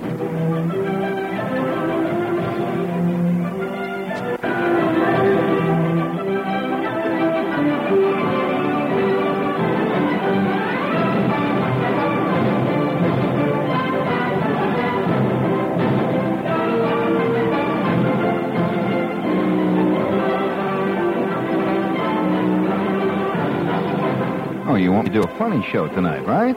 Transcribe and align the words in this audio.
Oh, 0.00 0.04
you 24.76 24.92
want 24.92 25.08
me 25.08 25.14
to 25.14 25.22
do 25.22 25.26
a 25.26 25.38
funny 25.38 25.66
show 25.70 25.88
tonight, 25.88 26.26
right? 26.26 26.54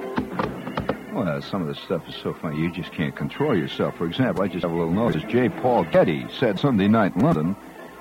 Well, 1.13 1.27
uh, 1.27 1.41
some 1.41 1.61
of 1.61 1.67
the 1.67 1.75
stuff 1.75 2.07
is 2.07 2.15
so 2.15 2.33
funny 2.33 2.59
you 2.59 2.71
just 2.71 2.91
can't 2.93 3.15
control 3.15 3.57
yourself. 3.57 3.97
For 3.97 4.05
example, 4.05 4.43
I 4.43 4.47
just 4.47 4.63
have 4.63 4.71
a 4.71 4.75
little 4.75 4.93
notice. 4.93 5.23
J. 5.23 5.49
Paul 5.49 5.83
Getty 5.83 6.27
said 6.39 6.59
Sunday 6.59 6.87
night 6.87 7.15
in 7.15 7.21
London 7.21 7.55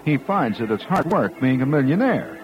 he 0.04 0.16
finds 0.16 0.58
that 0.58 0.70
it's 0.70 0.84
hard 0.84 1.06
work 1.10 1.40
being 1.40 1.62
a 1.62 1.66
millionaire. 1.66 2.38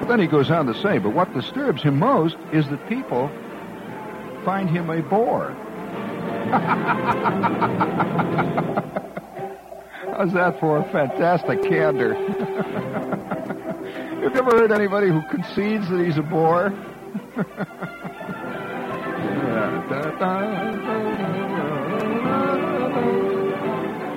but 0.00 0.08
then 0.08 0.18
he 0.18 0.26
goes 0.26 0.50
on 0.50 0.66
to 0.66 0.74
say, 0.74 0.98
but 0.98 1.10
what 1.10 1.32
disturbs 1.34 1.82
him 1.82 1.98
most 1.98 2.36
is 2.52 2.68
that 2.68 2.88
people 2.88 3.30
find 4.44 4.68
him 4.68 4.90
a 4.90 5.02
bore. 5.02 5.52
How's 10.16 10.32
that 10.32 10.58
for 10.60 10.82
fantastic 10.90 11.62
candor? 11.62 12.14
You've 14.20 14.34
you 14.34 14.40
ever 14.40 14.50
heard 14.58 14.72
anybody 14.72 15.08
who 15.08 15.22
concedes 15.30 15.88
that 15.88 16.04
he's 16.04 16.18
a 16.18 16.22
bore? 16.22 16.74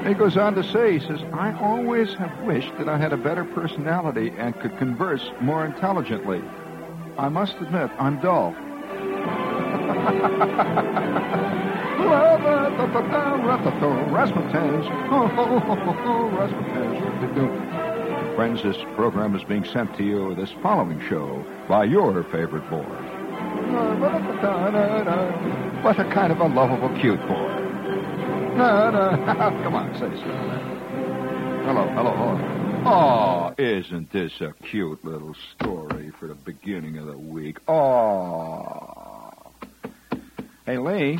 He 0.08 0.13
goes 0.13 0.38
on 0.38 0.53
to 0.55 0.63
say, 0.63 1.00
he 1.00 1.05
says, 1.05 1.22
I 1.33 1.58
always 1.59 2.13
have 2.16 2.38
wished 2.41 2.78
that 2.78 2.90
I 2.90 2.97
had 2.97 3.13
a 3.13 3.18
better 3.18 3.45
personality 3.45 4.34
and 4.38 4.53
could 4.59 4.78
converse 4.78 5.31
more 5.41 5.66
intelligently. 5.66 6.44
I 7.18 7.29
must 7.29 7.56
admit, 7.57 7.90
I'm 7.97 8.19
dull. 8.19 8.53
Friends, 18.35 18.63
this 18.63 18.77
program 18.95 19.35
is 19.35 19.44
being 19.44 19.63
sent 19.63 19.95
to 19.95 20.03
you, 20.03 20.33
this 20.33 20.51
following 20.63 20.99
show, 21.07 21.45
by 21.69 21.83
your 21.83 22.23
favorite 22.23 22.67
boy. 22.67 22.81
What 25.83 25.99
a 25.99 26.03
kind 26.11 26.31
of 26.31 26.39
a 26.39 26.47
lovable, 26.47 26.89
cute 26.99 27.19
boy. 27.27 27.49
Come 29.63 29.75
on, 29.75 29.94
say 29.94 29.99
something. 29.99 30.23
Hello, 31.63 31.88
hello, 31.89 32.11
hello. 32.16 32.83
Oh, 32.85 33.53
isn't 33.57 34.11
this 34.11 34.41
a 34.41 34.53
cute 34.63 35.05
little 35.05 35.35
story 35.53 36.11
for 36.19 36.27
the 36.27 36.33
beginning 36.33 36.97
of 36.97 37.05
the 37.05 37.17
week? 37.17 37.59
Oh. 37.67 39.31
Hey, 40.65 40.79
Lee, 40.79 41.19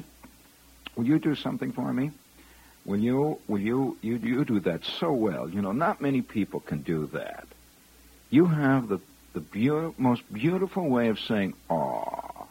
will 0.96 1.06
you 1.06 1.20
do 1.20 1.36
something 1.36 1.72
for 1.74 1.94
me? 1.94 2.10
Will 2.86 3.00
you, 3.00 3.40
will 3.48 3.60
you, 3.60 3.98
you, 4.02 4.18
you 4.18 4.46
do 4.46 4.60
that 4.62 4.84
so 5.00 5.12
well. 5.14 5.50
You 5.50 5.62
know, 5.62 5.72
not 5.72 6.02
many 6.02 6.22
people 6.22 6.60
can 6.60 6.82
do 6.82 7.08
that. 7.14 7.48
You 8.30 8.46
have 8.46 8.90
the, 8.90 9.00
the 9.34 9.40
beau- 9.40 9.96
most 9.98 10.22
beautiful 10.34 10.90
way 10.90 11.08
of 11.08 11.20
saying, 11.20 11.54
aw. 11.70 12.46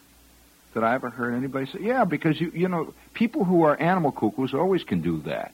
That 0.74 0.84
I 0.84 0.94
ever 0.94 1.10
heard 1.10 1.34
anybody 1.34 1.66
say. 1.66 1.80
Yeah, 1.82 2.04
because, 2.06 2.40
you, 2.40 2.50
you 2.54 2.66
know, 2.68 2.94
people 3.12 3.44
who 3.44 3.64
are 3.64 3.78
animal 3.78 4.10
cuckoos 4.10 4.54
always 4.54 4.84
can 4.84 5.02
do 5.02 5.20
that. 5.26 5.52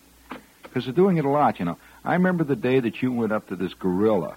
Because 0.62 0.84
they're 0.84 0.94
doing 0.94 1.16
it 1.16 1.24
a 1.24 1.28
lot, 1.28 1.58
you 1.58 1.64
know. 1.64 1.76
I 2.04 2.12
remember 2.12 2.44
the 2.44 2.54
day 2.54 2.78
that 2.78 3.02
you 3.02 3.10
went 3.10 3.32
up 3.32 3.48
to 3.48 3.56
this 3.56 3.74
gorilla 3.74 4.36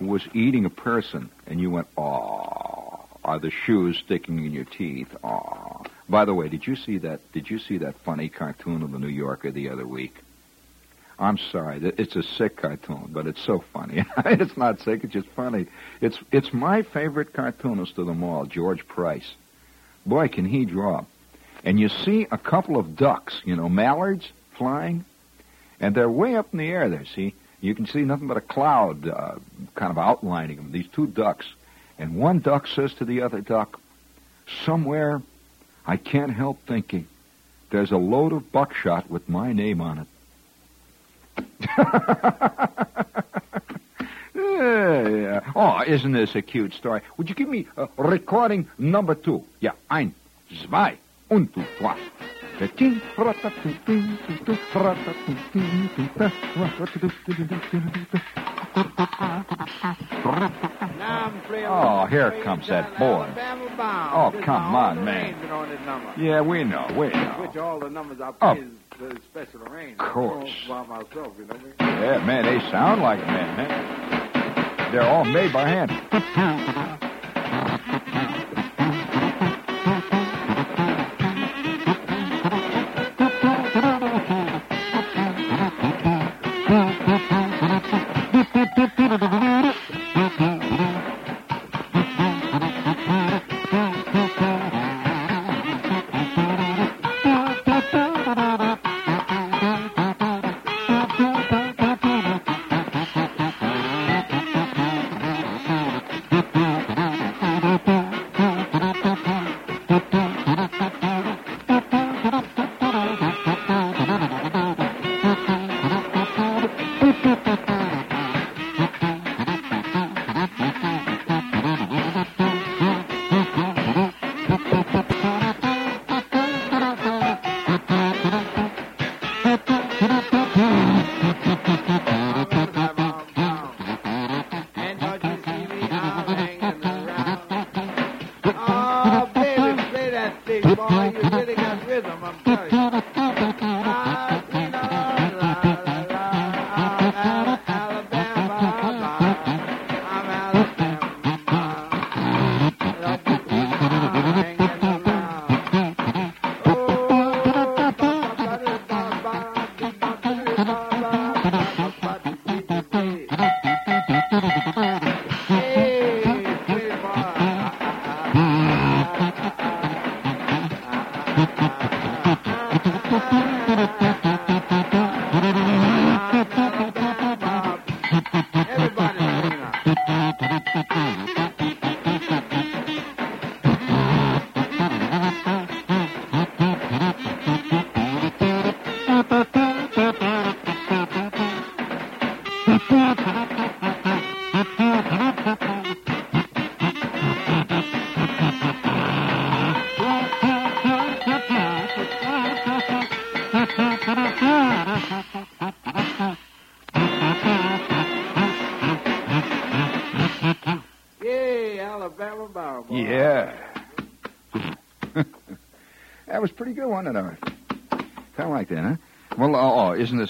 who 0.00 0.06
was 0.06 0.22
eating 0.34 0.64
a 0.64 0.70
person, 0.70 1.30
and 1.46 1.60
you 1.60 1.70
went, 1.70 1.86
aw. 1.96 3.04
Are 3.24 3.38
the 3.38 3.50
shoes 3.50 3.98
sticking 3.98 4.38
in 4.44 4.52
your 4.52 4.64
teeth? 4.64 5.14
Aw. 5.22 5.77
By 6.08 6.24
the 6.24 6.34
way, 6.34 6.48
did 6.48 6.66
you 6.66 6.74
see 6.74 6.98
that? 6.98 7.20
Did 7.32 7.50
you 7.50 7.58
see 7.58 7.78
that 7.78 7.98
funny 8.04 8.28
cartoon 8.28 8.82
of 8.82 8.92
the 8.92 8.98
New 8.98 9.08
Yorker 9.08 9.50
the 9.50 9.68
other 9.68 9.86
week? 9.86 10.14
I'm 11.18 11.36
sorry, 11.36 11.80
it's 11.82 12.14
a 12.14 12.22
sick 12.22 12.56
cartoon, 12.56 13.10
but 13.10 13.26
it's 13.26 13.44
so 13.44 13.64
funny. 13.72 14.04
it's 14.24 14.56
not 14.56 14.80
sick; 14.80 15.02
it's 15.02 15.12
just 15.12 15.28
funny. 15.30 15.66
It's 16.00 16.18
it's 16.30 16.52
my 16.52 16.82
favorite 16.82 17.32
cartoonist 17.32 17.98
of 17.98 18.06
them 18.06 18.22
all, 18.22 18.46
George 18.46 18.86
Price. 18.86 19.34
Boy, 20.06 20.28
can 20.28 20.44
he 20.44 20.64
draw! 20.64 21.04
And 21.64 21.78
you 21.78 21.88
see 21.88 22.26
a 22.30 22.38
couple 22.38 22.78
of 22.78 22.96
ducks, 22.96 23.42
you 23.44 23.56
know, 23.56 23.68
mallards 23.68 24.30
flying, 24.56 25.04
and 25.80 25.94
they're 25.94 26.08
way 26.08 26.36
up 26.36 26.48
in 26.52 26.60
the 26.60 26.68
air. 26.68 26.88
There, 26.88 27.04
see, 27.04 27.34
you 27.60 27.74
can 27.74 27.86
see 27.86 28.02
nothing 28.02 28.28
but 28.28 28.36
a 28.36 28.40
cloud, 28.40 29.08
uh, 29.08 29.34
kind 29.74 29.90
of 29.90 29.98
outlining 29.98 30.56
them. 30.56 30.72
These 30.72 30.88
two 30.94 31.08
ducks, 31.08 31.46
and 31.98 32.16
one 32.16 32.38
duck 32.38 32.66
says 32.68 32.94
to 32.94 33.04
the 33.04 33.20
other 33.22 33.40
duck, 33.40 33.78
"Somewhere." 34.64 35.20
I 35.88 35.96
can't 35.96 36.30
help 36.30 36.58
thinking 36.66 37.06
there's 37.70 37.92
a 37.92 37.96
load 37.96 38.34
of 38.34 38.52
buckshot 38.52 39.10
with 39.10 39.26
my 39.26 39.54
name 39.54 39.80
on 39.80 40.00
it. 40.00 40.06
yeah, 44.34 45.08
yeah. 45.08 45.40
Oh, 45.56 45.82
isn't 45.86 46.12
this 46.12 46.34
a 46.34 46.42
cute 46.42 46.74
story? 46.74 47.00
Would 47.16 47.30
you 47.30 47.34
give 47.34 47.48
me 47.48 47.66
uh, 47.78 47.86
recording 47.96 48.68
number 48.76 49.14
two? 49.14 49.44
Yeah, 49.60 49.72
ein, 49.90 50.14
zwei, 50.62 50.98
und 51.30 51.54
trois. 51.78 51.96
Oh, 61.70 62.06
here 62.10 62.30
comes 62.42 62.66
that 62.68 62.98
boy. 62.98 63.28
Oh, 63.78 64.32
come 64.42 64.74
on, 64.74 65.04
man. 65.04 65.34
Yeah, 66.18 66.40
we 66.40 66.64
know, 66.64 66.86
we 66.96 67.08
know. 67.08 67.36
Which 67.38 67.56
all 67.56 67.78
the 67.78 67.90
numbers 67.90 68.20
I 68.20 68.28
Oh. 68.28 68.54
play 68.54 68.58
is 68.62 68.70
the 68.98 69.20
special 69.22 69.62
arrangement. 69.68 70.00
Of 70.00 70.12
course. 70.12 70.50
By 70.68 70.82
myself, 70.86 71.32
you 71.38 71.44
know 71.46 71.54
what 71.54 71.60
I 71.80 71.84
mean? 71.96 72.02
Yeah, 72.02 72.24
man, 72.24 72.44
they 72.44 72.60
sound 72.70 73.02
like 73.02 73.20
men, 73.26 73.56
man. 73.56 74.92
They're 74.92 75.02
all 75.08 75.24
made 75.24 75.52
by 75.52 75.68
hand. 75.68 76.98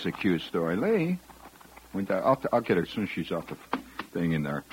A 0.08 0.12
cute 0.12 0.42
story? 0.42 0.76
Lee, 0.76 1.18
went 1.92 2.08
down, 2.08 2.22
I'll, 2.24 2.42
I'll 2.52 2.60
get 2.60 2.76
her 2.76 2.82
as 2.82 2.90
soon 2.90 3.04
as 3.04 3.10
she's 3.10 3.30
off 3.30 3.46
the 3.46 3.56
thing 4.12 4.32
in 4.32 4.42
there. 4.42 4.64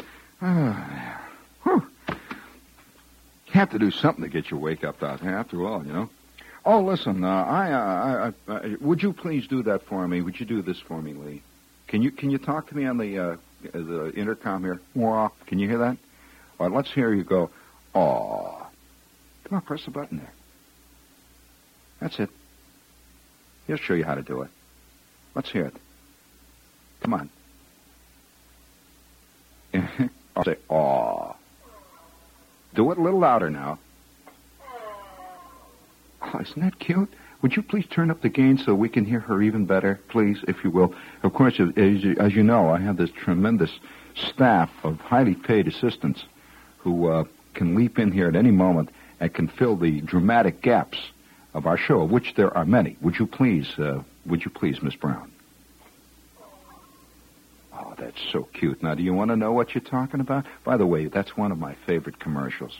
Ah, 0.41 1.21
whew. 1.63 1.87
Have 3.51 3.69
to 3.71 3.79
do 3.79 3.91
something 3.91 4.23
to 4.23 4.29
get 4.29 4.51
your 4.51 4.59
wake 4.59 4.83
up 4.83 5.01
out 5.03 5.23
after 5.23 5.65
all, 5.65 5.85
you 5.85 5.93
know. 5.93 6.09
Oh, 6.65 6.81
listen, 6.81 7.23
uh, 7.23 7.27
I, 7.27 7.71
uh, 7.71 8.33
I, 8.47 8.51
I, 8.51 8.55
I, 8.55 8.75
would 8.81 9.03
you 9.03 9.13
please 9.13 9.47
do 9.47 9.63
that 9.63 9.83
for 9.83 10.07
me? 10.07 10.21
Would 10.21 10.39
you 10.39 10.45
do 10.45 10.61
this 10.61 10.79
for 10.79 11.01
me, 11.01 11.13
Lee? 11.13 11.43
Can 11.87 12.01
you, 12.01 12.11
can 12.11 12.31
you 12.31 12.39
talk 12.39 12.67
to 12.69 12.75
me 12.75 12.85
on 12.85 12.97
the, 12.97 13.19
uh, 13.19 13.37
the 13.71 14.11
intercom 14.15 14.63
here? 14.63 14.81
Wah. 14.95 15.29
Can 15.45 15.59
you 15.59 15.69
hear 15.69 15.77
that? 15.77 15.97
All 16.59 16.67
right, 16.67 16.75
let's 16.75 16.91
hear 16.91 17.13
you 17.13 17.23
go. 17.23 17.51
Aw. 17.93 18.65
Come 19.45 19.55
on, 19.55 19.61
press 19.61 19.85
the 19.85 19.91
button 19.91 20.17
there. 20.17 20.33
That's 21.99 22.19
it. 22.19 22.29
He'll 23.67 23.77
show 23.77 23.93
you 23.93 24.03
how 24.03 24.15
to 24.15 24.23
do 24.23 24.41
it. 24.41 24.49
Let's 25.35 25.51
hear 25.51 25.65
it. 25.65 25.75
Come 27.01 27.13
on. 27.13 27.29
I'll 30.35 30.43
say, 30.43 30.55
aw. 30.69 31.33
Do 32.73 32.91
it 32.91 32.97
a 32.97 33.01
little 33.01 33.19
louder 33.19 33.49
now. 33.49 33.79
Oh, 36.21 36.39
isn't 36.39 36.61
that 36.61 36.79
cute? 36.79 37.13
Would 37.41 37.55
you 37.55 37.61
please 37.61 37.85
turn 37.89 38.09
up 38.09 38.21
the 38.21 38.29
gain 38.29 38.57
so 38.57 38.73
we 38.73 38.89
can 38.89 39.05
hear 39.05 39.19
her 39.19 39.41
even 39.41 39.65
better, 39.65 39.99
please, 40.09 40.39
if 40.47 40.63
you 40.63 40.71
will? 40.71 40.95
Of 41.23 41.33
course, 41.33 41.59
as 41.59 42.33
you, 42.33 42.43
know, 42.43 42.69
I 42.69 42.79
have 42.79 42.97
this 42.97 43.11
tremendous 43.11 43.71
staff 44.15 44.71
of 44.83 44.99
highly 44.99 45.35
paid 45.35 45.67
assistants 45.67 46.25
who 46.79 47.07
uh, 47.07 47.25
can 47.53 47.75
leap 47.75 47.99
in 47.99 48.11
here 48.11 48.27
at 48.27 48.35
any 48.35 48.51
moment 48.51 48.89
and 49.19 49.33
can 49.33 49.47
fill 49.47 49.75
the 49.75 50.01
dramatic 50.01 50.61
gaps 50.61 50.97
of 51.53 51.67
our 51.67 51.77
show, 51.77 52.01
of 52.01 52.11
which 52.11 52.33
there 52.35 52.55
are 52.57 52.65
many. 52.65 52.97
Would 53.01 53.19
you 53.19 53.27
please, 53.27 53.77
uh, 53.77 54.01
would 54.25 54.43
you 54.43 54.51
please, 54.51 54.81
Miss 54.81 54.95
Brown? 54.95 55.31
Oh, 57.73 57.93
that's 57.97 58.21
so 58.31 58.43
cute. 58.43 58.81
Now, 58.81 58.95
do 58.95 59.03
you 59.03 59.13
want 59.13 59.31
to 59.31 59.35
know 59.35 59.51
what 59.51 59.75
you're 59.75 59.83
talking 59.83 60.19
about? 60.19 60.45
By 60.63 60.77
the 60.77 60.85
way, 60.85 61.07
that's 61.07 61.35
one 61.35 61.51
of 61.51 61.59
my 61.59 61.75
favorite 61.85 62.19
commercials. 62.19 62.79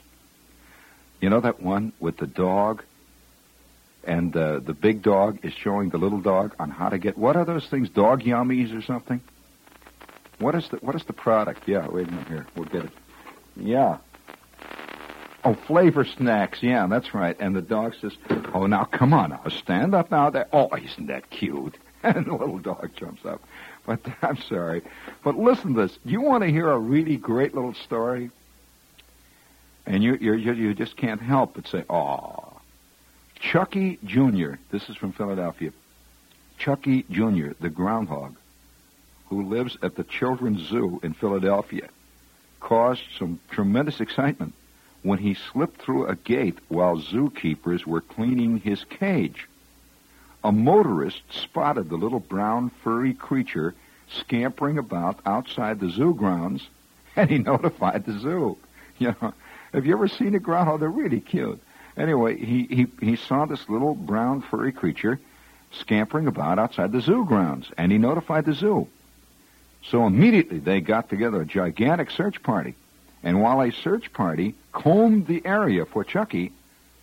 You 1.19 1.29
know 1.29 1.41
that 1.41 1.61
one 1.61 1.91
with 1.99 2.17
the 2.17 2.27
dog, 2.27 2.83
and 4.03 4.35
uh, 4.35 4.59
the 4.59 4.73
big 4.73 5.01
dog 5.01 5.39
is 5.43 5.53
showing 5.53 5.89
the 5.89 5.97
little 5.97 6.21
dog 6.21 6.55
on 6.59 6.69
how 6.69 6.89
to 6.89 6.97
get 6.97 7.17
what 7.17 7.35
are 7.35 7.45
those 7.45 7.67
things? 7.67 7.89
Dog 7.89 8.21
yummies 8.23 8.77
or 8.77 8.81
something? 8.81 9.21
What 10.39 10.55
is 10.55 10.69
the 10.69 10.77
what 10.77 10.95
is 10.95 11.03
the 11.05 11.13
product? 11.13 11.67
Yeah, 11.67 11.87
wait 11.87 12.07
a 12.07 12.11
minute 12.11 12.27
here. 12.27 12.47
We'll 12.55 12.65
get 12.65 12.85
it. 12.85 12.91
Yeah. 13.55 13.97
Oh, 15.45 15.53
flavor 15.53 16.03
snacks. 16.05 16.63
Yeah, 16.63 16.87
that's 16.87 17.13
right. 17.13 17.37
And 17.39 17.55
the 17.55 17.61
dog 17.61 17.93
says, 18.01 18.13
"Oh, 18.51 18.65
now 18.65 18.83
come 18.83 19.13
on, 19.13 19.29
now 19.29 19.43
stand 19.47 19.93
up 19.93 20.09
now." 20.09 20.31
There. 20.31 20.47
Oh, 20.51 20.69
isn't 20.75 21.07
that 21.07 21.29
cute? 21.29 21.77
And 22.03 22.27
the 22.27 22.33
little 22.33 22.59
dog 22.59 22.91
jumps 22.95 23.25
up. 23.25 23.41
But 23.83 23.99
I'm 24.21 24.37
sorry. 24.37 24.83
But 25.23 25.37
listen 25.39 25.73
to 25.73 25.87
this. 25.87 25.97
You 26.05 26.21
want 26.21 26.43
to 26.43 26.51
hear 26.51 26.69
a 26.69 26.77
really 26.77 27.17
great 27.17 27.55
little 27.55 27.73
story? 27.73 28.29
And 29.87 30.03
you 30.03 30.15
you 30.21 30.33
you 30.33 30.53
you 30.53 30.73
just 30.75 30.97
can't 30.97 31.21
help 31.21 31.53
but 31.55 31.67
say, 31.67 31.83
"Oh." 31.89 32.53
Chucky 33.39 33.99
Jr. 34.03 34.53
This 34.71 34.89
is 34.89 34.95
from 34.95 35.13
Philadelphia. 35.13 35.71
Chucky 36.57 37.05
Jr., 37.11 37.49
the 37.59 37.69
groundhog, 37.69 38.35
who 39.27 39.43
lives 39.49 39.77
at 39.83 39.95
the 39.95 40.03
Children's 40.03 40.61
Zoo 40.69 40.99
in 41.03 41.13
Philadelphia, 41.13 41.89
caused 42.59 43.03
some 43.19 43.39
tremendous 43.51 43.99
excitement 43.99 44.53
when 45.05 45.19
he 45.19 45.35
slipped 45.35 45.79
through 45.79 46.07
a 46.07 46.15
gate 46.15 46.57
while 46.67 46.97
zookeepers 46.97 47.85
were 47.85 48.01
cleaning 48.01 48.57
his 48.57 48.83
cage. 48.85 49.47
A 50.43 50.51
motorist 50.51 51.21
spotted 51.29 51.89
the 51.89 51.95
little 51.95 52.19
brown 52.19 52.71
furry 52.83 53.13
creature 53.13 53.75
scampering 54.09 54.79
about 54.79 55.19
outside 55.23 55.79
the 55.79 55.91
zoo 55.91 56.15
grounds, 56.15 56.67
and 57.15 57.29
he 57.29 57.37
notified 57.37 58.05
the 58.05 58.19
zoo. 58.19 58.57
You 58.97 59.13
know, 59.21 59.33
have 59.73 59.85
you 59.85 59.91
ever 59.91 60.07
seen 60.07 60.35
a 60.35 60.39
groundhog? 60.39 60.75
Oh, 60.75 60.77
they're 60.77 60.89
really 60.89 61.19
cute. 61.19 61.61
Anyway, 61.97 62.37
he, 62.37 62.63
he, 62.63 62.87
he 63.01 63.17
saw 63.17 63.45
this 63.45 63.67
little 63.67 63.93
brown 63.93 64.41
furry 64.41 64.71
creature 64.71 65.19
scampering 65.71 66.27
about 66.27 66.59
outside 66.59 66.93
the 66.93 67.01
zoo 67.01 67.25
grounds, 67.25 67.69
and 67.77 67.91
he 67.91 67.97
notified 67.97 68.45
the 68.45 68.53
zoo. 68.53 68.87
So 69.83 70.07
immediately 70.07 70.59
they 70.59 70.79
got 70.79 71.09
together 71.09 71.41
a 71.41 71.45
gigantic 71.45 72.09
search 72.09 72.41
party. 72.41 72.75
And 73.21 73.41
while 73.41 73.61
a 73.61 73.71
search 73.71 74.13
party 74.13 74.55
combed 74.75 75.25
the 75.25 75.41
area 75.45 75.85
for 75.85 76.03
Chucky, 76.03 76.51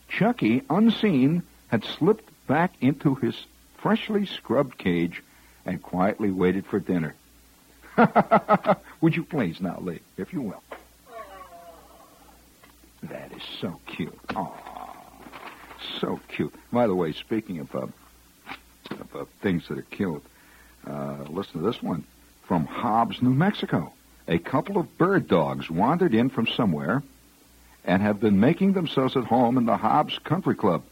Chucky, 0.09 0.63
unseen, 0.69 1.43
had 1.69 1.85
slipped 1.85 2.31
back 2.47 2.75
into 2.81 3.15
his 3.15 3.35
freshly 3.79 4.27
scrubbed 4.27 4.77
cage 4.77 5.23
and 5.65 5.83
quietly 5.83 6.31
waited 6.31 6.67
for 6.67 6.79
dinner. 6.79 7.15
Would 9.01 9.17
you 9.17 9.25
please 9.25 9.61
now, 9.61 9.79
Lee, 9.81 10.01
if 10.19 10.33
you 10.33 10.43
will? 10.43 10.63
That 13.05 13.33
is 13.33 13.43
so 13.61 13.81
cute. 13.87 14.19
Oh, 14.37 14.55
so 15.99 16.21
cute. 16.29 16.55
By 16.71 16.87
the 16.87 16.95
way, 16.95 17.13
speaking 17.13 17.59
of, 17.59 17.75
uh, 17.75 17.87
of 18.91 19.17
uh, 19.17 19.25
things 19.41 19.67
that 19.69 19.79
are 19.79 19.83
cute, 19.83 20.23
uh, 20.87 21.25
listen 21.29 21.61
to 21.61 21.67
this 21.67 21.83
one 21.83 22.05
from 22.47 22.67
Hobbs, 22.67 23.23
New 23.23 23.35
Mexico. 23.35 23.93
A 24.29 24.39
couple 24.39 24.77
of 24.79 24.99
bird 24.99 25.27
dogs 25.27 25.71
wandered 25.71 26.15
in 26.15 26.29
from 26.29 26.47
somewhere 26.47 27.03
and 27.85 28.03
have 28.03 28.21
been 28.21 28.41
making 28.41 28.73
themselves 28.73 29.17
at 29.17 29.25
home 29.25 29.59
in 29.59 29.67
the 29.67 29.77
Hobbs 29.77 30.19
Country 30.19 30.55
Club. 30.55 30.83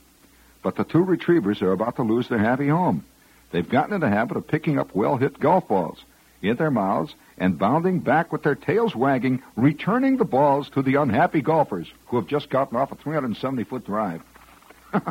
But 0.63 0.77
the 0.77 0.85
two 0.85 1.03
retrievers 1.03 1.63
are 1.63 1.73
about 1.73 1.97
to 1.97 2.03
lose 2.03 2.29
their 2.29 2.39
happy 2.39 2.69
home. 2.69 3.05
They've 3.53 3.69
gotten 3.69 3.95
in 3.95 4.01
the 4.01 4.09
habit 4.09 4.37
of 4.37 4.47
picking 4.47 4.79
up 4.79 4.95
well-hit 4.95 5.41
golf 5.41 5.69
balls 5.69 5.99
in 6.43 6.57
their 6.57 6.71
mouths 6.71 7.15
and 7.39 7.59
bounding 7.59 8.01
back 8.01 8.33
with 8.33 8.43
their 8.43 8.55
tails 8.55 8.95
wagging, 8.95 9.43
returning 9.57 10.17
the 10.17 10.25
balls 10.25 10.69
to 10.71 10.83
the 10.83 10.97
unhappy 10.97 11.41
golfers 11.41 11.89
who 12.07 12.17
have 12.17 12.27
just 12.27 12.51
gotten 12.51 12.77
off 12.77 12.93
a 12.93 12.97
370-foot 12.97 13.85
drive. 13.85 14.23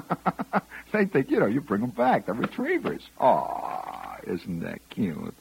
they 0.91 1.05
think, 1.05 1.31
you 1.31 1.39
know, 1.39 1.45
you 1.45 1.61
bring 1.61 1.81
them 1.81 1.89
back. 1.89 2.25
They're 2.25 2.35
retrievers. 2.35 3.01
Aw, 3.19 4.17
isn't 4.27 4.59
that 4.61 4.79
cute? 4.89 5.33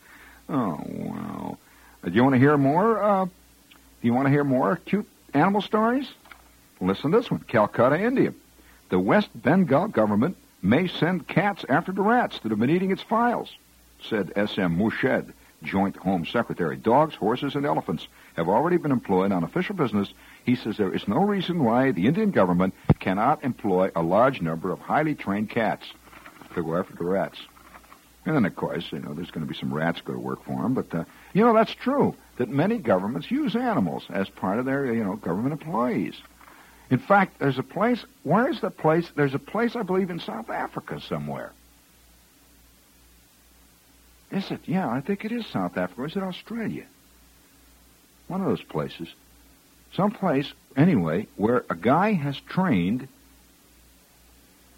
Oh, 0.49 0.81
wow. 0.87 1.59
Uh, 2.03 2.09
do 2.09 2.15
you 2.15 2.23
want 2.23 2.35
to 2.35 2.39
hear 2.39 2.57
more? 2.57 3.03
Uh, 3.03 3.25
do 3.25 3.33
you 4.03 4.15
want 4.15 4.27
to 4.27 4.31
hear 4.31 4.45
more 4.45 4.77
cute 4.77 5.09
animal 5.35 5.61
stories? 5.61 6.09
Listen 6.81 7.11
to 7.11 7.19
this 7.19 7.31
one. 7.31 7.41
Calcutta, 7.41 8.01
India. 8.01 8.33
The 8.89 8.99
West 8.99 9.31
Bengal 9.35 9.89
government 9.89 10.37
may 10.63 10.87
send 10.87 11.29
cats 11.29 11.65
after 11.69 11.93
the 11.93 12.03
rats 12.03 12.39
that 12.41 12.51
have 12.51 12.59
been 12.59 12.71
eating 12.71 12.91
its 12.91 13.03
files, 13.03 13.53
said 14.03 14.33
S.M. 14.37 14.79
Mushed, 14.79 15.33
Joint 15.63 15.97
Home 15.97 16.25
Secretary. 16.25 16.77
Dogs, 16.77 17.15
horses, 17.15 17.55
and 17.55 17.67
elephants 17.67 18.07
have 18.37 18.49
already 18.49 18.77
been 18.77 18.93
employed 18.93 19.33
on 19.33 19.45
official 19.45 19.75
business 19.75 20.13
He 20.45 20.55
says 20.55 20.77
there 20.77 20.95
is 20.95 21.07
no 21.09 21.19
reason 21.19 21.63
why 21.63 21.91
the 21.91 22.07
Indian 22.07 22.31
government 22.31 22.75
cannot 23.01 23.45
employ 23.45 23.91
a 23.95 24.03
large 24.03 24.41
number 24.41 24.71
of 24.71 24.79
highly 24.79 25.15
trained 25.15 25.51
cats 25.51 25.87
to 26.55 26.63
go 26.63 26.77
after 26.77 26.95
the 26.95 27.05
rats. 27.05 27.39
And 28.25 28.35
then, 28.35 28.45
of 28.45 28.57
course, 28.57 28.91
you 28.93 28.99
know, 28.99 29.15
there's 29.15 29.31
going 29.31 29.47
to 29.47 29.53
be 29.53 29.59
some 29.59 29.73
rats 29.73 30.01
go 30.01 30.13
to 30.13 30.19
work 30.19 30.45
for 30.45 30.63
them. 30.63 30.75
But, 30.75 30.95
uh, 30.95 31.05
you 31.33 31.45
know, 31.45 31.55
that's 31.55 31.75
true, 31.75 32.15
that 32.37 32.49
many 32.49 32.79
governments 32.79 33.31
use 33.31 33.57
animals 33.57 34.05
as 34.11 34.29
part 34.29 34.59
of 34.59 34.65
their, 34.65 34.93
you 34.93 35.05
know, 35.05 35.17
government 35.17 35.53
employees. 35.53 36.15
In 36.91 36.99
fact, 36.99 37.39
there's 37.39 37.59
a 37.59 37.63
place, 37.63 38.05
where 38.23 38.49
is 38.49 38.61
the 38.61 38.71
place? 38.71 39.11
There's 39.15 39.35
a 39.35 39.39
place, 39.39 39.77
I 39.77 39.83
believe, 39.83 40.11
in 40.11 40.21
South 40.21 40.49
Africa 40.49 41.01
somewhere. 41.01 41.53
Is 44.31 44.51
it? 44.51 44.61
Yeah, 44.65 44.89
I 44.89 45.01
think 45.01 45.25
it 45.25 45.33
is 45.33 45.47
South 45.47 45.77
Africa. 45.77 46.05
Is 46.05 46.17
it 46.17 46.23
Australia? 46.23 46.85
One 48.27 48.41
of 48.41 48.47
those 48.47 48.63
places. 48.63 49.09
Some 49.95 50.11
place, 50.11 50.53
anyway, 50.77 51.27
where 51.37 51.65
a 51.71 51.75
guy 51.75 52.13
has 52.13 52.39
trained 52.41 53.09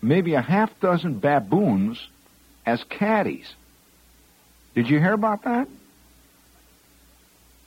maybe 0.02 0.34
a 0.34 0.40
half 0.40 0.78
dozen 0.80 1.18
baboons 1.18 2.08
as 2.64 2.84
caddies. 2.84 3.52
Did 4.74 4.88
you 4.88 4.98
hear 4.98 5.12
about 5.12 5.44
that? 5.44 5.68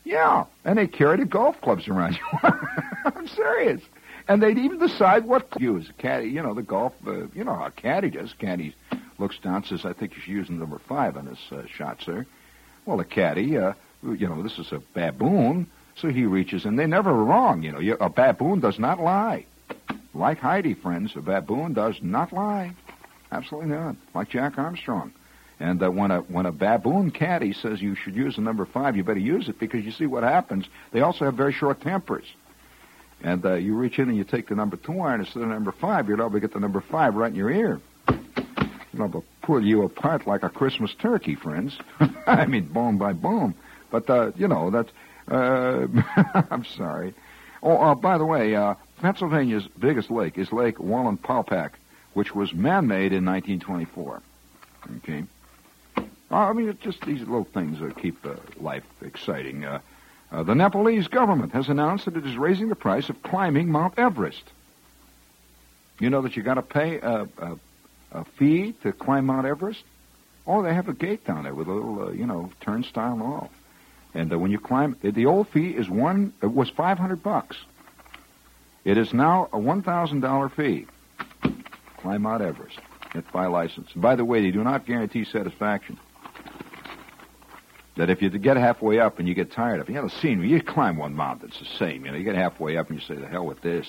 Yeah, 0.06 0.46
and 0.66 0.78
they 0.78 0.88
carry 0.88 1.18
the 1.18 1.26
golf 1.26 1.60
clubs 1.62 1.88
around 1.88 2.16
you. 2.16 2.50
I'm 3.06 3.28
serious. 3.28 3.82
And 4.27 4.42
they'd 4.42 4.58
even 4.58 4.80
decide 4.80 5.25
what 5.25 5.51
to 5.51 5.62
use. 5.62 5.89
Caddy, 5.98 6.30
you 6.30 6.42
know, 6.42 6.53
the 6.53 6.62
golf, 6.62 6.94
uh, 7.06 7.27
you 7.34 7.44
know 7.44 7.56
how 7.56 7.70
caddy 7.70 8.10
does. 8.10 8.34
Caddy 8.34 8.75
looks 9.20 9.38
down, 9.39 9.63
says, 9.65 9.86
I 9.86 9.94
think 9.94 10.15
you 10.15 10.22
should 10.22 10.34
use 10.34 10.50
number 10.50 10.80
five 10.80 11.18
on 11.18 11.25
this 11.25 11.39
uh, 11.51 11.63
shot, 11.68 12.01
sir. 12.01 12.25
Well, 12.86 12.98
the 12.98 13.06
caddy, 13.06 13.58
uh, 13.58 13.74
you 14.01 14.27
know, 14.27 14.42
this 14.42 14.58
is 14.60 14.72
a 14.72 14.82
baboon, 14.94 15.68
so 15.96 16.10
he 16.10 16.25
reaches, 16.25 16.65
and 16.65 16.77
they're 16.80 16.88
never 16.88 17.13
wrong, 17.13 17.63
you 17.63 17.72
know. 17.72 17.80
You, 17.80 17.96
a 18.00 18.10
baboon 18.10 18.60
does 18.60 18.80
not 18.80 19.00
lie. 19.00 19.46
Like 20.13 20.39
Heidi, 20.39 20.74
friends, 20.74 21.15
a 21.15 21.22
baboon 21.22 21.74
does 21.74 21.96
not 22.01 22.32
lie. 22.32 22.74
Absolutely 23.32 23.72
not. 23.72 23.96
Like 24.13 24.30
Jack 24.30 24.58
Armstrong. 24.58 25.12
And 25.60 25.82
uh, 25.82 25.89
when 25.89 26.12
a 26.12 26.20
when 26.22 26.46
a 26.46 26.51
baboon 26.51 27.12
caddy 27.12 27.53
says 27.53 27.82
you 27.82 27.96
should 27.96 28.15
use 28.15 28.36
the 28.36 28.42
number 28.42 28.65
five, 28.65 28.96
you 28.98 29.03
better 29.03 29.20
use 29.20 29.48
it 29.48 29.60
because 29.60 29.86
you 29.86 29.92
see 29.92 30.06
what 30.06 30.24
happens. 30.24 30.65
They 30.92 31.01
also 31.01 31.25
have 31.25 31.36
very 31.36 31.53
short 31.53 31.82
tempers. 31.82 32.25
And 33.24 33.46
uh, 33.46 33.53
you 33.53 33.75
reach 33.75 34.00
in 34.00 34.10
and 34.10 34.18
you 34.18 34.25
take 34.25 34.50
the 34.50 34.56
number 34.56 34.75
two 34.75 35.00
iron 35.00 35.22
instead 35.22 35.44
of 35.44 35.50
number 35.50 35.72
five, 35.72 36.10
able 36.10 36.30
to 36.30 36.39
get 36.42 36.53
the 36.53 36.60
number 36.60 36.82
five 36.82 37.15
right 37.15 37.32
in 37.32 37.36
your 37.36 37.50
ear. 37.50 37.80
You're 38.94 39.08
to 39.08 39.24
pull 39.42 39.63
you 39.63 39.84
apart 39.84 40.27
like 40.27 40.44
a 40.44 40.50
Christmas 40.50 40.94
turkey, 40.94 41.36
friends. 41.36 41.77
I 42.27 42.46
mean, 42.46 42.65
bone 42.65 42.98
by 42.98 43.13
bone. 43.13 43.56
But 43.89 44.10
uh, 44.10 44.32
you 44.36 44.48
know 44.48 44.70
that's. 44.70 44.92
Uh, 45.27 45.88
I'm 46.51 46.65
sorry. 46.65 47.13
Oh, 47.63 47.77
uh, 47.77 47.96
by 47.96 48.18
the 48.18 48.25
way, 48.25 48.56
uh, 48.56 48.75
Pennsylvania's 49.01 49.68
biggest 49.80 50.12
lake 50.12 50.38
is 50.38 50.51
Lake 50.51 50.77
Wallenpaupack, 50.77 51.72
which 52.13 52.36
was 52.36 52.53
man-made 52.53 53.13
in 53.13 53.25
1924. 53.25 54.22
Okay. 54.98 55.24
Uh, 55.98 56.03
I 56.30 56.53
mean, 56.53 56.68
it's 56.68 56.82
just 56.82 57.01
these 57.01 57.22
little 57.22 57.46
things 57.46 57.80
that 57.80 57.98
keep 57.98 58.25
uh, 58.25 58.34
life 58.60 58.84
exciting. 59.01 59.65
Uh, 60.34 60.38
uh, 60.38 60.44
the 60.44 60.56
Nepalese 60.56 61.08
government 61.08 61.54
has 61.54 61.70
announced 61.70 62.06
that 62.06 62.18
it 62.18 62.25
is 62.25 62.36
raising 62.38 62.70
the 62.70 62.75
price 62.75 63.10
of 63.10 63.22
climbing 63.24 63.70
Mount 63.70 63.98
Everest. 63.98 64.44
You 66.00 66.10
know 66.10 66.22
that 66.22 66.36
you 66.36 66.44
got 66.44 66.56
to 66.56 66.62
pay 66.62 67.00
a, 67.00 67.28
a, 67.38 67.58
a 68.12 68.25
fee 68.38 68.74
to 68.84 68.92
climb 68.92 69.28
Mount 69.28 69.46
Everest. 69.46 69.84
Oh, 70.46 70.62
they 70.62 70.74
have 70.74 70.90
a 70.90 70.94
gate 70.94 71.25
down 71.25 71.44
there 71.44 71.54
with 71.54 71.68
a 71.68 71.72
little, 71.72 72.08
uh, 72.08 72.12
you 72.12 72.25
know, 72.25 72.52
turnstile 72.60 73.22
all. 73.22 73.52
And 74.13 74.32
uh, 74.32 74.38
when 74.38 74.52
you 74.52 74.60
climb, 74.60 74.98
the 75.02 75.25
old 75.25 75.48
fee 75.50 75.70
is 75.70 75.90
one. 75.90 76.34
It 76.42 76.54
was 76.54 76.70
five 76.70 76.98
hundred 76.98 77.24
bucks. 77.24 77.58
It 78.84 78.98
is 78.98 79.13
now 79.13 79.50
a 79.54 79.60
one 79.60 79.82
thousand 79.82 80.20
dollar 80.20 80.50
fee. 80.50 80.88
Climb 81.98 82.24
Mount 82.24 82.42
Everest. 82.42 82.78
Get 83.13 83.32
by 83.32 83.46
license. 83.46 83.92
By 83.96 84.16
the 84.16 84.25
way, 84.25 84.42
they 84.42 84.52
do 84.52 84.63
not 84.63 84.86
guarantee 84.86 85.24
satisfaction. 85.24 86.00
That 87.96 88.10
if 88.10 88.22
you 88.22 88.30
get 88.30 88.58
halfway 88.58 89.00
up 89.00 89.20
and 89.20 89.28
you 89.28 89.36
get 89.36 89.52
tired 89.52 89.80
of 89.80 89.88
it, 89.88 89.94
you 89.94 90.02
know, 90.02 90.08
the 90.08 90.16
scenery, 90.20 90.50
you 90.50 90.62
climb 90.62 90.98
one 90.98 91.14
mountain, 91.14 91.50
it's 91.50 91.60
the 91.60 91.78
same. 91.78 92.06
You 92.06 92.12
know, 92.12 92.18
you 92.18 92.24
get 92.24 92.36
halfway 92.36 92.78
up 92.78 92.90
and 92.90 93.00
you 93.00 93.06
say, 93.06 93.20
the 93.20 93.28
hell 93.28 93.46
with 93.46 93.62
this. 93.62 93.88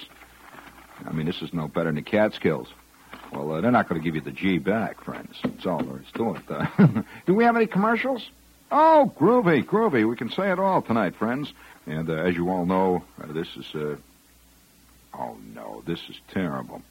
I 1.07 1.13
mean, 1.13 1.27
this 1.27 1.41
is 1.41 1.53
no 1.55 1.69
better 1.69 1.87
than 1.87 1.97
the 1.97 2.03
Catskills. 2.03 2.69
Well, 3.33 3.53
uh, 3.53 3.61
they're 3.61 3.71
not 3.71 3.89
going 3.89 4.01
to 4.01 4.05
give 4.05 4.15
you 4.15 4.21
the 4.21 4.31
G 4.31 4.59
back, 4.59 5.03
friends. 5.03 5.37
That's 5.43 5.67
all 5.67 5.83
there 5.83 6.01
is 6.01 6.11
to 6.15 6.35
it. 6.35 6.43
Uh, 6.49 7.03
do 7.27 7.35
we 7.35 7.45
have 7.45 7.57
any 7.57 7.67
commercials? 7.67 8.29
Oh, 8.71 9.13
groovy, 9.19 9.65
groovy. 9.65 10.09
We 10.09 10.17
can 10.17 10.31
say 10.31 10.51
it 10.51 10.59
all 10.59 10.83
tonight, 10.83 11.17
friends. 11.17 11.53
And 11.87 12.09
uh, 12.09 12.15
as 12.15 12.37
you 12.37 12.49
all 12.51 12.67
know, 12.67 13.05
uh, 13.23 13.33
this 13.33 13.49
is, 13.57 13.75
uh, 13.75 13.97
oh 15.19 15.37
no, 15.55 15.83
this 15.87 16.01
is 16.09 16.17
terrible. 16.33 16.83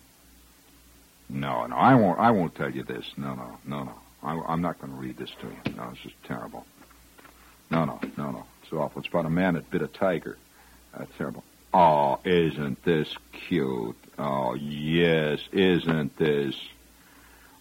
No, 1.29 1.65
no, 1.65 1.75
I 1.75 1.95
won't. 1.95 2.19
I 2.19 2.31
won't 2.31 2.55
tell 2.55 2.69
you 2.69 2.83
this. 2.83 3.05
No, 3.17 3.33
no, 3.35 3.57
no, 3.65 3.83
no. 3.85 3.93
I, 4.21 4.53
I'm 4.53 4.61
not 4.61 4.79
going 4.79 4.93
to 4.93 4.99
read 4.99 5.17
this 5.17 5.31
to 5.41 5.47
you. 5.47 5.75
No, 5.75 5.89
this 5.89 6.05
is 6.05 6.11
terrible. 6.25 6.65
No, 7.69 7.85
no, 7.85 7.99
no, 8.17 8.31
no. 8.31 8.45
It's 8.61 8.71
awful. 8.73 9.01
It's 9.01 9.09
about 9.09 9.25
a 9.25 9.29
man 9.29 9.55
that 9.55 9.69
bit 9.71 9.81
a 9.81 9.87
tiger. 9.87 10.37
That's 10.97 11.11
terrible. 11.17 11.43
Oh, 11.73 12.19
isn't 12.23 12.83
this 12.83 13.15
cute? 13.31 13.97
Oh, 14.17 14.53
yes, 14.53 15.39
isn't 15.51 16.15
this? 16.17 16.55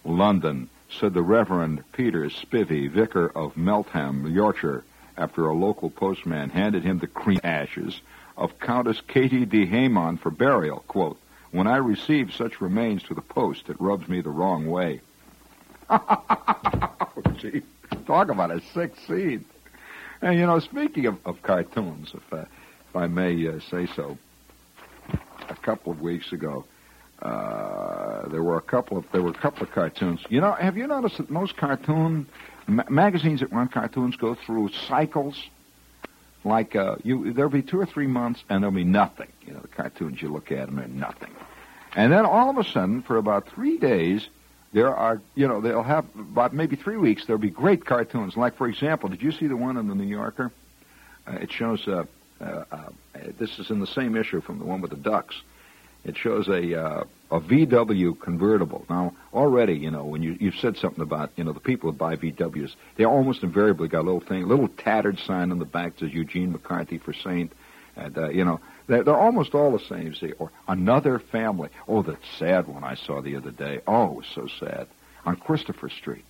London, 0.05 0.69
said 0.99 1.13
the 1.13 1.21
Reverend 1.21 1.83
Peter 1.93 2.25
Spivey, 2.25 2.89
vicar 2.89 3.27
of 3.27 3.57
Meltham, 3.57 4.31
Yorkshire, 4.31 4.83
after 5.17 5.47
a 5.47 5.53
local 5.53 5.89
postman 5.89 6.49
handed 6.49 6.83
him 6.83 6.99
the 6.99 7.07
cream 7.07 7.39
ashes 7.43 8.01
of 8.37 8.59
Countess 8.59 9.01
Katie 9.07 9.45
de 9.45 9.65
Haymon 9.65 10.17
for 10.17 10.29
burial. 10.29 10.83
Quote, 10.87 11.19
when 11.51 11.67
I 11.67 11.77
receive 11.77 12.33
such 12.33 12.61
remains 12.61 13.03
to 13.03 13.13
the 13.13 13.21
post, 13.21 13.69
it 13.69 13.79
rubs 13.79 14.07
me 14.07 14.21
the 14.21 14.31
wrong 14.31 14.67
way. 14.67 15.01
oh, 15.89 17.21
gee. 17.37 17.61
Talk 18.07 18.29
about 18.29 18.51
a 18.51 18.61
sick 18.73 18.93
scene. 19.07 19.45
And, 20.23 20.39
you 20.39 20.45
know, 20.45 20.57
speaking 20.59 21.05
of, 21.05 21.17
of 21.25 21.41
cartoons, 21.41 22.13
if, 22.13 22.33
uh, 22.33 22.45
if 22.87 22.95
I 22.95 23.07
may 23.07 23.45
uh, 23.45 23.59
say 23.69 23.87
so, 23.93 24.17
a 25.49 25.55
couple 25.55 25.91
of 25.91 25.99
weeks 25.99 26.31
ago, 26.31 26.63
uh, 27.21 28.29
there 28.29 28.41
were 28.41 28.55
a 28.55 28.61
couple 28.61 28.97
of 28.97 29.05
there 29.11 29.21
were 29.21 29.31
a 29.31 29.33
couple 29.33 29.63
of 29.63 29.71
cartoons. 29.71 30.21
You 30.29 30.39
know, 30.39 30.53
have 30.53 30.77
you 30.77 30.87
noticed 30.87 31.17
that 31.17 31.29
most 31.29 31.57
cartoon 31.57 32.25
ma- 32.67 32.85
magazines 32.89 33.41
that 33.41 33.51
run 33.51 33.67
cartoons 33.67 34.15
go 34.15 34.33
through 34.33 34.69
cycles? 34.87 35.49
Like 36.45 36.73
uh, 36.73 36.95
you, 37.03 37.33
there'll 37.33 37.51
be 37.51 37.61
two 37.61 37.81
or 37.81 37.85
three 37.85 38.07
months, 38.07 38.45
and 38.49 38.63
there'll 38.63 38.75
be 38.75 38.85
nothing. 38.85 39.31
You 39.45 39.55
know, 39.55 39.59
the 39.59 39.67
cartoons 39.67 40.21
you 40.21 40.29
look 40.29 40.53
at 40.53 40.67
them, 40.67 40.77
they're 40.77 40.87
nothing. 40.87 41.31
And 41.97 42.13
then 42.13 42.25
all 42.25 42.49
of 42.49 42.57
a 42.57 42.63
sudden, 42.63 43.01
for 43.01 43.17
about 43.17 43.49
three 43.49 43.77
days, 43.77 44.29
there 44.73 44.95
are, 44.95 45.21
you 45.35 45.47
know, 45.47 45.61
they'll 45.61 45.83
have 45.83 46.05
about 46.15 46.53
maybe 46.53 46.75
three 46.75 46.97
weeks. 46.97 47.25
There'll 47.25 47.41
be 47.41 47.49
great 47.49 47.85
cartoons. 47.85 48.35
Like, 48.35 48.57
for 48.57 48.67
example, 48.67 49.07
did 49.07 49.21
you 49.21 49.31
see 49.31 49.47
the 49.47 49.55
one 49.55 49.77
in 49.77 49.87
the 49.87 49.95
New 49.95 50.07
Yorker? 50.07 50.51
Uh, 51.27 51.33
it 51.33 51.51
shows. 51.51 51.87
Uh, 51.87 52.05
uh, 52.41 52.65
uh, 52.71 52.89
this 53.39 53.59
is 53.59 53.69
in 53.69 53.79
the 53.79 53.87
same 53.87 54.17
issue 54.17 54.41
from 54.41 54.59
the 54.59 54.65
one 54.65 54.81
with 54.81 54.91
the 54.91 54.97
ducks. 54.97 55.35
It 56.03 56.17
shows 56.17 56.49
a 56.49 56.77
uh, 56.77 57.03
a 57.31 57.39
VW 57.39 58.19
convertible. 58.19 58.85
Now, 58.89 59.13
already, 59.33 59.75
you 59.75 59.91
know, 59.91 60.05
when 60.05 60.21
you 60.21 60.35
you've 60.39 60.55
said 60.55 60.75
something 60.75 61.01
about, 61.01 61.31
you 61.35 61.43
know, 61.43 61.53
the 61.53 61.59
people 61.59 61.91
who 61.91 61.97
buy 61.97 62.15
VWs, 62.15 62.75
they 62.97 63.05
almost 63.05 63.43
invariably 63.43 63.87
got 63.87 64.01
a 64.01 64.07
little 64.07 64.19
thing, 64.19 64.43
a 64.43 64.47
little 64.47 64.67
tattered 64.67 65.19
sign 65.19 65.51
on 65.51 65.59
the 65.59 65.65
back 65.65 65.93
that 65.93 65.99
says 65.99 66.13
Eugene 66.13 66.51
McCarthy 66.51 66.97
for 66.97 67.13
Saint, 67.13 67.53
and 67.95 68.17
uh, 68.17 68.29
you 68.29 68.45
know, 68.45 68.59
they're, 68.87 69.03
they're 69.03 69.17
almost 69.17 69.53
all 69.53 69.71
the 69.71 69.83
same. 69.85 70.13
See, 70.15 70.31
or 70.33 70.51
another 70.67 71.19
family. 71.19 71.69
Oh, 71.87 72.01
that 72.03 72.19
sad 72.37 72.67
one 72.67 72.83
I 72.83 72.95
saw 72.95 73.21
the 73.21 73.35
other 73.35 73.51
day. 73.51 73.81
Oh, 73.87 74.21
so 74.33 74.47
sad. 74.59 74.87
On 75.25 75.35
Christopher 75.35 75.89
Street, 75.89 76.25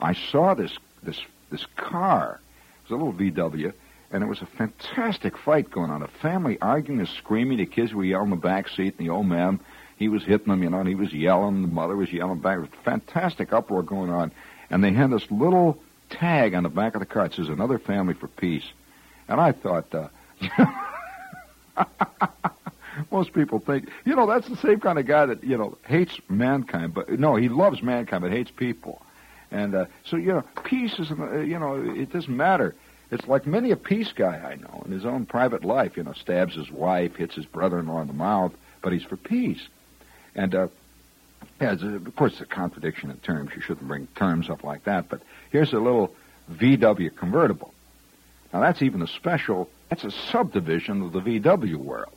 I 0.00 0.14
saw 0.14 0.54
this 0.54 0.72
this 1.02 1.20
this 1.50 1.66
car. 1.76 2.40
It 2.84 2.90
was 2.90 3.00
a 3.00 3.04
little 3.04 3.12
VW, 3.12 3.72
and 4.10 4.22
it 4.22 4.26
was 4.26 4.42
a 4.42 4.46
fantastic 4.46 5.36
fight 5.36 5.70
going 5.70 5.90
on. 5.90 6.02
A 6.02 6.08
family 6.08 6.58
arguing 6.60 7.00
and 7.00 7.08
screaming. 7.08 7.58
The 7.58 7.66
kids 7.66 7.92
were 7.92 8.04
yelling 8.04 8.26
in 8.26 8.30
the 8.30 8.36
back 8.36 8.68
seat, 8.68 8.94
and 8.98 9.06
the 9.06 9.12
old 9.12 9.26
man 9.26 9.60
he 9.96 10.08
was 10.08 10.24
hitting 10.24 10.48
them, 10.48 10.62
you 10.62 10.70
know, 10.70 10.80
and 10.80 10.88
he 10.88 10.94
was 10.94 11.12
yelling. 11.12 11.62
The 11.62 11.68
mother 11.68 11.96
was 11.96 12.12
yelling 12.12 12.40
back. 12.40 12.58
It 12.58 12.62
was 12.62 12.70
fantastic 12.84 13.52
uproar 13.52 13.82
going 13.82 14.10
on, 14.10 14.32
and 14.70 14.82
they 14.82 14.92
had 14.92 15.10
this 15.10 15.30
little 15.30 15.78
tag 16.10 16.54
on 16.54 16.62
the 16.62 16.68
back 16.68 16.94
of 16.94 17.00
the 17.00 17.06
car. 17.06 17.26
It 17.26 17.34
says 17.34 17.48
"Another 17.48 17.78
Family 17.78 18.14
for 18.14 18.28
Peace," 18.28 18.66
and 19.28 19.40
I 19.40 19.52
thought. 19.52 19.94
Uh, 19.94 20.08
Most 23.10 23.32
people 23.32 23.58
think, 23.58 23.88
you 24.04 24.14
know, 24.14 24.26
that's 24.26 24.48
the 24.48 24.56
same 24.56 24.80
kind 24.80 24.98
of 24.98 25.06
guy 25.06 25.26
that, 25.26 25.42
you 25.42 25.58
know, 25.58 25.76
hates 25.86 26.18
mankind, 26.28 26.94
but 26.94 27.10
no, 27.18 27.36
he 27.36 27.48
loves 27.48 27.82
mankind, 27.82 28.22
but 28.22 28.30
hates 28.30 28.50
people. 28.50 29.02
And 29.50 29.74
uh, 29.74 29.86
so, 30.04 30.16
you 30.16 30.32
know, 30.32 30.44
peace 30.64 30.98
is, 30.98 31.10
uh, 31.10 31.38
you 31.38 31.58
know, 31.58 31.76
it 31.76 32.12
doesn't 32.12 32.34
matter. 32.34 32.74
It's 33.10 33.26
like 33.26 33.46
many 33.46 33.70
a 33.70 33.76
peace 33.76 34.12
guy 34.12 34.36
I 34.36 34.56
know 34.56 34.82
in 34.86 34.92
his 34.92 35.04
own 35.04 35.26
private 35.26 35.64
life, 35.64 35.96
you 35.96 36.02
know, 36.02 36.12
stabs 36.12 36.54
his 36.54 36.70
wife, 36.70 37.16
hits 37.16 37.34
his 37.34 37.46
brother-in-law 37.46 38.00
in 38.00 38.06
the 38.06 38.14
mouth, 38.14 38.52
but 38.82 38.92
he's 38.92 39.04
for 39.04 39.16
peace. 39.16 39.60
And, 40.34 40.54
uh, 40.54 40.68
yeah, 41.60 41.72
of 41.72 42.16
course, 42.16 42.32
it's 42.32 42.40
a 42.40 42.46
contradiction 42.46 43.10
in 43.10 43.18
terms. 43.18 43.50
You 43.54 43.60
shouldn't 43.60 43.86
bring 43.86 44.08
terms 44.16 44.50
up 44.50 44.64
like 44.64 44.84
that. 44.84 45.08
But 45.08 45.20
here's 45.50 45.72
a 45.72 45.78
little 45.78 46.14
VW 46.50 47.14
convertible. 47.14 47.73
Now, 48.54 48.60
that's 48.60 48.82
even 48.82 49.02
a 49.02 49.08
special, 49.08 49.68
that's 49.90 50.04
a 50.04 50.12
subdivision 50.12 51.02
of 51.02 51.12
the 51.12 51.20
VW 51.20 51.74
world. 51.74 52.14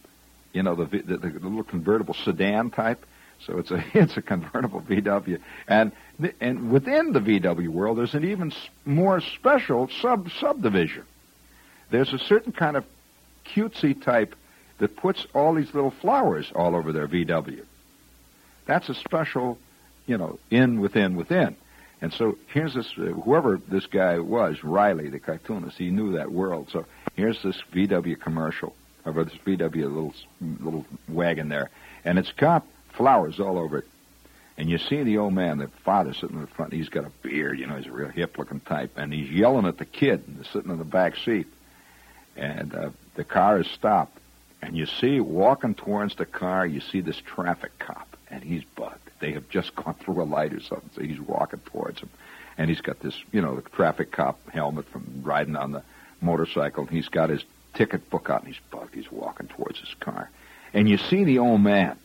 You 0.54 0.62
know, 0.62 0.76
the, 0.76 0.86
the, 0.86 1.18
the 1.18 1.28
little 1.40 1.64
convertible 1.64 2.14
sedan 2.14 2.70
type. 2.70 3.04
So 3.46 3.58
it's 3.58 3.72
a 3.72 3.84
it's 3.94 4.18
a 4.18 4.22
convertible 4.22 4.82
VW, 4.82 5.40
and 5.68 5.92
and 6.40 6.72
within 6.72 7.14
the 7.14 7.20
VW 7.20 7.70
world, 7.70 7.98
there's 7.98 8.14
an 8.14 8.24
even 8.24 8.52
more 8.86 9.20
special 9.22 9.90
sub 10.02 10.30
subdivision. 10.40 11.04
There's 11.90 12.14
a 12.14 12.20
certain 12.20 12.52
kind 12.52 12.78
of 12.78 12.86
cutesy 13.56 14.00
type 14.00 14.36
that 14.80 14.96
puts 14.96 15.26
all 15.34 15.56
these 15.56 15.74
little 15.74 15.92
flowers 15.92 16.52
all 16.54 16.76
over 16.76 16.92
their 16.92 17.08
VW. 17.08 17.64
That's 18.66 18.90
a 18.90 18.96
special, 18.96 19.58
you 20.06 20.18
know, 20.18 20.40
in 20.52 20.82
within 20.82 21.16
within. 21.16 21.56
And 22.02 22.14
so 22.14 22.38
here's 22.48 22.76
this 22.76 22.92
uh, 22.98 23.02
whoever 23.02 23.60
this 23.68 23.88
guy 23.88 24.20
was, 24.20 24.64
Riley, 24.64 25.10
the 25.10 25.20
cartoonist. 25.20 25.78
He 25.78 25.90
knew 25.90 26.14
that 26.14 26.32
world. 26.32 26.70
So 26.72 26.86
here's 27.16 27.42
this 27.42 27.62
VW 27.74 28.20
commercial, 28.20 28.76
or 29.06 29.24
this 29.24 29.34
VW 29.46 29.74
little 29.76 30.14
little 30.40 30.86
wagon 31.08 31.50
there, 31.50 31.70
and 32.06 32.20
it's 32.20 32.32
got 32.32 32.66
flowers 32.94 33.40
all 33.40 33.58
over 33.58 33.80
it. 33.80 33.88
And 34.60 34.70
you 34.70 34.80
see 34.80 35.04
the 35.04 35.20
old 35.20 35.34
man, 35.34 35.60
the 35.60 35.68
father, 35.86 36.14
sitting 36.14 36.36
in 36.36 36.42
the 36.42 36.48
front. 36.48 36.74
He's 36.74 36.90
got 36.90 37.06
a 37.06 37.12
beard, 37.22 37.60
you 37.60 37.68
know, 37.68 37.76
he's 37.76 37.86
a 37.86 37.92
real 37.92 38.10
hip-looking 38.10 38.62
type, 38.62 38.92
and 38.98 39.14
he's 39.14 39.30
yelling 39.30 39.68
at 39.68 39.78
the 39.78 39.86
kid 39.86 40.24
sitting 40.52 40.72
in 40.72 40.80
the 40.80 40.84
back 40.84 41.16
seat. 41.16 41.48
And 42.36 42.74
uh, 42.74 42.90
the 43.16 43.24
car 43.24 43.60
is 43.60 43.68
stopped, 43.68 44.18
and 44.62 44.76
you 44.76 44.88
see 44.88 45.20
walking 45.20 45.76
towards 45.76 46.16
the 46.16 46.26
car, 46.26 46.66
you 46.66 46.82
see 46.82 47.02
this 47.02 47.18
traffic 47.18 47.78
cop, 47.78 48.18
and 48.32 48.44
he's 48.44 48.64
bugged. 48.76 49.07
They 49.20 49.32
have 49.34 49.50
just 49.50 49.76
gone 49.76 49.96
through 49.96 50.22
a 50.22 50.26
light 50.26 50.54
or 50.54 50.60
something, 50.60 50.90
so 50.96 51.02
he's 51.02 51.20
walking 51.20 51.60
towards 51.60 52.00
him, 52.00 52.10
and 52.58 52.70
he's 52.70 52.82
got 52.82 53.00
this, 53.00 53.16
you 53.32 53.42
know, 53.42 53.56
the 53.56 53.70
traffic 53.70 54.12
cop 54.12 54.40
helmet 54.50 54.86
from 54.90 55.22
riding 55.24 55.56
on 55.56 55.72
the 55.72 55.84
motorcycle. 56.22 56.84
And 56.84 56.92
he's 56.92 57.10
got 57.10 57.30
his 57.30 57.44
ticket 57.74 58.10
book 58.10 58.30
out, 58.30 58.44
and 58.44 58.54
he's 58.54 58.62
bugged. 58.72 58.94
He's 58.96 59.12
walking 59.12 59.48
towards 59.48 59.80
his 59.80 59.94
car, 60.00 60.30
and 60.74 60.90
you 60.90 60.98
see 60.98 61.24
the 61.24 61.40
old 61.40 61.62
man 61.62 61.98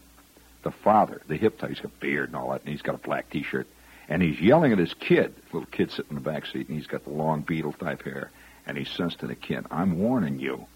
the 0.62 0.70
father, 0.70 1.20
the 1.26 1.36
hip 1.36 1.58
type, 1.58 1.70
he's 1.70 1.80
got 1.80 1.92
a 1.92 2.00
beard 2.00 2.28
and 2.28 2.36
all 2.36 2.50
that, 2.50 2.62
and 2.62 2.70
he's 2.70 2.82
got 2.82 2.94
a 2.94 2.98
black 2.98 3.28
T-shirt, 3.30 3.66
and 4.08 4.22
he's 4.22 4.40
yelling 4.40 4.72
at 4.72 4.78
his 4.78 4.94
kid, 4.94 5.34
little 5.52 5.68
kid 5.70 5.90
sitting 5.90 6.10
in 6.10 6.14
the 6.16 6.20
back 6.30 6.46
seat, 6.46 6.68
and 6.68 6.76
he's 6.76 6.86
got 6.86 7.04
the 7.04 7.10
long 7.10 7.42
beetle 7.42 7.72
type 7.72 8.02
hair, 8.04 8.30
and 8.66 8.76
he 8.76 8.84
says 8.84 9.14
to 9.16 9.26
the 9.26 9.34
kid, 9.34 9.66
"I'm 9.70 9.98
warning 9.98 10.38
you, 10.38 10.66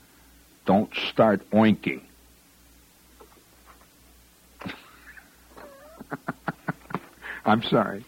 don't 0.64 0.92
start 0.94 1.48
oinking." 1.50 2.02
I'm 7.44 7.62
sorry. 7.62 8.04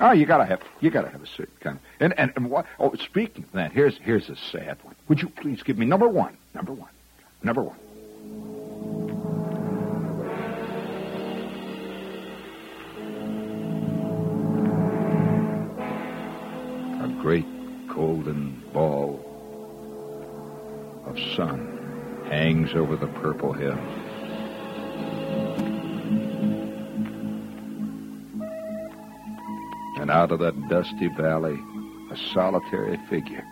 Oh, 0.00 0.10
you 0.10 0.26
gotta 0.26 0.44
have 0.44 0.60
you 0.80 0.90
gotta 0.90 1.08
have 1.08 1.22
a 1.22 1.26
certain 1.26 1.54
kind 1.60 1.76
of 1.76 1.82
and 2.00 2.14
and, 2.18 2.32
and 2.34 2.50
what? 2.50 2.66
Oh, 2.80 2.92
speaking 2.94 3.44
of 3.44 3.52
that, 3.52 3.72
here's 3.72 3.96
here's 3.98 4.28
a 4.28 4.36
sad 4.36 4.78
one. 4.82 4.96
Would 5.08 5.22
you 5.22 5.28
please 5.28 5.62
give 5.62 5.78
me 5.78 5.86
number 5.86 6.08
one? 6.08 6.36
Number 6.54 6.72
one. 6.72 6.90
Number 7.42 7.62
one. 7.62 7.76
A 17.02 17.22
great 17.22 17.46
golden 17.88 18.60
ball 18.72 19.20
of 21.06 21.18
sun 21.36 22.24
hangs 22.28 22.74
over 22.74 22.96
the 22.96 23.06
purple 23.06 23.52
hills. 23.52 24.01
And 30.02 30.10
out 30.10 30.32
of 30.32 30.40
that 30.40 30.68
dusty 30.68 31.06
valley, 31.06 31.56
a 32.10 32.16
solitary 32.34 32.98
figure, 33.08 33.44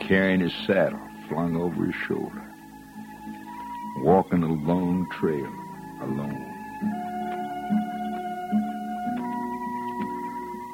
carrying 0.00 0.38
his 0.38 0.52
saddle 0.68 1.00
flung 1.28 1.56
over 1.56 1.86
his 1.86 1.96
shoulder, 2.06 2.48
walking 4.04 4.44
a 4.44 4.52
lone 4.52 5.04
trail 5.10 5.52
alone. 6.00 6.48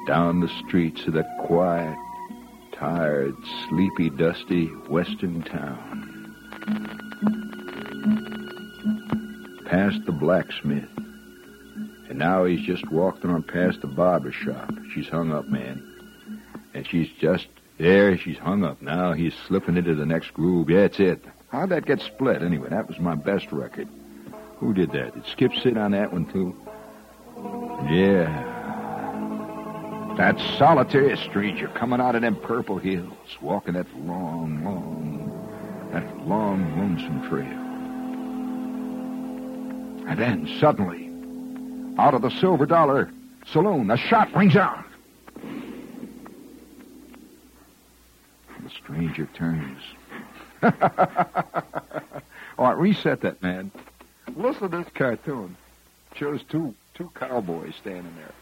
Down 0.05 0.39
the 0.39 0.51
streets 0.67 1.01
of 1.07 1.13
that 1.13 1.35
quiet, 1.47 1.97
tired, 2.71 3.33
sleepy, 3.69 4.11
dusty 4.11 4.67
western 4.87 5.41
town. 5.41 6.35
Past 9.65 10.05
the 10.05 10.11
blacksmith. 10.11 10.98
Now 12.19 12.43
he's 12.43 12.59
just 12.59 12.91
walking 12.91 13.29
on 13.29 13.43
past 13.43 13.79
the 13.79 13.87
barber 13.87 14.33
shop. 14.33 14.73
She's 14.93 15.07
hung 15.07 15.31
up, 15.31 15.47
man. 15.47 15.81
And 16.73 16.85
she's 16.85 17.07
just 17.17 17.47
there. 17.77 18.17
She's 18.17 18.37
hung 18.37 18.65
up. 18.65 18.81
Now 18.81 19.13
he's 19.13 19.33
slipping 19.47 19.77
into 19.77 19.95
the 19.95 20.05
next 20.05 20.33
groove. 20.33 20.69
Yeah, 20.69 20.81
that's 20.81 20.99
it. 20.99 21.23
How'd 21.47 21.69
that 21.69 21.85
get 21.85 22.01
split 22.01 22.41
anyway? 22.41 22.67
That 22.71 22.89
was 22.89 22.99
my 22.99 23.15
best 23.15 23.49
record. 23.53 23.87
Who 24.57 24.73
did 24.73 24.91
that? 24.91 25.13
Did 25.13 25.25
Skip 25.27 25.53
sit 25.63 25.77
on 25.77 25.91
that 25.91 26.11
one 26.11 26.25
too? 26.25 26.53
Yeah. 27.89 28.27
That 30.17 30.37
solitary 30.57 31.15
stranger 31.15 31.69
coming 31.69 32.01
out 32.01 32.15
of 32.15 32.21
them 32.21 32.35
purple 32.35 32.79
hills, 32.79 33.37
walking 33.41 33.75
that 33.75 33.87
long, 33.97 34.61
long, 34.65 35.89
that 35.93 36.27
long, 36.27 36.77
lonesome 36.77 37.29
trail. 37.29 37.47
And 40.09 40.19
then 40.19 40.49
suddenly, 40.59 41.08
out 41.99 42.13
of 42.13 42.21
the 42.21 42.29
Silver 42.29 42.65
Dollar 42.65 43.11
Saloon, 43.45 43.91
a 43.91 43.97
shot 43.97 44.33
rings 44.33 44.55
out. 44.55 44.85
The 48.63 48.69
stranger 48.69 49.27
turns. 49.33 49.81
All 52.57 52.65
right, 52.67 52.77
reset 52.77 53.21
that, 53.21 53.41
man. 53.41 53.71
Listen 54.35 54.69
to 54.69 54.77
this 54.77 54.87
cartoon. 54.93 55.57
Shows 56.15 56.41
two 56.49 56.73
two 56.93 57.11
cowboys 57.15 57.73
standing 57.75 58.15
there. 58.15 58.33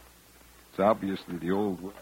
It's 0.71 0.79
obviously 0.79 1.37
the 1.37 1.51
Old 1.51 1.81
West. 1.81 1.97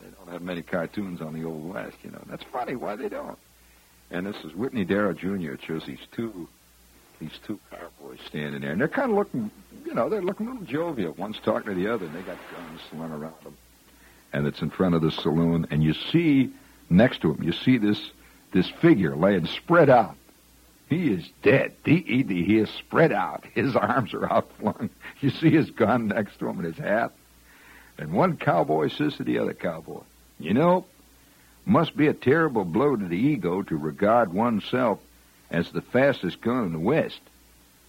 They 0.00 0.08
don't 0.10 0.32
have 0.32 0.42
many 0.42 0.62
cartoons 0.62 1.20
on 1.20 1.32
the 1.34 1.44
Old 1.44 1.68
West, 1.72 1.96
you 2.02 2.10
know. 2.10 2.22
That's 2.26 2.44
funny. 2.44 2.76
Why 2.76 2.96
they 2.96 3.08
don't? 3.08 3.38
And 4.10 4.26
this 4.26 4.36
is 4.44 4.54
Whitney 4.54 4.84
Darrow 4.84 5.12
Jr. 5.12 5.52
It 5.52 5.62
shows 5.62 5.84
these 5.84 5.98
two 6.12 6.48
these 7.18 7.38
two 7.46 7.58
cowboys 7.70 8.18
standing 8.26 8.60
there, 8.60 8.72
and 8.72 8.80
they're 8.80 8.88
kind 8.88 9.10
of 9.10 9.16
looking, 9.16 9.50
you 9.84 9.94
know, 9.94 10.08
they're 10.08 10.22
looking 10.22 10.46
a 10.46 10.50
little 10.50 10.66
jovial. 10.66 11.12
One's 11.14 11.38
talking 11.40 11.74
to 11.74 11.74
the 11.74 11.92
other, 11.92 12.06
and 12.06 12.14
they 12.14 12.22
got 12.22 12.36
guns 12.52 12.80
slung 12.90 13.12
around 13.12 13.34
them. 13.42 13.56
And 14.32 14.46
it's 14.46 14.60
in 14.60 14.70
front 14.70 14.94
of 14.94 15.02
the 15.02 15.10
saloon, 15.10 15.66
and 15.70 15.82
you 15.82 15.94
see 15.94 16.50
next 16.90 17.22
to 17.22 17.32
him, 17.34 17.42
you 17.42 17.52
see 17.52 17.78
this 17.78 18.10
this 18.52 18.68
figure 18.80 19.14
laying 19.14 19.46
spread 19.46 19.90
out. 19.90 20.16
He 20.88 21.12
is 21.12 21.28
dead. 21.42 21.74
D-E-D. 21.84 22.44
He 22.44 22.56
is 22.56 22.70
spread 22.70 23.12
out. 23.12 23.44
His 23.54 23.76
arms 23.76 24.14
are 24.14 24.26
outflung. 24.26 24.88
You 25.20 25.30
see 25.30 25.50
his 25.50 25.70
gun 25.70 26.08
next 26.08 26.38
to 26.38 26.48
him 26.48 26.58
and 26.58 26.66
his 26.66 26.78
hat. 26.78 27.12
And 27.98 28.12
one 28.12 28.36
cowboy 28.36 28.88
says 28.88 29.16
to 29.16 29.24
the 29.24 29.38
other 29.38 29.52
cowboy, 29.52 30.00
You 30.38 30.54
know, 30.54 30.86
must 31.66 31.96
be 31.96 32.06
a 32.06 32.14
terrible 32.14 32.64
blow 32.64 32.96
to 32.96 33.04
the 33.04 33.16
ego 33.16 33.62
to 33.62 33.76
regard 33.76 34.32
oneself 34.32 35.00
as 35.50 35.70
the 35.70 35.82
fastest 35.82 36.40
gun 36.40 36.64
in 36.64 36.72
the 36.72 36.78
West, 36.78 37.20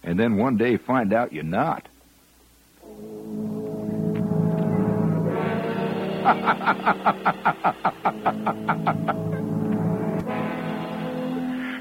and 0.02 0.18
then 0.18 0.36
one 0.36 0.56
day 0.56 0.76
find 0.76 1.12
out 1.12 1.32
you're 1.32 1.42
not. 1.42 1.86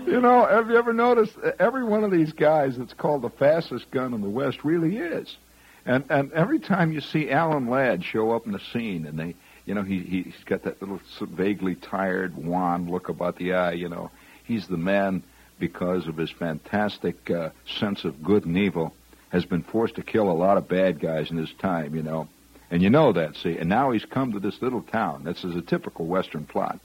You 0.09 0.19
know, 0.19 0.43
have 0.43 0.71
you 0.71 0.75
ever 0.75 0.91
noticed 0.91 1.37
every 1.59 1.83
one 1.83 2.03
of 2.03 2.09
these 2.09 2.33
guys 2.33 2.75
that's 2.75 2.93
called 2.93 3.21
the 3.21 3.29
fastest 3.29 3.91
gun 3.91 4.15
in 4.15 4.21
the 4.21 4.29
West 4.29 4.63
really 4.63 4.97
is? 4.97 5.37
And 5.85 6.03
and 6.09 6.33
every 6.33 6.57
time 6.57 6.91
you 6.91 6.99
see 6.99 7.29
Alan 7.29 7.69
Ladd 7.69 8.03
show 8.03 8.31
up 8.31 8.47
in 8.47 8.53
the 8.53 8.59
scene, 8.73 9.05
and 9.05 9.19
they, 9.19 9.35
you 9.67 9.75
know, 9.75 9.83
he 9.83 9.99
he's 9.99 10.33
got 10.45 10.63
that 10.63 10.81
little 10.81 10.99
vaguely 11.21 11.75
tired, 11.75 12.35
wan 12.35 12.89
look 12.89 13.09
about 13.09 13.35
the 13.35 13.53
eye. 13.53 13.73
You 13.73 13.87
know, 13.87 14.09
he's 14.45 14.65
the 14.65 14.77
man 14.77 15.21
because 15.59 16.07
of 16.07 16.17
his 16.17 16.31
fantastic 16.31 17.29
uh, 17.29 17.49
sense 17.65 18.05
of 18.05 18.23
good 18.23 18.45
and 18.45 18.57
evil 18.57 18.93
has 19.29 19.45
been 19.45 19.61
forced 19.63 19.95
to 19.95 20.03
kill 20.03 20.31
a 20.31 20.33
lot 20.33 20.57
of 20.57 20.67
bad 20.67 20.99
guys 20.99 21.29
in 21.29 21.37
his 21.37 21.53
time. 21.53 21.95
You 21.95 22.03
know, 22.03 22.27
and 22.71 22.81
you 22.81 22.89
know 22.89 23.13
that. 23.13 23.35
See, 23.35 23.57
and 23.57 23.69
now 23.69 23.91
he's 23.91 24.05
come 24.05 24.31
to 24.31 24.39
this 24.39 24.61
little 24.61 24.81
town. 24.81 25.23
This 25.23 25.43
is 25.43 25.55
a 25.55 25.61
typical 25.61 26.05
Western 26.05 26.45
plot, 26.45 26.79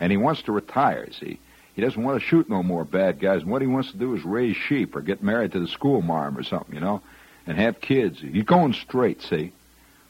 and 0.00 0.10
he 0.10 0.16
wants 0.16 0.42
to 0.42 0.52
retire. 0.52 1.08
See. 1.12 1.38
He 1.74 1.82
doesn't 1.82 2.04
want 2.04 2.20
to 2.20 2.24
shoot 2.24 2.48
no 2.48 2.62
more 2.62 2.84
bad 2.84 3.18
guys. 3.18 3.42
And 3.42 3.50
what 3.50 3.60
he 3.60 3.66
wants 3.66 3.90
to 3.90 3.96
do 3.96 4.14
is 4.14 4.24
raise 4.24 4.56
sheep 4.56 4.94
or 4.94 5.00
get 5.00 5.24
married 5.24 5.50
to 5.52 5.58
the 5.58 5.66
school 5.66 6.02
marm 6.02 6.38
or 6.38 6.44
something, 6.44 6.72
you 6.72 6.80
know, 6.80 7.02
and 7.48 7.58
have 7.58 7.80
kids. 7.80 8.20
He's 8.20 8.44
going 8.44 8.74
straight, 8.74 9.20
see. 9.22 9.50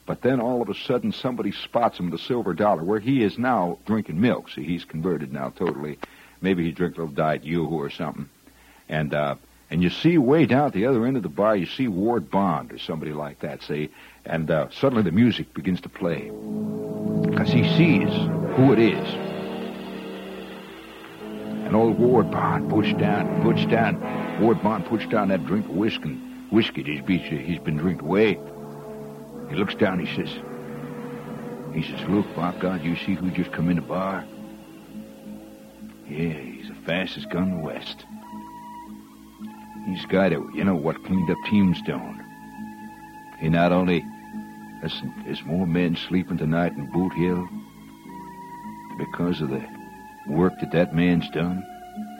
But 0.05 0.21
then 0.21 0.39
all 0.39 0.61
of 0.61 0.69
a 0.69 0.75
sudden 0.75 1.11
somebody 1.11 1.51
spots 1.51 1.97
him 1.97 2.11
the 2.11 2.19
Silver 2.19 2.53
Dollar, 2.53 2.83
where 2.83 2.99
he 2.99 3.23
is 3.23 3.39
now 3.39 3.79
drinking 3.87 4.21
milk. 4.21 4.51
See, 4.51 4.63
he's 4.63 4.85
converted 4.85 5.33
now 5.33 5.49
totally. 5.49 5.97
Maybe 6.45 6.63
he 6.63 6.71
drinks 6.71 6.95
a 6.97 7.01
little 7.01 7.15
Diet 7.15 7.43
Yoo-hoo 7.43 7.75
or 7.75 7.89
something. 7.89 8.29
And 8.87 9.15
uh, 9.15 9.35
and 9.71 9.81
you 9.81 9.89
see 9.89 10.19
way 10.19 10.45
down 10.45 10.67
at 10.67 10.73
the 10.73 10.85
other 10.85 11.07
end 11.07 11.17
of 11.17 11.23
the 11.23 11.29
bar, 11.29 11.55
you 11.55 11.65
see 11.65 11.87
Ward 11.87 12.29
Bond 12.29 12.71
or 12.71 12.77
somebody 12.77 13.13
like 13.13 13.39
that, 13.39 13.63
see. 13.63 13.89
And 14.25 14.51
uh, 14.51 14.69
suddenly 14.69 15.01
the 15.01 15.11
music 15.11 15.55
begins 15.55 15.81
to 15.81 15.89
play 15.89 16.29
because 17.23 17.49
he 17.49 17.63
sees 17.75 18.13
who 18.55 18.73
it 18.73 18.77
is. 18.79 19.07
And 21.65 21.75
old 21.75 21.97
Ward 21.97 22.29
Bond 22.29 22.69
pushed 22.69 22.99
down, 22.99 23.41
puts 23.41 23.65
down, 23.65 24.39
Ward 24.39 24.61
Bond 24.61 24.85
puts 24.85 25.07
down 25.07 25.29
that 25.29 25.47
drink 25.47 25.65
of 25.65 25.75
whiskey, 25.75 26.13
whiskey 26.51 26.83
he's 26.83 27.01
been, 27.01 27.17
he's 27.17 27.57
been 27.57 27.77
drinking 27.77 28.07
away. 28.07 28.39
He 29.49 29.55
looks 29.55 29.73
down, 29.73 29.97
he 29.97 30.15
says, 30.15 30.29
he 31.73 31.81
says, 31.81 32.07
look, 32.07 32.27
by 32.35 32.55
God, 32.59 32.83
you 32.83 32.95
see 32.97 33.15
who 33.15 33.31
just 33.31 33.51
come 33.51 33.67
in 33.71 33.77
the 33.77 33.81
bar? 33.81 34.23
Yeah, 36.07 36.33
he's 36.33 36.67
the 36.67 36.75
fastest 36.85 37.29
gun 37.29 37.61
West. 37.61 38.05
He's 39.85 40.05
guy 40.05 40.29
that, 40.29 40.39
you 40.53 40.63
know, 40.63 40.75
what 40.75 41.03
cleaned 41.03 41.29
up 41.29 41.37
Tombstone. 41.47 42.23
He 43.39 43.49
not 43.49 43.71
only, 43.71 44.05
listen, 44.83 45.13
there's 45.25 45.43
more 45.45 45.67
men 45.67 45.95
sleeping 45.95 46.37
tonight 46.37 46.73
in 46.73 46.91
Boot 46.91 47.13
Hill 47.13 47.47
because 48.97 49.41
of 49.41 49.49
the 49.49 49.63
work 50.27 50.53
that 50.59 50.71
that 50.71 50.95
man's 50.95 51.29
done 51.29 51.63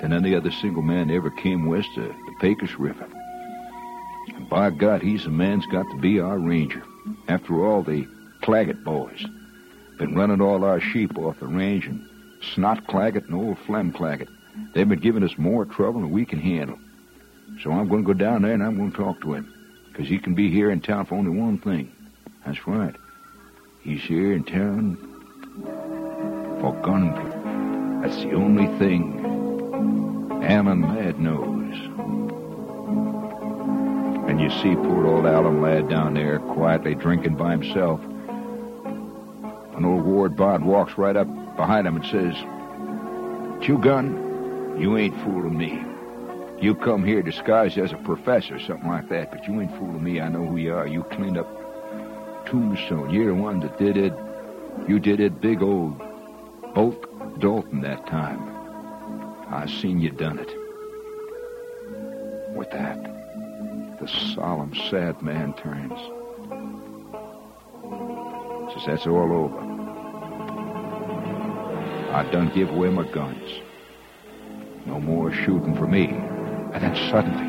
than 0.02 0.14
any 0.14 0.36
other 0.36 0.52
single 0.52 0.82
man 0.82 1.10
ever 1.10 1.30
came 1.32 1.68
west 1.68 1.90
of 1.98 2.08
the 2.08 2.36
Pecos 2.40 2.74
River. 2.78 3.08
And 4.36 4.50
by 4.50 4.70
God, 4.72 5.02
he's 5.02 5.24
the 5.24 5.30
man's 5.30 5.66
got 5.68 5.90
to 5.92 5.98
be 5.98 6.20
our 6.20 6.38
ranger. 6.38 6.84
After 7.28 7.66
all, 7.66 7.84
the 7.84 8.08
Claggett 8.44 8.84
boys 8.84 9.26
been 9.98 10.16
running 10.16 10.42
all 10.42 10.64
our 10.64 10.82
sheep 10.82 11.18
off 11.18 11.40
the 11.40 11.48
range, 11.48 11.88
and 11.88 12.06
Snot 12.54 12.86
Claggett 12.88 13.26
and 13.26 13.36
old 13.36 13.58
Flem 13.66 13.92
Claggett, 13.92 14.30
they've 14.74 14.88
been 14.88 15.00
giving 15.00 15.24
us 15.24 15.38
more 15.38 15.66
trouble 15.66 16.02
than 16.02 16.12
we 16.12 16.26
can 16.26 16.40
handle. 16.40 16.78
So 17.62 17.72
I'm 17.72 17.88
going 17.88 18.04
to 18.04 18.08
go 18.08 18.14
down 18.14 18.42
there 18.44 18.54
and 18.54 18.64
I'm 18.64 18.78
going 18.78 18.92
to 18.92 18.98
talk 18.98 19.22
to 19.22 19.34
him, 19.34 19.54
because 19.88 20.08
he 20.08 20.18
can 20.18 20.36
be 20.36 20.52
here 20.52 20.72
in 20.72 20.82
town 20.82 21.06
for 21.06 21.16
only 21.16 21.32
one 21.32 21.58
thing. 21.58 21.92
That's 22.46 22.68
right. 22.68 22.96
He's 23.82 24.02
here 24.02 24.34
in 24.34 24.44
town 24.44 24.98
for 26.60 26.74
gunplay. 26.82 27.32
That's 28.02 28.24
the 28.24 28.34
only 28.34 28.68
thing 28.78 29.22
Alan 30.44 30.82
Ladd 30.82 31.20
knows. 31.20 31.74
And 34.30 34.42
you 34.42 34.50
see 34.50 34.76
poor 34.76 35.08
old 35.08 35.26
Alan 35.26 35.62
Ladd 35.62 35.88
down 35.88 36.14
there 36.16 36.40
quietly 36.40 36.96
drinking 36.96 37.36
by 37.36 37.52
himself. 37.52 38.02
An 39.76 39.86
old 39.86 40.04
Ward 40.04 40.36
Bond 40.36 40.66
walks 40.66 40.98
right 40.98 41.16
up 41.16 41.28
behind 41.56 41.88
him 41.88 41.96
and 41.96 42.06
says, 42.06 42.36
Chew 43.66 43.80
Gun, 43.80 44.78
you 44.80 44.98
ain't 44.98 45.16
fooling 45.24 45.58
me. 45.58 45.84
You 46.62 46.76
come 46.76 47.04
here 47.04 47.22
disguised 47.22 47.78
as 47.78 47.92
a 47.92 47.98
professor, 47.98 48.60
something 48.60 48.88
like 48.88 49.10
that, 49.10 49.32
but 49.32 49.48
you 49.48 49.60
ain't 49.60 49.72
fooling 49.78 50.04
me. 50.04 50.22
I 50.22 50.30
know 50.30 50.46
who 50.46 50.58
you 50.58 50.74
are. 50.74 50.88
You 50.88 51.04
cleaned 51.04 51.38
up 51.38 52.46
Tombstone. 52.46 53.10
You're 53.10 53.28
the 53.28 53.42
one 53.42 53.60
that 53.62 53.78
did 53.78 53.98
it. 53.98 54.14
You 54.88 55.00
did 55.00 55.20
it 55.20 55.42
big 55.42 55.62
old 55.62 55.98
Bolt 56.74 57.40
Dalton 57.40 57.82
that 57.82 58.06
time. 58.08 58.40
I 59.50 59.68
seen 59.68 60.00
you 60.00 60.12
done 60.12 60.40
it. 60.40 60.52
With 62.56 62.72
that, 62.72 64.00
the 64.00 64.08
solemn, 64.08 64.74
sad 64.90 65.22
man 65.22 65.54
turns. 65.54 66.00
Says, 68.74 68.86
that's 68.88 69.08
all 69.08 69.32
over. 69.32 69.65
I 72.12 72.28
done 72.32 72.52
give 72.54 72.70
away 72.70 72.90
my 72.90 73.06
guns. 73.12 73.62
No 74.86 75.00
more 75.00 75.32
shooting 75.32 75.76
for 75.76 75.88
me. 75.88 76.08
And 76.08 76.84
then 76.84 76.96
suddenly, 77.10 77.46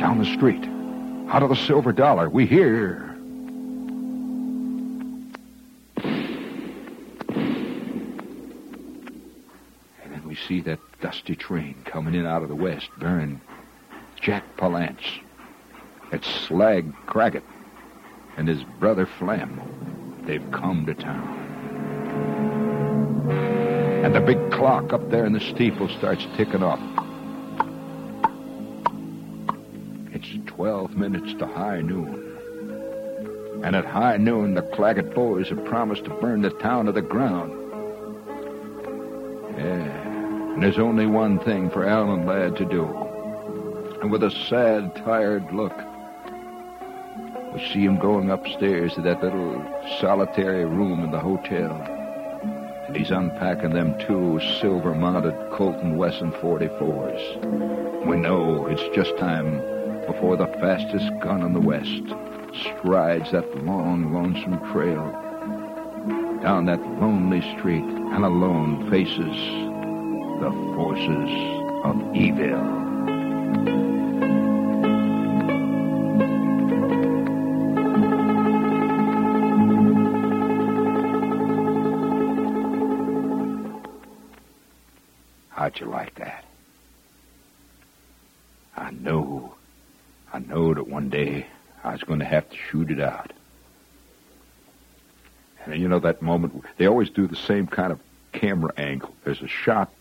down 0.00 0.18
the 0.18 0.24
street, 0.24 0.64
out 1.32 1.42
of 1.42 1.48
the 1.48 1.56
silver 1.56 1.92
dollar, 1.92 2.28
we 2.28 2.46
hear. 2.46 3.04
And 10.02 10.12
then 10.12 10.22
we 10.26 10.34
see 10.34 10.60
that 10.62 10.78
dusty 11.00 11.36
train 11.36 11.76
coming 11.84 12.14
in 12.14 12.26
out 12.26 12.42
of 12.42 12.48
the 12.48 12.54
west, 12.54 12.90
bearing 12.98 13.40
Jack 14.20 14.44
Palance. 14.56 15.20
It's 16.12 16.26
Slag 16.26 16.92
Claggett 17.06 17.44
and 18.36 18.48
his 18.48 18.62
brother 18.78 19.06
Flem. 19.06 19.60
They've 20.24 20.50
come 20.52 20.86
to 20.86 20.94
town. 20.94 22.57
And 24.04 24.14
the 24.14 24.20
big 24.20 24.52
clock 24.52 24.92
up 24.92 25.10
there 25.10 25.26
in 25.26 25.32
the 25.32 25.40
steeple 25.40 25.88
starts 25.88 26.24
ticking 26.36 26.62
up. 26.62 26.78
It's 30.12 30.28
12 30.46 30.96
minutes 30.96 31.34
to 31.40 31.46
high 31.46 31.80
noon. 31.80 33.60
And 33.64 33.74
at 33.74 33.84
high 33.84 34.16
noon, 34.16 34.54
the 34.54 34.62
Claggett 34.62 35.14
boys 35.14 35.48
have 35.48 35.64
promised 35.64 36.04
to 36.04 36.10
burn 36.10 36.42
the 36.42 36.50
town 36.50 36.86
to 36.86 36.92
the 36.92 37.02
ground. 37.02 37.52
Yeah, 39.58 40.54
and 40.54 40.62
there's 40.62 40.78
only 40.78 41.06
one 41.06 41.40
thing 41.40 41.68
for 41.68 41.84
Alan 41.84 42.24
Ladd 42.24 42.56
to 42.56 42.64
do. 42.64 42.84
And 44.00 44.12
with 44.12 44.22
a 44.22 44.30
sad, 44.48 44.94
tired 45.04 45.52
look, 45.52 45.76
we 47.52 47.60
see 47.72 47.84
him 47.84 47.98
going 47.98 48.30
upstairs 48.30 48.94
to 48.94 49.02
that 49.02 49.24
little 49.24 49.60
solitary 50.00 50.64
room 50.64 51.02
in 51.02 51.10
the 51.10 51.18
hotel. 51.18 51.97
And 52.88 52.96
he's 52.96 53.10
unpacking 53.10 53.74
them 53.74 53.98
two 53.98 54.40
silver 54.60 54.94
mounted 54.94 55.34
Colton 55.52 55.98
Wesson 55.98 56.32
44s. 56.32 58.06
We 58.06 58.16
know 58.16 58.66
it's 58.66 58.96
just 58.96 59.14
time 59.18 59.58
before 60.06 60.38
the 60.38 60.46
fastest 60.58 61.06
gun 61.20 61.42
in 61.42 61.52
the 61.52 61.60
West 61.60 62.02
strides 62.80 63.30
that 63.32 63.64
long, 63.64 64.14
lonesome 64.14 64.58
trail 64.72 65.04
down 66.42 66.64
that 66.64 66.80
lonely 66.98 67.42
street 67.58 67.84
and 67.84 68.24
alone 68.24 68.88
faces 68.90 69.36
the 70.40 70.50
forces 70.74 71.30
of 71.84 72.16
evil. 72.16 72.87
It 92.98 93.04
out. 93.04 93.32
And 95.64 95.80
you 95.80 95.88
know 95.88 95.98
that 95.98 96.22
moment, 96.22 96.64
they 96.76 96.86
always 96.86 97.10
do 97.10 97.26
the 97.26 97.36
same 97.36 97.66
kind 97.66 97.92
of 97.92 98.00
camera 98.32 98.72
angle. 98.76 99.14
There's 99.24 99.42
a 99.42 99.48
shot 99.48 99.92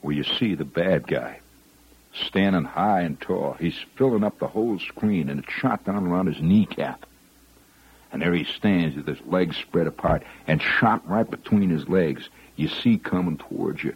where 0.00 0.14
you 0.14 0.24
see 0.24 0.54
the 0.54 0.64
bad 0.64 1.06
guy 1.06 1.40
standing 2.12 2.64
high 2.64 3.02
and 3.02 3.20
tall. 3.20 3.56
He's 3.58 3.78
filling 3.96 4.24
up 4.24 4.38
the 4.38 4.48
whole 4.48 4.78
screen, 4.78 5.30
and 5.30 5.42
it's 5.42 5.52
shot 5.52 5.84
down 5.84 6.06
around 6.06 6.26
his 6.26 6.42
kneecap. 6.42 7.06
And 8.12 8.20
there 8.20 8.34
he 8.34 8.44
stands 8.44 8.96
with 8.96 9.06
his 9.06 9.20
legs 9.26 9.56
spread 9.56 9.86
apart, 9.86 10.22
and 10.46 10.60
shot 10.60 11.08
right 11.08 11.28
between 11.28 11.70
his 11.70 11.88
legs. 11.88 12.28
You 12.56 12.68
see 12.68 12.98
coming 12.98 13.38
towards 13.38 13.82
you 13.82 13.94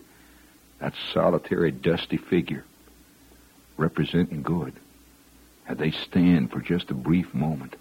that 0.79 0.95
solitary, 1.13 1.71
dusty 1.71 2.17
figure 2.17 2.65
representing 3.77 4.43
good. 4.43 4.75
And 5.69 5.79
they 5.79 5.91
stand 5.91 6.53
for 6.53 6.61
just 6.61 6.91
a 6.91 6.95
brief 6.95 7.35
moment. 7.35 7.77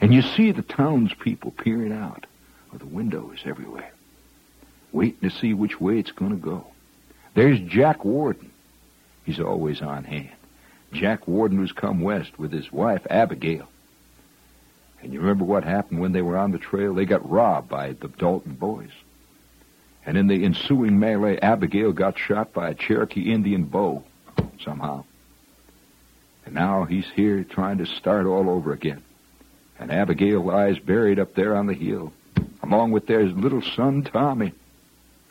And 0.00 0.14
you 0.14 0.22
see 0.22 0.52
the 0.52 0.62
townspeople 0.62 1.52
peering 1.52 1.92
out 1.92 2.26
of 2.72 2.78
the 2.78 2.86
windows 2.86 3.38
everywhere, 3.44 3.92
waiting 4.92 5.28
to 5.28 5.36
see 5.36 5.54
which 5.54 5.80
way 5.80 5.98
it's 5.98 6.12
going 6.12 6.30
to 6.30 6.36
go. 6.36 6.66
There's 7.34 7.60
Jack 7.60 8.04
Warden. 8.04 8.50
He's 9.24 9.40
always 9.40 9.82
on 9.82 10.04
hand. 10.04 10.30
Jack 10.92 11.28
Warden 11.28 11.58
who's 11.58 11.72
come 11.72 12.00
west 12.00 12.38
with 12.38 12.52
his 12.52 12.72
wife, 12.72 13.06
Abigail. 13.10 13.68
And 15.02 15.12
you 15.12 15.20
remember 15.20 15.44
what 15.44 15.64
happened 15.64 16.00
when 16.00 16.12
they 16.12 16.22
were 16.22 16.36
on 16.36 16.50
the 16.50 16.58
trail? 16.58 16.94
They 16.94 17.04
got 17.04 17.28
robbed 17.28 17.68
by 17.68 17.92
the 17.92 18.08
Dalton 18.08 18.54
boys. 18.54 18.90
And 20.06 20.16
in 20.16 20.26
the 20.26 20.44
ensuing 20.44 20.98
melee, 20.98 21.38
Abigail 21.38 21.92
got 21.92 22.18
shot 22.18 22.52
by 22.52 22.70
a 22.70 22.74
Cherokee 22.74 23.32
Indian 23.32 23.64
bow 23.64 24.02
somehow. 24.60 25.04
And 26.46 26.54
now 26.54 26.84
he's 26.84 27.06
here 27.14 27.44
trying 27.44 27.78
to 27.78 27.86
start 27.86 28.26
all 28.26 28.48
over 28.48 28.72
again. 28.72 29.02
And 29.78 29.92
Abigail 29.92 30.44
lies 30.44 30.78
buried 30.78 31.18
up 31.18 31.34
there 31.34 31.54
on 31.56 31.66
the 31.66 31.74
hill, 31.74 32.12
along 32.62 32.90
with 32.90 33.06
their 33.06 33.24
little 33.24 33.62
son 33.62 34.02
Tommy, 34.02 34.52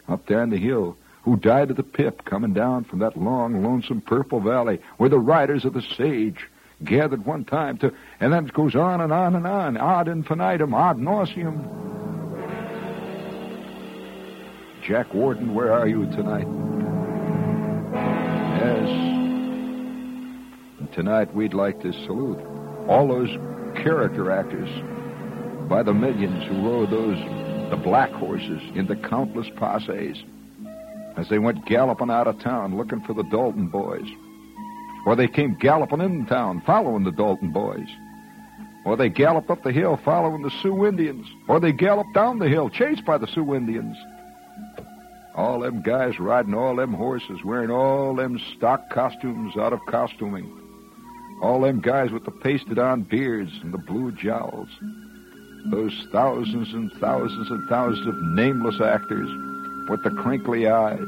up 0.07 0.25
there 0.25 0.41
on 0.41 0.49
the 0.49 0.57
hill, 0.57 0.95
who 1.23 1.36
died 1.36 1.69
of 1.69 1.75
the 1.75 1.83
pip 1.83 2.23
coming 2.23 2.53
down 2.53 2.86
from 2.86 2.99
that 2.99 3.17
long, 3.17 3.62
lonesome 3.63 3.99
purple 3.99 4.39
valley 4.39 4.79
where 4.95 5.10
the 5.10 5.19
riders 5.19 5.65
of 5.65 5.73
the 5.73 5.81
sage 5.81 6.47
gathered 6.83 7.25
one 7.25 7.43
time 7.43 7.77
to, 7.79 7.93
and 8.19 8.31
then 8.31 8.45
it 8.45 8.53
goes 8.53 8.75
on 8.75 9.01
and 9.01 9.12
on 9.12 9.36
and 9.36 9.45
on, 9.45 9.75
ad 9.75 10.07
infinitum, 10.07 10.73
ad 10.73 10.97
nauseum. 10.97 11.83
Jack 14.83 15.13
Warden, 15.13 15.53
where 15.53 15.73
are 15.73 15.88
you 15.88 16.05
tonight? 16.12 16.47
Yes. 18.62 18.88
Tonight 20.93 21.36
we'd 21.36 21.53
like 21.53 21.81
to 21.81 21.91
salute 21.91 22.39
all 22.88 23.07
those 23.07 23.36
character 23.84 24.32
actors 24.32 24.70
by 25.70 25.84
the 25.84 25.94
millions 25.94 26.46
who 26.48 26.68
rode 26.68 26.90
those 26.90 27.18
the 27.70 27.78
black 27.78 28.12
horses 28.12 28.62
in 28.76 28.88
the 28.88 28.96
countless 28.96 29.48
passes. 29.58 30.24
as 31.18 31.28
they 31.30 31.40
went 31.40 31.66
galloping 31.66 32.12
out 32.12 32.28
of 32.28 32.40
town 32.40 32.78
looking 32.78 33.02
for 33.02 33.13
the 33.13 33.24
Dalton 33.24 33.68
boys. 33.68 34.08
Or 35.06 35.16
they 35.16 35.28
came 35.28 35.56
galloping 35.56 36.02
in 36.02 36.26
town 36.28 36.62
following 36.66 37.04
the 37.04 37.12
Dalton 37.12 37.52
boys. 37.52 37.88
Or 38.86 38.96
they 38.96 39.10
galloped 39.10 39.50
up 39.50 39.63
the 39.63 39.72
hill 39.72 40.00
following 40.06 40.44
the 40.44 40.52
Sioux 40.62 40.86
Indians. 40.86 41.26
Or 41.48 41.60
they 41.60 41.72
galloped 41.72 42.13
down 42.13 42.40
the 42.40 42.48
hill 42.48 42.70
chased 42.70 43.04
by 43.06 43.18
the 43.18 43.28
Sioux 43.28 43.56
Indians. 43.56 43.98
All 45.36 45.60
them 45.60 45.82
guys 45.82 46.20
riding 46.20 46.54
all 46.54 46.76
them 46.76 46.94
horses, 46.94 47.44
wearing 47.44 47.70
all 47.70 48.16
them 48.16 48.40
stock 48.56 48.90
costumes 48.90 49.58
out 49.58 49.74
of 49.74 49.80
costuming. 49.88 50.66
All 51.41 51.62
them 51.62 51.82
guys 51.82 52.12
with 52.12 52.26
the 52.26 52.32
pasted 52.32 52.80
on 52.80 53.04
beards 53.04 53.52
and 53.62 53.73
the 53.73 53.78
blue 53.78 54.12
jowls. 54.12 54.69
Those 55.69 55.93
thousands 56.12 56.73
and 56.73 56.91
thousands 56.93 57.50
and 57.50 57.67
thousands 57.69 58.08
of 58.08 58.15
nameless 58.21 58.82
actors 58.82 59.30
with 59.89 60.04
the 60.04 60.10
crinkly 60.10 60.67
eyes, 60.67 61.08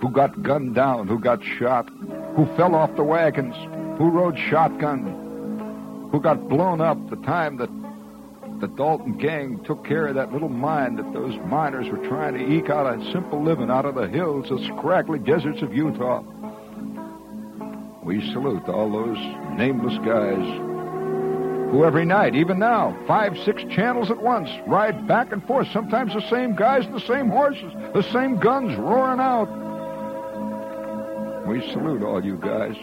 who 0.00 0.10
got 0.10 0.42
gunned 0.42 0.74
down, 0.74 1.08
who 1.08 1.18
got 1.18 1.42
shot, 1.42 1.88
who 2.36 2.46
fell 2.56 2.74
off 2.74 2.94
the 2.96 3.04
wagons, 3.04 3.54
who 3.98 4.10
rode 4.10 4.38
shotgun, 4.38 6.08
who 6.12 6.20
got 6.20 6.48
blown 6.48 6.80
up 6.80 7.10
the 7.10 7.16
time 7.16 7.56
that 7.56 7.70
the 8.60 8.68
Dalton 8.68 9.18
gang 9.18 9.62
took 9.64 9.84
care 9.84 10.06
of 10.06 10.14
that 10.14 10.32
little 10.32 10.48
mine 10.48 10.96
that 10.96 11.12
those 11.12 11.36
miners 11.46 11.88
were 11.88 12.06
trying 12.06 12.34
to 12.34 12.52
eke 12.52 12.70
out 12.70 12.86
a 12.86 13.12
simple 13.12 13.42
living 13.42 13.70
out 13.70 13.84
of 13.84 13.94
the 13.94 14.08
hills, 14.08 14.48
the 14.48 14.64
scraggly 14.64 15.18
deserts 15.18 15.60
of 15.60 15.74
Utah. 15.74 16.22
We 18.06 18.24
salute 18.32 18.68
all 18.68 18.88
those 18.88 19.18
nameless 19.58 19.98
guys 19.98 20.38
who 21.72 21.84
every 21.84 22.04
night, 22.04 22.36
even 22.36 22.60
now, 22.60 22.96
five, 23.08 23.36
six 23.44 23.64
channels 23.64 24.12
at 24.12 24.22
once, 24.22 24.48
ride 24.68 25.08
back 25.08 25.32
and 25.32 25.44
forth, 25.44 25.66
sometimes 25.72 26.14
the 26.14 26.20
same 26.30 26.54
guys 26.54 26.86
the 26.92 27.00
same 27.00 27.28
horses, 27.28 27.72
the 27.94 28.04
same 28.12 28.38
guns 28.38 28.78
roaring 28.78 29.18
out. 29.18 29.48
We 31.48 31.60
salute 31.72 32.04
all 32.04 32.24
you 32.24 32.36
guys. 32.36 32.76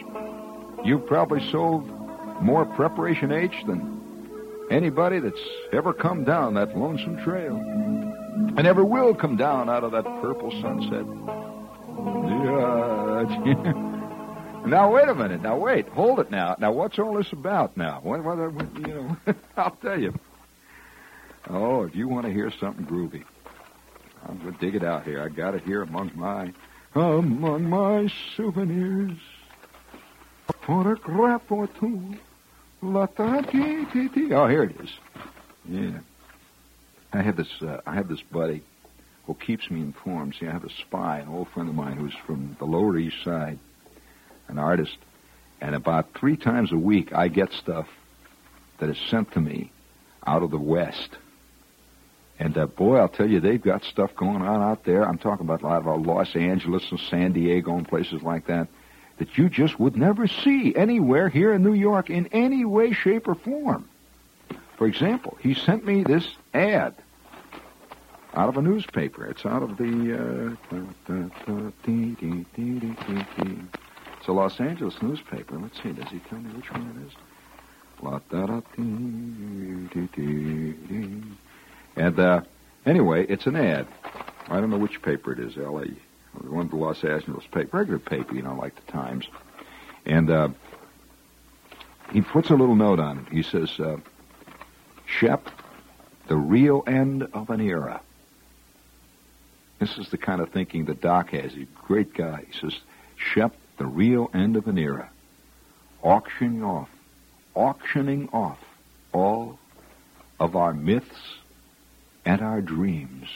You've 0.84 1.08
probably 1.08 1.40
sold 1.52 1.88
more 2.42 2.66
Preparation 2.66 3.32
H 3.32 3.56
than 3.66 4.68
anybody 4.70 5.20
that's 5.20 5.40
ever 5.72 5.94
come 5.94 6.26
down 6.26 6.56
that 6.56 6.78
lonesome 6.78 7.24
trail 7.24 7.56
and 8.58 8.68
ever 8.68 8.84
will 8.84 9.16
come 9.16 9.38
down 9.38 9.70
out 9.70 9.86
of 9.86 9.94
that 9.94 10.04
purple 10.22 10.52
sunset. 10.62 11.06
Yeah. 13.56 13.80
now 14.66 14.94
wait 14.94 15.08
a 15.08 15.16
minute. 15.16 15.42
Now 15.42 15.58
wait. 15.58 15.88
Hold 15.90 16.20
it 16.20 16.32
now. 16.32 16.56
Now 16.60 16.72
what's 16.72 17.00
all 17.00 17.16
this 17.16 17.32
about 17.32 17.76
now? 17.78 18.00
What, 18.04 18.24
what, 18.24 18.38
what 18.54 18.76
you 18.76 18.88
know? 18.88 19.18
I'll 19.58 19.78
tell 19.82 20.00
you. 20.00 20.14
Oh, 21.50 21.84
if 21.84 21.96
you 21.96 22.08
want 22.08 22.26
to 22.26 22.32
hear 22.32 22.52
something 22.60 22.86
groovy, 22.86 23.24
I'm 24.28 24.40
to 24.40 24.58
dig 24.60 24.76
it 24.76 24.84
out 24.84 25.04
here. 25.04 25.22
I 25.22 25.30
got 25.30 25.56
it 25.56 25.64
here 25.64 25.82
among 25.82 26.12
my 26.16 26.54
among 26.96 27.70
my 27.70 28.12
souvenirs. 28.36 29.18
For 30.66 30.94
a 30.94 30.98
photograph 30.98 31.52
or 31.52 31.68
two. 31.68 32.16
La 32.82 33.06
dee. 33.06 34.34
Oh, 34.34 34.48
here 34.48 34.64
it 34.64 34.80
is. 34.82 34.90
Yeah. 35.66 36.00
I 37.14 37.22
have 37.22 37.38
this. 37.38 37.50
Uh, 37.62 37.80
I 37.86 37.96
have 37.96 38.08
this 38.08 38.22
buddy 38.22 38.64
who 39.26 39.36
keeps 39.36 39.70
me 39.70 39.80
informed. 39.82 40.36
See, 40.40 40.48
I 40.48 40.52
have 40.52 40.66
a 40.66 40.70
spy, 40.70 41.20
an 41.20 41.30
old 41.30 41.48
friend 41.50 41.70
of 41.70 41.76
mine 41.76 41.96
who's 41.96 42.16
from 42.26 42.58
the 42.60 42.66
Lower 42.66 42.98
East 42.98 43.24
Side, 43.24 43.58
an 44.54 44.60
artist, 44.60 44.98
and 45.60 45.76
about 45.76 46.14
three 46.14 46.38
times 46.38 46.72
a 46.72 46.78
week 46.78 47.12
I 47.14 47.28
get 47.28 47.52
stuff 47.52 47.88
that 48.78 48.90
is 48.90 48.98
sent 49.10 49.32
to 49.34 49.42
me 49.42 49.72
out 50.26 50.44
of 50.44 50.52
the 50.52 50.58
West. 50.58 51.10
And 52.40 52.58
uh, 52.58 52.68
boy, 52.68 52.98
I'll 52.98 53.10
tell 53.10 53.30
you, 53.30 53.40
they've 53.40 53.62
got 53.62 53.84
stuff 53.84 54.16
going 54.16 54.42
on 54.42 54.62
out 54.62 54.84
there. 54.84 55.08
I'm 55.08 55.18
talking 55.18 55.46
about 55.46 55.62
a 55.62 55.68
lot 55.68 55.86
of 55.86 56.06
Los 56.06 56.36
Angeles 56.36 56.84
and 56.92 57.00
San 57.00 57.32
Diego 57.32 57.76
and 57.76 57.88
places 57.88 58.22
like 58.22 58.48
that 58.48 58.68
that 59.18 59.38
you 59.38 59.50
just 59.50 59.80
would 59.80 59.96
never 59.96 60.28
see 60.28 60.76
anywhere 60.76 61.30
here 61.30 61.54
in 61.54 61.64
New 61.64 61.74
York 61.74 62.10
in 62.10 62.28
any 62.28 62.66
way, 62.66 62.92
shape, 62.92 63.28
or 63.28 63.36
form. 63.36 63.88
For 64.78 64.88
example, 64.88 65.38
he 65.40 65.54
sent 65.54 65.86
me 65.86 66.04
this 66.04 66.28
ad 66.54 66.96
out 68.34 68.50
of 68.50 68.58
a 68.58 68.62
newspaper. 68.62 69.26
It's 69.28 69.46
out 69.46 69.62
of 69.64 69.78
the. 69.78 70.58
Uh, 70.68 70.74
it's 74.24 74.30
a 74.30 74.32
Los 74.32 74.58
Angeles 74.62 75.02
newspaper. 75.02 75.60
Let's 75.60 75.84
see. 75.84 75.92
Does 75.92 76.08
he 76.08 76.20
tell 76.20 76.40
me 76.40 76.50
which 76.54 76.72
one 76.72 76.96
it 76.96 77.08
is? 77.08 77.14
And 81.98 82.18
uh, 82.18 82.42
anyway, 82.86 83.26
it's 83.28 83.48
an 83.48 83.58
ad. 83.58 83.86
I 84.48 84.62
don't 84.62 84.70
know 84.70 84.78
which 84.78 85.02
paper 85.02 85.34
it 85.34 85.40
is. 85.40 85.58
L.A. 85.58 85.88
One 86.48 86.68
of 86.68 86.70
the 86.70 86.78
Los 86.78 87.04
Angeles 87.04 87.44
paper, 87.52 87.80
regular 87.80 88.00
paper, 88.00 88.34
you 88.34 88.44
know, 88.44 88.56
like 88.56 88.74
the 88.78 88.90
Times. 88.94 89.28
And 90.06 90.30
uh, 90.30 90.48
he 92.14 92.22
puts 92.22 92.50
a 92.50 92.56
little 92.56 92.78
note 92.78 93.02
on 93.02 93.18
it. 93.20 93.26
He 93.30 93.44
says, 93.44 93.78
uh, 93.78 93.98
"Shep, 95.06 95.50
the 96.28 96.38
real 96.38 96.86
end 96.88 97.24
of 97.34 97.50
an 97.50 97.60
era." 97.60 98.00
This 99.80 99.98
is 99.98 100.08
the 100.12 100.18
kind 100.18 100.40
of 100.40 100.52
thinking 100.52 100.86
that 100.86 101.02
Doc 101.02 101.32
has. 101.32 101.52
He's 101.52 101.64
a 101.64 101.86
great 101.86 102.14
guy. 102.14 102.46
He 102.50 102.58
says, 102.58 102.80
"Shep, 103.18 103.54
the 103.84 103.88
real 103.90 104.30
end 104.34 104.56
of 104.56 104.66
an 104.70 104.78
era, 104.78 105.10
auctioning 106.02 106.64
off, 106.64 106.88
auctioning 107.54 108.30
off 108.32 108.58
all 109.12 109.60
of 110.40 110.56
our 110.56 110.74
myths 110.74 111.36
and 112.24 112.42
our 112.42 112.62
dreams. 112.62 113.28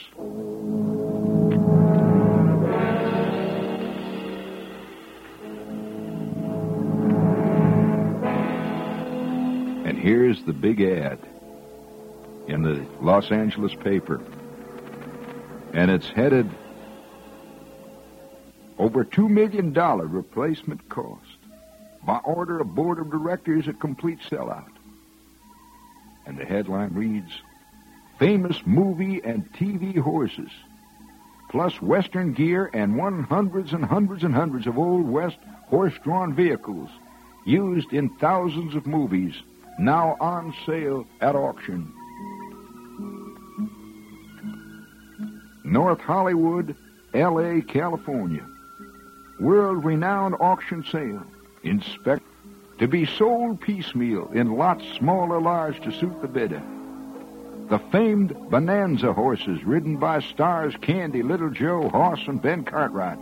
And 9.84 9.98
here's 9.98 10.42
the 10.44 10.54
big 10.54 10.80
ad 10.80 11.18
in 12.46 12.62
the 12.62 12.86
Los 13.02 13.30
Angeles 13.30 13.74
paper. 13.74 14.18
And 15.74 15.90
it's 15.90 16.08
headed 16.08 16.48
over 18.78 19.04
$2 19.04 19.28
million 19.28 19.72
replacement 19.72 20.88
cost. 20.88 21.24
By 22.04 22.18
order 22.18 22.60
of 22.60 22.74
board 22.74 22.98
of 22.98 23.10
directors, 23.10 23.66
a 23.66 23.72
complete 23.72 24.20
sellout. 24.30 24.70
And 26.26 26.38
the 26.38 26.44
headline 26.44 26.94
reads, 26.94 27.30
Famous 28.18 28.60
movie 28.64 29.20
and 29.22 29.52
TV 29.54 29.98
horses, 29.98 30.50
plus 31.50 31.80
Western 31.82 32.32
gear 32.32 32.70
and 32.72 32.96
one 32.96 33.24
hundreds 33.24 33.72
and 33.72 33.84
hundreds 33.84 34.24
and 34.24 34.34
hundreds 34.34 34.66
of 34.66 34.78
Old 34.78 35.08
West 35.08 35.38
horse-drawn 35.66 36.34
vehicles 36.34 36.88
used 37.44 37.92
in 37.92 38.08
thousands 38.08 38.74
of 38.74 38.86
movies, 38.86 39.34
now 39.78 40.16
on 40.20 40.54
sale 40.66 41.06
at 41.20 41.36
auction. 41.36 41.92
North 45.64 46.00
Hollywood, 46.00 46.74
L.A., 47.14 47.60
California 47.62 48.44
world-renowned 49.40 50.36
auction 50.40 50.84
sale. 50.84 51.22
Inspect 51.62 52.22
to 52.78 52.86
be 52.86 53.06
sold 53.06 53.60
piecemeal 53.60 54.30
in 54.32 54.56
lots 54.56 54.84
small 54.96 55.32
or 55.32 55.40
large 55.40 55.80
to 55.82 55.92
suit 55.92 56.20
the 56.20 56.28
bidder. 56.28 56.62
The 57.68 57.78
famed 57.78 58.34
Bonanza 58.50 59.12
horses 59.12 59.62
ridden 59.64 59.96
by 59.96 60.20
stars 60.20 60.74
Candy, 60.80 61.22
Little 61.22 61.50
Joe, 61.50 61.88
Hoss, 61.88 62.20
and 62.26 62.40
Ben 62.40 62.64
Cartwright. 62.64 63.18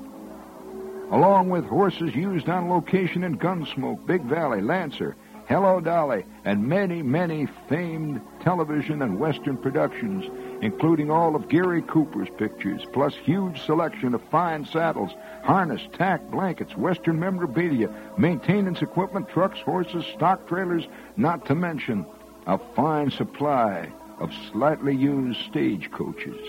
Along 1.11 1.51
with 1.51 1.65
horses 1.65 2.15
used 2.15 2.49
on 2.49 2.69
location 2.69 3.25
in 3.25 3.39
Gunsmoke, 3.39 4.07
Big 4.07 4.23
Valley, 4.23 4.61
Lancer, 4.61 5.17
Hello 5.49 5.81
Dolly, 5.81 6.25
and 6.45 6.67
many, 6.67 7.03
many 7.03 7.47
famed 7.69 8.21
television 8.41 9.03
and 9.03 9.19
western 9.19 9.57
productions, 9.57 10.25
including 10.63 11.11
all 11.11 11.37
of 11.37 11.49
Gary 11.49 11.83
Cooper's 11.83 12.29
pictures, 12.39 12.83
plus 12.93 13.15
huge 13.15 13.61
selection 13.63 14.15
of 14.15 14.23
fine 14.31 14.65
saddles, 14.65 15.13
harness, 15.43 15.83
tack, 15.93 16.23
blankets, 16.31 16.77
western 16.77 17.19
memorabilia, 17.19 17.89
maintenance 18.17 18.83
equipment, 18.83 19.29
trucks, 19.29 19.61
horses, 19.61 20.05
stock 20.15 20.47
trailers, 20.49 20.87
not 21.17 21.47
to 21.47 21.55
mention 21.55 22.07
a 22.47 22.59
fine 22.75 23.11
supply 23.11 23.91
of 24.19 24.33
slightly 24.51 24.95
used 24.95 25.39
stagecoaches. 25.51 26.41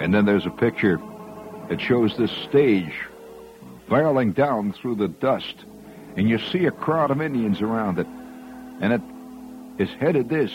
And 0.00 0.14
then 0.14 0.24
there's 0.24 0.46
a 0.46 0.50
picture 0.50 1.00
that 1.68 1.80
shows 1.80 2.16
this 2.16 2.30
stage 2.30 2.94
barreling 3.88 4.34
down 4.34 4.72
through 4.72 4.96
the 4.96 5.08
dust, 5.08 5.64
and 6.16 6.28
you 6.28 6.38
see 6.38 6.66
a 6.66 6.70
crowd 6.70 7.10
of 7.10 7.20
Indians 7.20 7.60
around 7.60 7.98
it, 7.98 8.06
and 8.80 8.92
it 8.92 9.02
is 9.78 9.90
headed 9.98 10.28
this. 10.28 10.52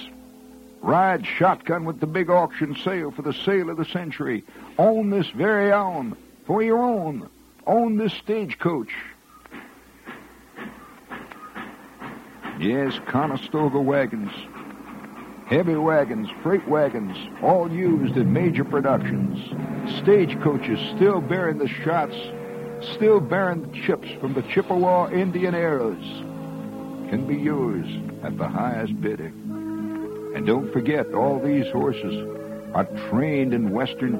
Ride 0.81 1.25
shotgun 1.25 1.85
with 1.85 1.99
the 1.99 2.07
big 2.07 2.29
auction 2.29 2.75
sale 2.75 3.11
for 3.11 3.21
the 3.21 3.33
sale 3.33 3.69
of 3.69 3.77
the 3.77 3.85
century. 3.85 4.43
Own 4.77 5.09
this 5.09 5.29
very 5.29 5.71
own 5.71 6.17
for 6.45 6.61
your 6.61 6.79
own. 6.79 7.29
Own 7.65 7.97
this 7.97 8.13
stagecoach. 8.13 8.91
Yes, 12.59 12.99
Conestoga 13.07 13.79
wagons. 13.79 14.31
Heavy 15.47 15.75
wagons, 15.75 16.29
freight 16.41 16.67
wagons, 16.67 17.15
all 17.41 17.71
used 17.71 18.17
in 18.17 18.33
major 18.33 18.63
productions. 18.63 19.39
Stagecoaches 20.01 20.79
still 20.95 21.21
bearing 21.21 21.57
the 21.57 21.67
shots, 21.67 22.15
still 22.95 23.19
bearing 23.19 23.71
chips 23.85 24.09
from 24.19 24.33
the 24.33 24.41
Chippewa 24.43 25.09
Indian 25.11 25.55
eras, 25.55 26.03
can 27.09 27.25
be 27.27 27.35
used 27.35 28.23
at 28.23 28.37
the 28.37 28.47
highest 28.47 28.99
bidding. 29.01 29.33
And 30.35 30.45
don't 30.45 30.71
forget, 30.73 31.13
all 31.13 31.39
these 31.39 31.69
horses 31.71 32.27
are 32.73 32.85
trained 33.09 33.53
in 33.53 33.71
western 33.71 34.17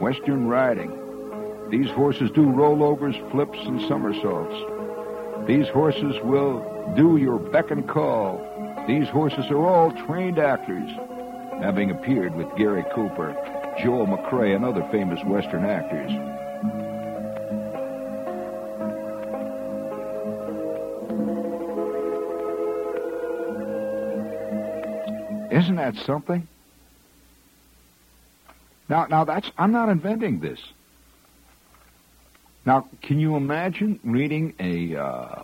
western 0.00 0.46
riding. 0.46 0.90
These 1.70 1.90
horses 1.90 2.30
do 2.30 2.42
rollovers, 2.42 3.18
flips, 3.30 3.58
and 3.60 3.80
somersaults. 3.88 5.46
These 5.46 5.68
horses 5.68 6.14
will 6.22 6.94
do 6.96 7.16
your 7.16 7.38
beck 7.38 7.70
and 7.70 7.88
call. 7.88 8.40
These 8.86 9.08
horses 9.08 9.50
are 9.50 9.66
all 9.66 9.90
trained 10.06 10.38
actors, 10.38 10.88
having 11.60 11.90
appeared 11.90 12.34
with 12.34 12.54
Gary 12.56 12.84
Cooper, 12.94 13.34
Joel 13.82 14.06
McCrea, 14.06 14.56
and 14.56 14.64
other 14.64 14.86
famous 14.90 15.22
Western 15.24 15.64
actors. 15.64 16.10
Isn't 25.56 25.76
that 25.76 25.96
something? 25.96 26.46
Now, 28.90 29.06
now 29.06 29.24
that's 29.24 29.50
I'm 29.56 29.72
not 29.72 29.88
inventing 29.88 30.40
this. 30.40 30.60
Now, 32.66 32.88
can 33.00 33.18
you 33.18 33.36
imagine 33.36 33.98
reading 34.04 34.54
a 34.60 34.96
uh, 34.96 35.42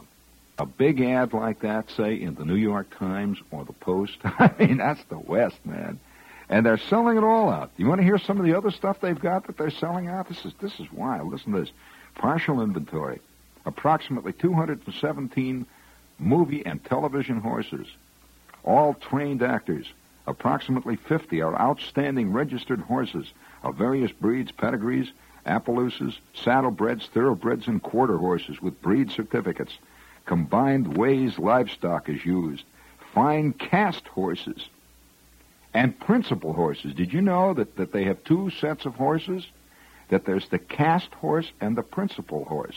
a 0.58 0.66
big 0.66 1.00
ad 1.00 1.32
like 1.32 1.60
that, 1.60 1.90
say 1.90 2.20
in 2.20 2.34
the 2.34 2.44
New 2.44 2.56
York 2.56 2.94
Times 2.98 3.38
or 3.50 3.64
the 3.64 3.72
Post? 3.72 4.18
I 4.24 4.50
mean, 4.58 4.76
that's 4.76 5.02
the 5.04 5.18
West, 5.18 5.64
man, 5.64 5.98
and 6.50 6.66
they're 6.66 6.76
selling 6.76 7.16
it 7.16 7.24
all 7.24 7.48
out. 7.48 7.70
You 7.78 7.86
want 7.86 8.00
to 8.00 8.04
hear 8.04 8.18
some 8.18 8.38
of 8.38 8.44
the 8.44 8.54
other 8.54 8.70
stuff 8.70 9.00
they've 9.00 9.18
got 9.18 9.46
that 9.46 9.56
they're 9.56 9.70
selling 9.70 10.08
out? 10.08 10.28
This 10.28 10.44
is 10.44 10.52
this 10.60 10.78
is 10.78 10.92
wild. 10.92 11.32
Listen 11.32 11.52
to 11.52 11.60
this: 11.60 11.70
partial 12.16 12.60
inventory, 12.60 13.20
approximately 13.64 14.34
217 14.34 15.64
movie 16.18 16.66
and 16.66 16.84
television 16.84 17.40
horses, 17.40 17.86
all 18.62 18.92
trained 18.92 19.42
actors. 19.42 19.86
Approximately 20.26 20.96
50 20.96 21.42
are 21.42 21.60
outstanding 21.60 22.32
registered 22.32 22.80
horses 22.80 23.32
of 23.62 23.76
various 23.76 24.12
breeds, 24.12 24.52
pedigrees, 24.52 25.12
Appaloosas, 25.44 26.18
saddlebreds, 26.34 27.08
thoroughbreds, 27.08 27.66
and 27.66 27.82
quarter 27.82 28.16
horses 28.16 28.62
with 28.62 28.80
breed 28.80 29.10
certificates. 29.10 29.76
Combined 30.24 30.96
ways 30.96 31.38
livestock 31.38 32.08
is 32.08 32.24
used. 32.24 32.64
Fine 33.12 33.54
cast 33.54 34.06
horses 34.08 34.68
and 35.74 35.98
principal 35.98 36.52
horses. 36.52 36.94
Did 36.94 37.12
you 37.12 37.20
know 37.20 37.54
that, 37.54 37.76
that 37.76 37.92
they 37.92 38.04
have 38.04 38.22
two 38.22 38.50
sets 38.50 38.86
of 38.86 38.94
horses? 38.94 39.46
That 40.10 40.24
there's 40.24 40.48
the 40.48 40.58
cast 40.58 41.12
horse 41.14 41.50
and 41.60 41.76
the 41.76 41.82
principal 41.82 42.44
horse. 42.44 42.76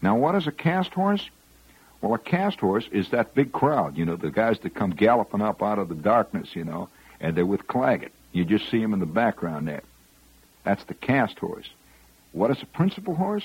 Now, 0.00 0.16
what 0.16 0.34
is 0.34 0.46
a 0.46 0.52
cast 0.52 0.94
horse? 0.94 1.28
Well, 2.00 2.14
a 2.14 2.18
cast 2.18 2.60
horse 2.60 2.86
is 2.92 3.10
that 3.10 3.34
big 3.34 3.52
crowd, 3.52 3.96
you 3.96 4.06
know, 4.06 4.16
the 4.16 4.30
guys 4.30 4.58
that 4.60 4.74
come 4.74 4.90
galloping 4.90 5.42
up 5.42 5.62
out 5.62 5.78
of 5.78 5.88
the 5.88 5.94
darkness, 5.94 6.48
you 6.54 6.64
know, 6.64 6.88
and 7.20 7.36
they're 7.36 7.44
with 7.46 7.66
Claggett. 7.66 8.12
You 8.32 8.44
just 8.44 8.70
see 8.70 8.80
them 8.80 8.94
in 8.94 9.00
the 9.00 9.06
background 9.06 9.68
there. 9.68 9.82
That's 10.64 10.84
the 10.84 10.94
cast 10.94 11.38
horse. 11.38 11.68
What 12.32 12.50
is 12.50 12.62
a 12.62 12.66
principal 12.66 13.14
horse? 13.14 13.44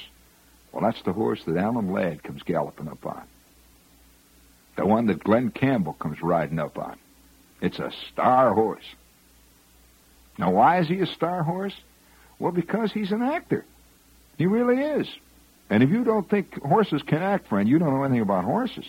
Well, 0.72 0.84
that's 0.84 1.02
the 1.04 1.14
horse 1.14 1.44
that 1.46 1.58
Alan 1.58 1.92
Ladd 1.92 2.24
comes 2.24 2.44
galloping 2.44 2.88
up 2.88 3.06
on. 3.06 3.24
The 4.76 4.86
one 4.86 5.08
that 5.08 5.24
Glen 5.24 5.52
Campbell 5.52 5.94
comes 5.94 6.22
riding 6.22 6.60
up 6.60 6.78
on. 6.78 6.98
It's 7.62 7.80
a 7.80 7.92
star 8.12 8.54
horse. 8.54 8.86
Now, 10.38 10.52
why 10.52 10.80
is 10.80 10.88
he 10.88 11.00
a 11.00 11.06
star 11.06 11.44
horse? 11.44 11.76
Well, 12.40 12.52
because 12.52 12.92
he's 12.92 13.12
an 13.12 13.22
actor. 13.22 13.66
He 14.38 14.46
really 14.46 14.82
is. 14.82 15.08
And 15.70 15.82
if 15.82 15.90
you 15.90 16.04
don't 16.04 16.30
think 16.30 16.62
horses 16.62 17.02
can 17.02 17.22
act, 17.22 17.48
friend, 17.48 17.68
you 17.68 17.80
don't 17.80 17.94
know 17.94 18.04
anything 18.04 18.22
about 18.22 18.46
horses. 18.46 18.86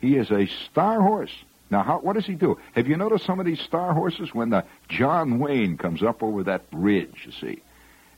He 0.00 0.16
is 0.16 0.30
a 0.30 0.46
star 0.46 1.00
horse. 1.00 1.32
Now, 1.70 1.82
how, 1.82 1.98
what 2.00 2.14
does 2.14 2.26
he 2.26 2.34
do? 2.34 2.58
Have 2.74 2.86
you 2.86 2.96
noticed 2.96 3.24
some 3.24 3.40
of 3.40 3.46
these 3.46 3.60
star 3.60 3.94
horses 3.94 4.34
when 4.34 4.50
the 4.50 4.64
John 4.90 5.38
Wayne 5.38 5.78
comes 5.78 6.02
up 6.02 6.22
over 6.22 6.42
that 6.42 6.62
ridge, 6.70 7.22
you 7.24 7.32
see, 7.32 7.62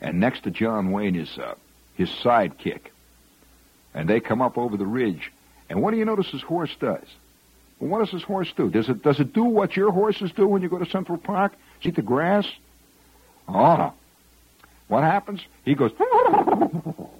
and 0.00 0.18
next 0.18 0.42
to 0.42 0.50
John 0.50 0.90
Wayne 0.90 1.14
is 1.14 1.38
uh, 1.38 1.54
his 1.94 2.10
sidekick, 2.10 2.86
and 3.94 4.08
they 4.08 4.18
come 4.18 4.42
up 4.42 4.58
over 4.58 4.76
the 4.76 4.86
ridge, 4.86 5.30
and 5.70 5.80
what 5.80 5.92
do 5.92 5.98
you 5.98 6.04
notice 6.04 6.28
his 6.30 6.42
horse 6.42 6.74
does? 6.80 7.06
Well, 7.78 7.90
what 7.90 8.00
does 8.00 8.10
his 8.10 8.24
horse 8.24 8.52
do? 8.56 8.70
Does 8.70 8.88
it 8.88 9.02
does 9.02 9.20
it 9.20 9.32
do 9.32 9.44
what 9.44 9.76
your 9.76 9.92
horses 9.92 10.32
do 10.32 10.48
when 10.48 10.62
you 10.62 10.68
go 10.68 10.78
to 10.78 10.90
Central 10.90 11.18
Park? 11.18 11.52
Eat 11.82 11.94
the 11.94 12.02
grass? 12.02 12.46
Oh 13.46 13.76
no. 13.76 13.94
What 14.88 15.04
happens? 15.04 15.42
He 15.64 15.76
goes. 15.76 15.92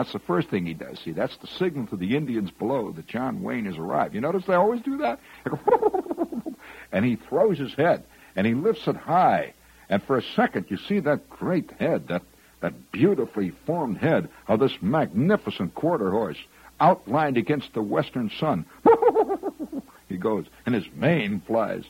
That's 0.00 0.14
the 0.14 0.18
first 0.18 0.48
thing 0.48 0.64
he 0.64 0.72
does. 0.72 0.98
See, 1.00 1.12
that's 1.12 1.36
the 1.36 1.46
signal 1.46 1.86
to 1.88 1.96
the 1.96 2.16
Indians 2.16 2.50
below 2.50 2.90
that 2.92 3.06
John 3.06 3.42
Wayne 3.42 3.66
has 3.66 3.76
arrived. 3.76 4.14
You 4.14 4.22
notice 4.22 4.46
they 4.46 4.54
always 4.54 4.80
do 4.80 4.96
that? 4.96 5.20
and 6.92 7.04
he 7.04 7.16
throws 7.16 7.58
his 7.58 7.74
head 7.74 8.04
and 8.34 8.46
he 8.46 8.54
lifts 8.54 8.88
it 8.88 8.96
high. 8.96 9.52
And 9.90 10.02
for 10.02 10.16
a 10.16 10.22
second, 10.22 10.64
you 10.70 10.78
see 10.78 11.00
that 11.00 11.28
great 11.28 11.70
head, 11.72 12.08
that, 12.08 12.22
that 12.60 12.92
beautifully 12.92 13.50
formed 13.66 13.98
head 13.98 14.30
of 14.48 14.60
this 14.60 14.72
magnificent 14.80 15.74
quarter 15.74 16.10
horse 16.10 16.38
outlined 16.80 17.36
against 17.36 17.74
the 17.74 17.82
western 17.82 18.30
sun. 18.40 18.64
he 20.08 20.16
goes, 20.16 20.46
and 20.64 20.74
his 20.74 20.86
mane 20.94 21.42
flies. 21.46 21.84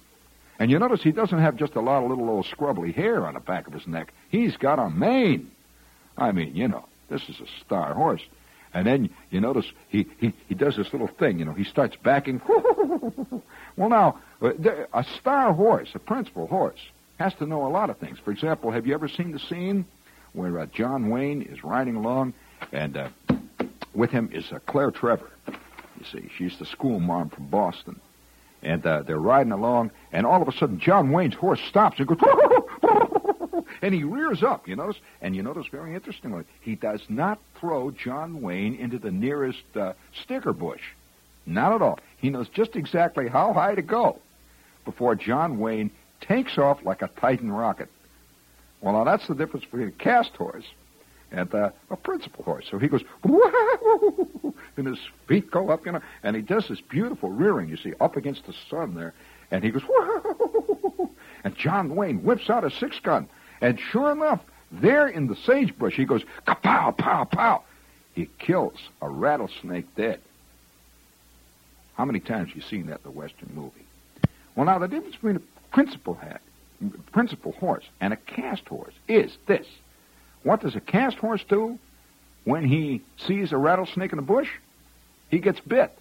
And 0.59 0.69
you 0.69 0.81
notice 0.81 1.01
he 1.01 1.13
doesn't 1.13 1.39
have 1.39 1.55
just 1.55 1.77
a 1.77 1.81
lot 1.81 2.03
of 2.03 2.11
little 2.11 2.29
old 2.29 2.47
scrubbly 2.47 2.91
hair 2.91 3.25
on 3.25 3.35
the 3.35 3.41
back 3.41 3.69
of 3.69 3.73
his 3.73 3.87
neck. 3.87 4.13
He's 4.31 4.57
got 4.57 4.81
a 4.81 4.91
mane. 4.91 5.53
I 6.19 6.33
mean, 6.33 6.57
you 6.57 6.67
know, 6.67 6.87
this 7.11 7.29
is 7.29 7.41
a 7.41 7.47
star 7.65 7.93
horse. 7.93 8.23
And 8.73 8.87
then 8.87 9.11
you 9.31 9.41
notice 9.41 9.67
he, 9.89 10.07
he, 10.19 10.33
he 10.49 10.55
does 10.55 10.77
this 10.77 10.93
little 10.93 11.09
thing, 11.09 11.39
you 11.39 11.45
know, 11.45 11.53
he 11.53 11.65
starts 11.65 11.97
backing. 11.97 12.41
well, 13.77 13.89
now, 13.89 14.21
uh, 14.41 14.53
a 14.95 15.05
star 15.19 15.53
horse, 15.53 15.91
a 15.95 15.99
principal 15.99 16.47
horse, 16.47 16.79
has 17.19 17.35
to 17.35 17.47
know 17.47 17.67
a 17.67 17.69
lot 17.69 17.91
of 17.91 17.99
things. 17.99 18.19
For 18.25 18.31
example, 18.31 18.71
have 18.71 18.87
you 18.87 18.95
ever 18.95 19.09
seen 19.09 19.33
the 19.33 19.41
scene 19.41 19.85
where 20.33 20.61
uh, 20.61 20.67
John 20.67 21.11
Wayne 21.11 21.43
is 21.43 21.65
riding 21.65 21.97
along 21.97 22.33
and 22.73 22.97
uh, 22.97 23.09
with 23.93 24.11
him 24.11 24.31
is 24.33 24.51
uh, 24.53 24.61
Claire 24.67 24.93
Trevor? 24.93 25.31
You 25.49 26.07
see, 26.13 26.31
she's 26.39 26.59
the 26.59 26.67
school 26.67 27.01
mom 27.01 27.29
from 27.31 27.49
Boston. 27.49 28.01
And 28.63 28.87
uh, 28.87 29.03
they're 29.03 29.19
riding 29.19 29.53
along, 29.53 29.91
and 30.13 30.27
all 30.27 30.43
of 30.43 30.49
a 30.49 30.53
sudden, 30.53 30.81
John 30.81 31.13
Wayne's 31.13 31.35
horse 31.35 31.61
stops 31.63 31.99
and 31.99 32.07
goes, 32.07 32.19
and 33.83 33.95
he 33.95 34.05
rears 34.05 34.43
up, 34.43 34.69
you 34.69 34.77
notice? 34.77 34.97
And 35.21 35.35
you 35.35 35.43
notice 35.43 35.67
very 35.71 35.95
interestingly, 35.95 36.45
he 36.61 36.75
does 36.75 37.01
not 37.09 37.39
throw 37.59 37.91
John 37.91 38.41
Wayne 38.41 38.75
into 38.75 38.99
the 38.99 39.11
nearest 39.11 39.65
uh, 39.77 39.93
sticker 40.23 40.53
bush. 40.53 40.83
Not 41.47 41.73
at 41.73 41.83
all. 41.83 41.99
He 42.19 42.31
knows 42.31 42.49
just 42.49 42.77
exactly 42.77 43.29
how 43.29 43.53
high 43.53 43.75
to 43.75 43.83
go 43.83 44.19
before 44.85 45.15
John 45.15 45.59
Wayne 45.59 45.91
takes 46.21 46.59
off 46.59 46.85
like 46.85 47.03
a 47.03 47.09
Titan 47.21 47.51
rocket. 47.51 47.89
Well, 48.81 48.95
now 48.95 49.05
that's 49.05 49.27
the 49.27 49.35
difference 49.35 49.65
between 49.65 49.89
a 49.89 49.93
cast 49.93 50.31
horse 50.37 50.65
and 51.31 51.53
uh, 51.55 51.71
a 51.91 51.97
principal 51.97 52.45
horse. 52.45 52.67
So 52.71 52.79
he 52.79 52.89
goes, 52.89 53.03
Whoa! 53.23 54.55
and 54.77 54.87
his 54.87 54.99
feet 55.27 55.51
go 55.51 55.71
up, 55.71 55.87
you 55.87 55.93
know, 55.93 56.01
and 56.23 56.35
he 56.35 56.43
does 56.43 56.69
this 56.69 56.81
beautiful 56.81 57.31
rearing, 57.31 57.69
you 57.69 57.77
see, 57.77 57.93
up 58.01 58.17
against 58.17 58.47
the 58.47 58.55
sun 58.69 58.95
there, 58.95 59.15
and 59.51 59.63
he 59.63 59.71
goes, 59.71 59.83
Whoa! 59.89 61.11
and 61.45 61.57
John 61.57 61.95
Wayne 61.95 62.23
whips 62.23 62.51
out 62.51 62.65
a 62.65 62.71
six 62.71 62.99
gun 63.01 63.29
and 63.61 63.79
sure 63.79 64.13
enough, 64.13 64.41
there 64.73 65.09
in 65.09 65.27
the 65.27 65.37
sagebrush, 65.37 65.95
he 65.95 66.05
goes, 66.05 66.25
kapow, 66.47 66.97
pow, 66.97 67.25
pow. 67.25 67.63
He 68.15 68.29
kills 68.39 68.79
a 69.03 69.09
rattlesnake 69.09 69.95
dead. 69.97 70.21
How 71.95 72.05
many 72.05 72.21
times 72.21 72.49
have 72.49 72.57
you 72.57 72.63
seen 72.63 72.87
that 72.87 73.01
in 73.05 73.05
the 73.05 73.11
Western 73.11 73.51
movie? 73.55 73.87
Well, 74.55 74.67
now, 74.67 74.79
the 74.79 74.89
difference 74.89 75.17
between 75.17 75.37
a 75.37 75.43
principal 75.73 76.15
hat, 76.15 76.41
principal 77.13 77.53
horse 77.53 77.85
and 78.01 78.13
a 78.13 78.17
cast 78.17 78.67
horse 78.67 78.95
is 79.09 79.37
this. 79.47 79.67
What 80.43 80.61
does 80.61 80.75
a 80.75 80.81
cast 80.81 81.19
horse 81.19 81.45
do 81.49 81.79
when 82.45 82.65
he 82.65 83.03
sees 83.19 83.53
a 83.53 83.59
rattlesnake 83.59 84.13
in 84.13 84.17
the 84.17 84.23
bush? 84.23 84.49
He 85.31 85.39
gets 85.39 85.61
bit. 85.61 85.97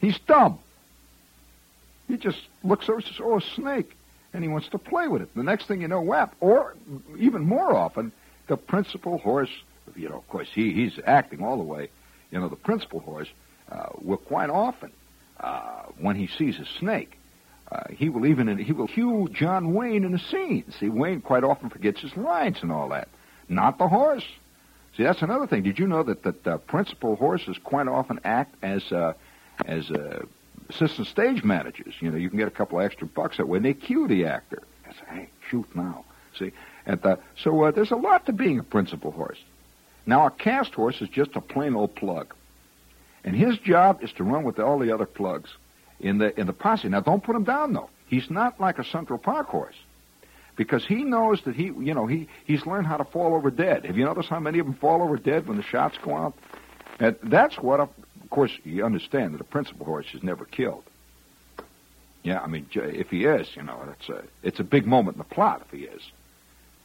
He's 0.00 0.18
dumb. 0.26 0.58
He 2.08 2.16
just 2.16 2.40
looks 2.64 2.88
over 2.88 2.98
and 2.98 3.06
says, 3.06 3.20
oh, 3.20 3.38
a 3.38 3.40
snake 3.40 3.96
and 4.32 4.42
he 4.42 4.48
wants 4.48 4.68
to 4.68 4.78
play 4.78 5.08
with 5.08 5.22
it. 5.22 5.34
The 5.34 5.42
next 5.42 5.66
thing 5.66 5.80
you 5.80 5.88
know, 5.88 6.00
whap, 6.00 6.34
or 6.40 6.74
even 7.18 7.42
more 7.42 7.74
often, 7.74 8.12
the 8.46 8.56
principal 8.56 9.18
horse, 9.18 9.50
you 9.96 10.08
know, 10.08 10.16
of 10.16 10.28
course, 10.28 10.48
he, 10.52 10.72
he's 10.72 10.98
acting 11.04 11.42
all 11.42 11.56
the 11.56 11.64
way. 11.64 11.88
You 12.30 12.40
know, 12.40 12.48
the 12.48 12.56
principal 12.56 13.00
horse 13.00 13.28
uh, 13.70 13.88
will 14.00 14.16
quite 14.16 14.50
often, 14.50 14.92
uh, 15.40 15.84
when 15.98 16.16
he 16.16 16.26
sees 16.26 16.58
a 16.58 16.66
snake, 16.78 17.18
uh, 17.72 17.84
he 17.90 18.08
will 18.08 18.26
even 18.26 18.58
he 18.58 18.72
will 18.72 18.88
cue 18.88 19.28
John 19.32 19.74
Wayne 19.74 20.04
in 20.04 20.14
a 20.14 20.18
scene. 20.18 20.64
See, 20.80 20.88
Wayne 20.88 21.20
quite 21.20 21.44
often 21.44 21.70
forgets 21.70 22.00
his 22.00 22.16
lines 22.16 22.58
and 22.62 22.72
all 22.72 22.88
that. 22.88 23.08
Not 23.48 23.78
the 23.78 23.86
horse. 23.86 24.24
See, 24.96 25.04
that's 25.04 25.22
another 25.22 25.46
thing. 25.46 25.62
Did 25.62 25.78
you 25.78 25.86
know 25.86 26.02
that 26.02 26.24
that 26.24 26.46
uh, 26.46 26.58
principal 26.58 27.14
horses 27.14 27.56
quite 27.62 27.86
often 27.86 28.20
act 28.24 28.56
as 28.62 28.90
uh, 28.90 29.12
as 29.64 29.88
uh, 29.90 30.24
assistant 30.70 31.08
stage 31.08 31.44
managers. 31.44 31.94
You 32.00 32.10
know, 32.10 32.16
you 32.16 32.28
can 32.28 32.38
get 32.38 32.48
a 32.48 32.52
couple 32.52 32.80
extra 32.80 33.06
bucks 33.06 33.36
that 33.36 33.48
way. 33.48 33.58
They 33.58 33.74
cue 33.74 34.08
the 34.08 34.26
actor. 34.26 34.62
I 34.88 34.92
say, 34.92 34.98
hey, 35.10 35.28
shoot 35.48 35.66
now. 35.74 36.04
See, 36.38 36.52
and 36.86 37.04
uh, 37.04 37.16
so 37.36 37.64
uh, 37.64 37.70
there's 37.70 37.90
a 37.90 37.96
lot 37.96 38.26
to 38.26 38.32
being 38.32 38.58
a 38.58 38.62
principal 38.62 39.10
horse. 39.10 39.38
Now, 40.06 40.26
a 40.26 40.30
cast 40.30 40.74
horse 40.74 41.00
is 41.02 41.08
just 41.08 41.36
a 41.36 41.40
plain 41.40 41.74
old 41.74 41.94
plug, 41.94 42.34
and 43.24 43.34
his 43.36 43.58
job 43.58 44.02
is 44.02 44.12
to 44.12 44.24
run 44.24 44.44
with 44.44 44.58
all 44.58 44.78
the 44.78 44.92
other 44.92 45.06
plugs 45.06 45.50
in 45.98 46.18
the 46.18 46.38
in 46.38 46.46
the 46.46 46.52
posse. 46.52 46.88
Now, 46.88 47.00
don't 47.00 47.22
put 47.22 47.36
him 47.36 47.44
down 47.44 47.72
though. 47.72 47.90
He's 48.06 48.30
not 48.30 48.60
like 48.60 48.78
a 48.78 48.84
Central 48.84 49.18
Park 49.18 49.48
horse 49.48 49.76
because 50.56 50.84
he 50.84 51.04
knows 51.04 51.42
that 51.42 51.54
he, 51.54 51.64
you 51.64 51.94
know, 51.94 52.06
he 52.06 52.28
he's 52.44 52.64
learned 52.64 52.86
how 52.86 52.96
to 52.96 53.04
fall 53.04 53.34
over 53.34 53.50
dead. 53.50 53.84
Have 53.84 53.96
you 53.98 54.04
noticed 54.04 54.28
how 54.28 54.40
many 54.40 54.58
of 54.58 54.66
them 54.66 54.74
fall 54.74 55.02
over 55.02 55.16
dead 55.16 55.46
when 55.46 55.56
the 55.56 55.62
shots 55.62 55.98
go 56.02 56.16
out? 56.16 56.34
And 56.98 57.16
that's 57.22 57.56
what, 57.56 57.88
of 58.30 58.34
course, 58.34 58.52
you 58.62 58.84
understand 58.84 59.34
that 59.34 59.40
a 59.40 59.44
principal 59.44 59.84
horse 59.84 60.06
is 60.14 60.22
never 60.22 60.44
killed. 60.44 60.84
Yeah, 62.22 62.38
I 62.38 62.46
mean, 62.46 62.66
if 62.72 63.10
he 63.10 63.24
is, 63.24 63.48
you 63.56 63.64
know, 63.64 63.82
it's 63.98 64.08
a 64.08 64.22
it's 64.44 64.60
a 64.60 64.64
big 64.64 64.86
moment 64.86 65.16
in 65.16 65.18
the 65.18 65.34
plot 65.34 65.62
if 65.64 65.76
he 65.76 65.84
is. 65.86 66.00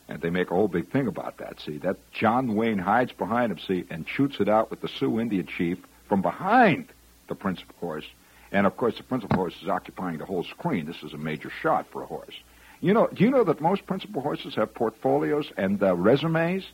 And 0.09 0.19
they 0.21 0.31
make 0.31 0.49
a 0.49 0.55
whole 0.55 0.67
big 0.67 0.89
thing 0.89 1.05
about 1.05 1.37
that. 1.37 1.59
See, 1.59 1.77
that 1.79 1.97
John 2.11 2.55
Wayne 2.55 2.79
hides 2.79 3.11
behind 3.11 3.51
him, 3.51 3.59
see, 3.59 3.85
and 3.91 4.09
shoots 4.09 4.39
it 4.39 4.49
out 4.49 4.71
with 4.71 4.81
the 4.81 4.87
Sioux 4.87 5.19
Indian 5.19 5.45
chief 5.45 5.77
from 6.09 6.23
behind 6.23 6.87
the 7.27 7.35
principal 7.35 7.75
horse. 7.79 8.05
And 8.51 8.65
of 8.65 8.75
course, 8.75 8.97
the 8.97 9.03
principal 9.03 9.37
horse 9.37 9.55
is 9.61 9.69
occupying 9.69 10.17
the 10.17 10.25
whole 10.25 10.45
screen. 10.45 10.87
This 10.87 11.03
is 11.03 11.13
a 11.13 11.17
major 11.17 11.51
shot 11.61 11.85
for 11.91 12.01
a 12.01 12.07
horse. 12.07 12.33
You 12.81 12.95
know, 12.95 13.07
do 13.13 13.23
you 13.23 13.29
know 13.29 13.43
that 13.43 13.61
most 13.61 13.85
principal 13.85 14.23
horses 14.23 14.55
have 14.55 14.73
portfolios 14.73 15.51
and 15.57 15.81
uh, 15.83 15.95
resumes, 15.95 16.65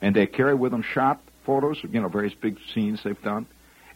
and 0.00 0.14
they 0.14 0.28
carry 0.28 0.54
with 0.54 0.70
them 0.70 0.82
shot 0.82 1.20
photos 1.44 1.82
of 1.82 1.92
you 1.92 2.00
know 2.00 2.08
various 2.08 2.34
big 2.34 2.58
scenes 2.72 3.02
they've 3.02 3.22
done, 3.22 3.46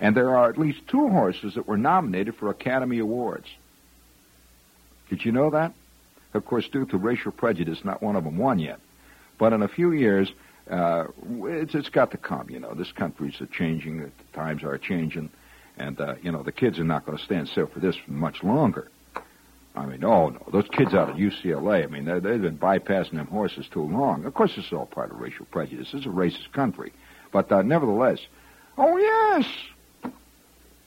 and 0.00 0.16
there 0.16 0.36
are 0.36 0.48
at 0.48 0.58
least 0.58 0.80
two 0.88 1.08
horses 1.08 1.54
that 1.54 1.68
were 1.68 1.76
nominated 1.76 2.34
for 2.36 2.50
Academy 2.50 2.98
Awards. 2.98 3.46
Did 5.08 5.24
you 5.24 5.32
know 5.32 5.50
that? 5.50 5.72
Of 6.32 6.46
course, 6.46 6.68
due 6.68 6.86
to 6.86 6.96
racial 6.96 7.32
prejudice, 7.32 7.84
not 7.84 8.02
one 8.02 8.16
of 8.16 8.24
them 8.24 8.38
won 8.38 8.58
yet. 8.58 8.78
But 9.38 9.52
in 9.52 9.62
a 9.62 9.68
few 9.68 9.92
years, 9.92 10.30
uh, 10.70 11.06
it's, 11.44 11.74
it's 11.74 11.88
got 11.88 12.12
to 12.12 12.16
come. 12.16 12.48
You 12.48 12.60
know, 12.60 12.74
this 12.74 12.92
country's 12.92 13.40
changing, 13.52 13.98
the 13.98 14.10
times 14.32 14.62
are 14.62 14.78
changing, 14.78 15.30
and 15.76 16.00
uh, 16.00 16.14
you 16.22 16.30
know 16.30 16.42
the 16.42 16.52
kids 16.52 16.78
are 16.78 16.84
not 16.84 17.04
going 17.04 17.18
to 17.18 17.24
stand 17.24 17.48
still 17.48 17.66
for 17.66 17.80
this 17.80 17.96
much 18.06 18.42
longer. 18.44 18.88
I 19.74 19.86
mean, 19.86 20.04
oh 20.04 20.28
no, 20.28 20.46
those 20.52 20.68
kids 20.68 20.94
out 20.94 21.10
at 21.10 21.16
UCLA. 21.16 21.84
I 21.84 21.86
mean, 21.86 22.04
they, 22.04 22.20
they've 22.20 22.40
been 22.40 22.58
bypassing 22.58 23.12
them 23.12 23.26
horses 23.26 23.66
too 23.72 23.82
long. 23.82 24.24
Of 24.24 24.34
course, 24.34 24.54
this 24.54 24.66
is 24.66 24.72
all 24.72 24.86
part 24.86 25.10
of 25.10 25.20
racial 25.20 25.46
prejudice. 25.46 25.88
It's 25.92 26.06
a 26.06 26.10
racist 26.10 26.52
country, 26.52 26.92
but 27.32 27.50
uh, 27.50 27.62
nevertheless, 27.62 28.20
oh 28.78 28.96
yes, 28.96 29.46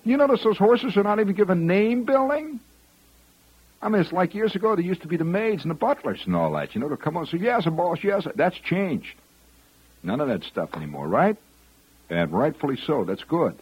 you 0.04 0.18
notice 0.18 0.44
those 0.44 0.58
horses 0.58 0.98
are 0.98 1.04
not 1.04 1.20
even 1.20 1.34
given 1.34 1.68
name 1.68 2.04
billing. 2.04 2.60
I 3.82 3.90
mean, 3.90 4.02
it's 4.02 4.14
like 4.14 4.34
years 4.34 4.56
ago, 4.56 4.76
there 4.76 4.86
used 4.86 5.02
to 5.02 5.08
be 5.08 5.18
the 5.18 5.26
maids 5.26 5.64
and 5.64 5.72
the 5.72 5.76
butlers 5.76 6.22
and 6.26 6.36
all 6.36 6.52
that. 6.54 6.74
You 6.74 6.82
know, 6.82 6.90
to 6.90 6.98
come 6.98 7.18
on 7.18 7.24
and 7.24 7.30
say, 7.30 7.38
yes, 7.38 7.66
boss, 7.66 8.00
yes. 8.02 8.26
That's 8.36 8.58
changed. 8.58 9.16
None 10.04 10.22
of 10.22 10.28
that 10.30 10.44
stuff 10.44 10.74
anymore, 10.76 11.08
right? 11.08 11.38
And 12.10 12.32
rightfully 12.32 12.78
so. 12.78 13.04
That's 13.04 13.24
good. 13.24 13.58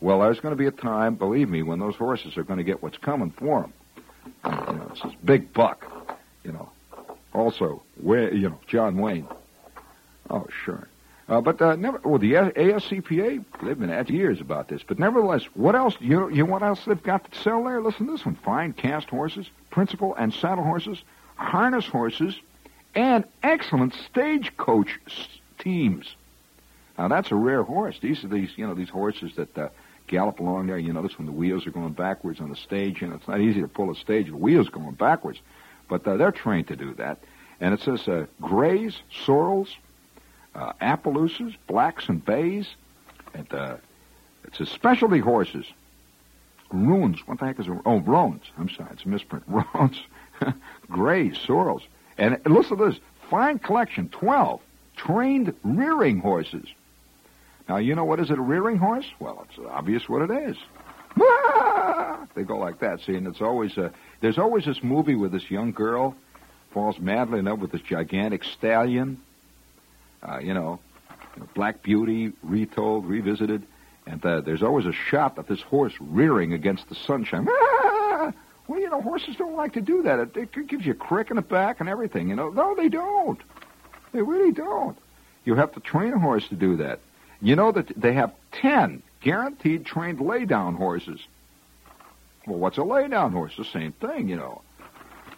Well, 0.00 0.20
there's 0.20 0.40
going 0.40 0.52
to 0.52 0.58
be 0.58 0.66
a 0.66 0.70
time, 0.70 1.14
believe 1.14 1.48
me, 1.48 1.62
when 1.62 1.78
those 1.78 1.96
horses 1.96 2.36
are 2.36 2.42
going 2.42 2.58
to 2.58 2.64
get 2.64 2.82
what's 2.82 2.98
coming 2.98 3.30
for 3.30 3.62
them. 3.62 3.72
You 4.44 4.76
know, 4.76 4.92
big 5.24 5.52
buck. 5.52 5.86
You 6.44 6.52
know, 6.52 6.70
also, 7.32 7.82
where 8.00 8.32
you 8.32 8.48
know, 8.48 8.58
John 8.66 8.98
Wayne. 8.98 9.26
Oh, 10.30 10.46
sure. 10.64 10.88
Uh, 11.28 11.40
but 11.40 11.60
uh, 11.60 11.74
never. 11.74 12.00
Well, 12.04 12.18
the 12.18 12.34
ASPCA 12.34 13.44
they've 13.62 13.78
been 13.78 13.90
at 13.90 14.08
years 14.10 14.40
about 14.40 14.68
this. 14.68 14.82
But 14.86 14.98
nevertheless, 14.98 15.42
what 15.54 15.74
else? 15.74 15.96
You 15.98 16.30
you 16.30 16.44
know 16.44 16.52
what 16.52 16.62
else 16.62 16.84
they've 16.84 17.02
got 17.02 17.30
to 17.30 17.38
sell 17.40 17.64
there? 17.64 17.80
Listen 17.80 18.06
to 18.06 18.12
this 18.12 18.24
one: 18.24 18.36
fine 18.36 18.72
cast 18.72 19.10
horses, 19.10 19.50
principal 19.70 20.14
and 20.14 20.32
saddle 20.32 20.62
horses, 20.62 21.02
harness 21.34 21.86
horses, 21.86 22.38
and 22.94 23.24
excellent 23.42 23.94
stagecoach 24.08 25.00
teams. 25.58 26.14
Now 26.96 27.08
that's 27.08 27.32
a 27.32 27.34
rare 27.34 27.64
horse. 27.64 27.98
These 28.00 28.22
are 28.22 28.28
these 28.28 28.50
you 28.56 28.64
know 28.64 28.74
these 28.74 28.88
horses 28.88 29.32
that 29.34 29.58
uh, 29.58 29.68
gallop 30.06 30.38
along 30.38 30.68
there. 30.68 30.78
You 30.78 30.92
notice 30.92 31.18
when 31.18 31.26
the 31.26 31.32
wheels 31.32 31.66
are 31.66 31.72
going 31.72 31.92
backwards 31.92 32.40
on 32.40 32.50
the 32.50 32.56
stage, 32.56 33.02
and 33.02 33.12
it's 33.12 33.26
not 33.26 33.40
easy 33.40 33.60
to 33.62 33.68
pull 33.68 33.90
a 33.90 33.96
stage 33.96 34.30
with 34.30 34.40
wheels 34.40 34.68
going 34.68 34.92
backwards, 34.92 35.40
but 35.88 36.06
uh, 36.06 36.16
they're 36.16 36.30
trained 36.30 36.68
to 36.68 36.76
do 36.76 36.94
that. 36.94 37.18
And 37.60 37.74
it 37.74 37.80
says 37.80 38.06
uh, 38.06 38.26
grays, 38.40 39.00
sorrels, 39.24 39.68
uh, 40.56 40.72
Appaloosas, 40.80 41.54
blacks 41.66 42.08
and 42.08 42.24
bays. 42.24 42.66
And 43.34 43.52
uh, 43.52 43.76
it 44.44 44.56
says 44.56 44.68
specialty 44.70 45.18
horses. 45.18 45.66
Runes. 46.72 47.26
What 47.26 47.38
the 47.38 47.46
heck 47.46 47.60
is 47.60 47.68
a 47.68 47.80
oh 47.86 48.00
roans? 48.00 48.42
I'm 48.58 48.68
sorry, 48.68 48.90
it's 48.92 49.04
a 49.04 49.08
misprint. 49.08 49.48
Roans, 49.50 49.98
grays, 50.90 51.38
sorrels, 51.38 51.82
and 52.18 52.40
listen 52.44 52.78
to 52.78 52.86
this 52.86 52.98
fine 53.30 53.60
collection. 53.60 54.08
Twelve 54.08 54.60
trained 54.96 55.54
rearing 55.62 56.18
horses. 56.18 56.66
Now 57.68 57.76
you 57.76 57.94
know 57.94 58.04
what 58.04 58.18
is 58.18 58.30
it 58.30 58.38
a 58.38 58.42
rearing 58.42 58.78
horse? 58.78 59.06
Well, 59.20 59.46
it's 59.48 59.58
obvious 59.70 60.08
what 60.08 60.28
it 60.28 60.48
is. 60.48 60.56
They 62.34 62.42
go 62.42 62.58
like 62.58 62.80
that. 62.80 63.00
See, 63.00 63.14
and 63.14 63.26
it's 63.26 63.40
always 63.40 63.78
uh, 63.78 63.90
there's 64.20 64.36
always 64.36 64.66
this 64.66 64.82
movie 64.82 65.14
where 65.14 65.30
this 65.30 65.50
young 65.50 65.72
girl 65.72 66.14
falls 66.72 66.98
madly 66.98 67.38
in 67.38 67.46
love 67.46 67.60
with 67.60 67.72
this 67.72 67.80
gigantic 67.80 68.44
stallion. 68.44 69.20
Uh, 70.28 70.38
you 70.38 70.54
know, 70.54 70.80
Black 71.54 71.82
Beauty 71.82 72.32
retold, 72.42 73.06
revisited, 73.06 73.66
and 74.06 74.24
uh, 74.24 74.40
there's 74.40 74.62
always 74.62 74.86
a 74.86 74.92
shot 74.92 75.38
of 75.38 75.46
this 75.46 75.60
horse 75.60 75.92
rearing 76.00 76.52
against 76.52 76.88
the 76.88 76.94
sunshine. 76.94 77.46
Well, 78.68 78.80
you 78.80 78.90
know, 78.90 79.00
horses 79.00 79.36
don't 79.36 79.54
like 79.54 79.74
to 79.74 79.80
do 79.80 80.02
that. 80.02 80.18
It, 80.18 80.36
it 80.36 80.66
gives 80.66 80.84
you 80.84 80.92
a 80.92 80.96
crick 80.96 81.30
in 81.30 81.36
the 81.36 81.42
back 81.42 81.78
and 81.78 81.88
everything. 81.88 82.28
You 82.28 82.34
know, 82.34 82.48
no, 82.48 82.74
they 82.74 82.88
don't. 82.88 83.40
They 84.12 84.22
really 84.22 84.52
don't. 84.52 84.98
You 85.44 85.54
have 85.54 85.72
to 85.74 85.80
train 85.80 86.12
a 86.12 86.18
horse 86.18 86.48
to 86.48 86.56
do 86.56 86.76
that. 86.78 86.98
You 87.40 87.54
know 87.54 87.70
that 87.70 87.92
they 87.96 88.14
have 88.14 88.32
ten 88.50 89.02
guaranteed 89.20 89.86
trained 89.86 90.20
lay-down 90.20 90.74
horses. 90.74 91.20
Well, 92.46 92.58
what's 92.58 92.78
a 92.78 92.82
lay-down 92.82 93.32
horse? 93.32 93.54
The 93.56 93.64
same 93.64 93.92
thing, 93.92 94.28
you 94.28 94.36
know. 94.36 94.62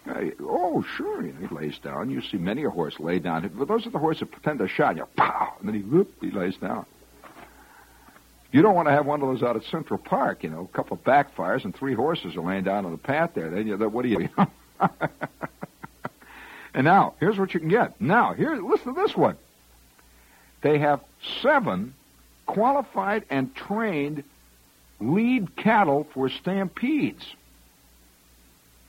Hey, 0.05 0.31
oh, 0.41 0.83
sure, 0.95 1.21
he 1.21 1.47
lays 1.53 1.77
down. 1.79 2.09
You 2.09 2.21
see 2.21 2.37
many 2.37 2.63
a 2.63 2.69
horse 2.69 2.99
lay 2.99 3.19
down. 3.19 3.49
But 3.53 3.67
those 3.67 3.85
are 3.85 3.89
the 3.89 3.99
horses 3.99 4.21
that 4.21 4.31
pretend 4.31 4.59
they're 4.59 4.67
shot. 4.67 4.95
You 4.95 5.05
pow, 5.15 5.53
and 5.59 5.67
then 5.67 5.75
he 5.75 5.81
whoop, 5.81 6.11
he 6.21 6.31
lays 6.31 6.57
down. 6.57 6.85
You 8.51 8.63
don't 8.63 8.73
want 8.73 8.87
to 8.87 8.91
have 8.91 9.05
one 9.05 9.21
of 9.21 9.27
those 9.27 9.43
out 9.43 9.55
at 9.55 9.63
Central 9.65 9.99
Park. 9.99 10.43
You 10.43 10.49
know, 10.49 10.61
a 10.71 10.75
couple 10.75 10.97
of 10.97 11.03
backfires 11.03 11.65
and 11.65 11.75
three 11.75 11.93
horses 11.93 12.35
are 12.35 12.41
laying 12.41 12.63
down 12.63 12.85
on 12.85 12.91
the 12.91 12.97
path 12.97 13.31
there. 13.35 13.49
Then 13.49 13.67
you, 13.67 13.77
what 13.77 14.01
do 14.01 14.09
you? 14.09 14.29
and 16.73 16.85
now 16.85 17.13
here's 17.19 17.37
what 17.37 17.53
you 17.53 17.59
can 17.59 17.69
get. 17.69 17.99
Now 18.01 18.33
here, 18.33 18.55
listen 18.55 18.95
to 18.95 19.01
this 19.01 19.15
one. 19.15 19.37
They 20.61 20.79
have 20.79 21.01
seven 21.41 21.93
qualified 22.47 23.25
and 23.29 23.53
trained 23.53 24.23
lead 24.99 25.55
cattle 25.55 26.07
for 26.13 26.29
stampedes. 26.29 27.25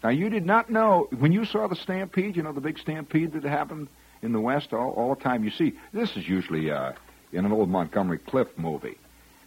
Now, 0.03 0.11
you 0.11 0.31
did 0.31 0.47
not 0.47 0.71
know, 0.71 1.09
when 1.19 1.33
you 1.33 1.45
saw 1.45 1.67
the 1.67 1.77
stampede, 1.77 2.37
you 2.37 2.43
know, 2.43 2.53
the 2.53 2.61
big 2.61 2.79
stampede 2.79 3.33
that 3.33 3.45
happened 3.45 3.89
in 4.23 4.33
the 4.33 4.41
West 4.41 4.73
all, 4.73 4.91
all 4.93 5.15
the 5.15 5.21
time, 5.21 5.45
you 5.45 5.51
see, 5.51 5.75
this 5.93 6.17
is 6.17 6.27
usually 6.27 6.71
uh, 6.71 6.93
in 7.33 7.45
an 7.45 7.53
old 7.53 7.69
Montgomery 7.69 8.19
Clift 8.19 8.59
movie. 8.59 8.99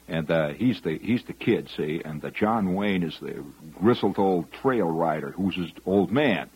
And 0.07 0.29
uh, 0.29 0.49
he's 0.49 0.81
the 0.81 0.99
he's 1.01 1.23
the 1.23 1.33
kid, 1.33 1.69
see, 1.77 2.01
and 2.03 2.21
the 2.21 2.29
John 2.29 2.75
Wayne 2.75 3.03
is 3.03 3.17
the 3.21 3.41
grizzled 3.79 4.19
old 4.19 4.51
trail 4.51 4.87
rider 4.87 5.31
who's 5.31 5.55
his 5.55 5.71
old 5.85 6.11
man. 6.11 6.49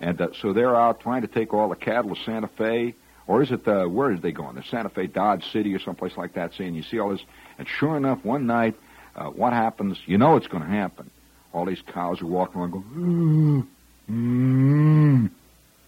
And 0.00 0.18
uh, 0.20 0.28
so 0.40 0.54
they're 0.54 0.74
out 0.74 1.00
trying 1.00 1.20
to 1.22 1.28
take 1.28 1.52
all 1.52 1.68
the 1.68 1.76
cattle 1.76 2.14
to 2.14 2.22
Santa 2.22 2.48
Fe, 2.48 2.94
or 3.26 3.42
is 3.42 3.50
it 3.50 3.66
the 3.66 3.86
where 3.86 4.10
did 4.10 4.22
they 4.22 4.32
go? 4.32 4.50
The 4.52 4.62
Santa 4.62 4.88
Fe 4.88 5.06
Dodge 5.06 5.44
City 5.52 5.74
or 5.74 5.78
someplace 5.78 6.16
like 6.16 6.32
that. 6.34 6.54
See, 6.54 6.64
and 6.64 6.74
you 6.74 6.82
see 6.82 6.98
all 6.98 7.10
this, 7.10 7.20
and 7.58 7.68
sure 7.68 7.94
enough, 7.94 8.24
one 8.24 8.46
night, 8.46 8.74
uh, 9.14 9.26
what 9.26 9.52
happens? 9.52 9.98
You 10.06 10.16
know 10.16 10.36
it's 10.36 10.46
going 10.46 10.62
to 10.62 10.70
happen. 10.70 11.10
All 11.52 11.64
these 11.64 11.82
cows 11.92 12.20
are 12.20 12.26
walking 12.26 12.60
around 12.60 12.70
going, 12.72 13.66
mm, 14.08 14.10
mm. 14.10 15.30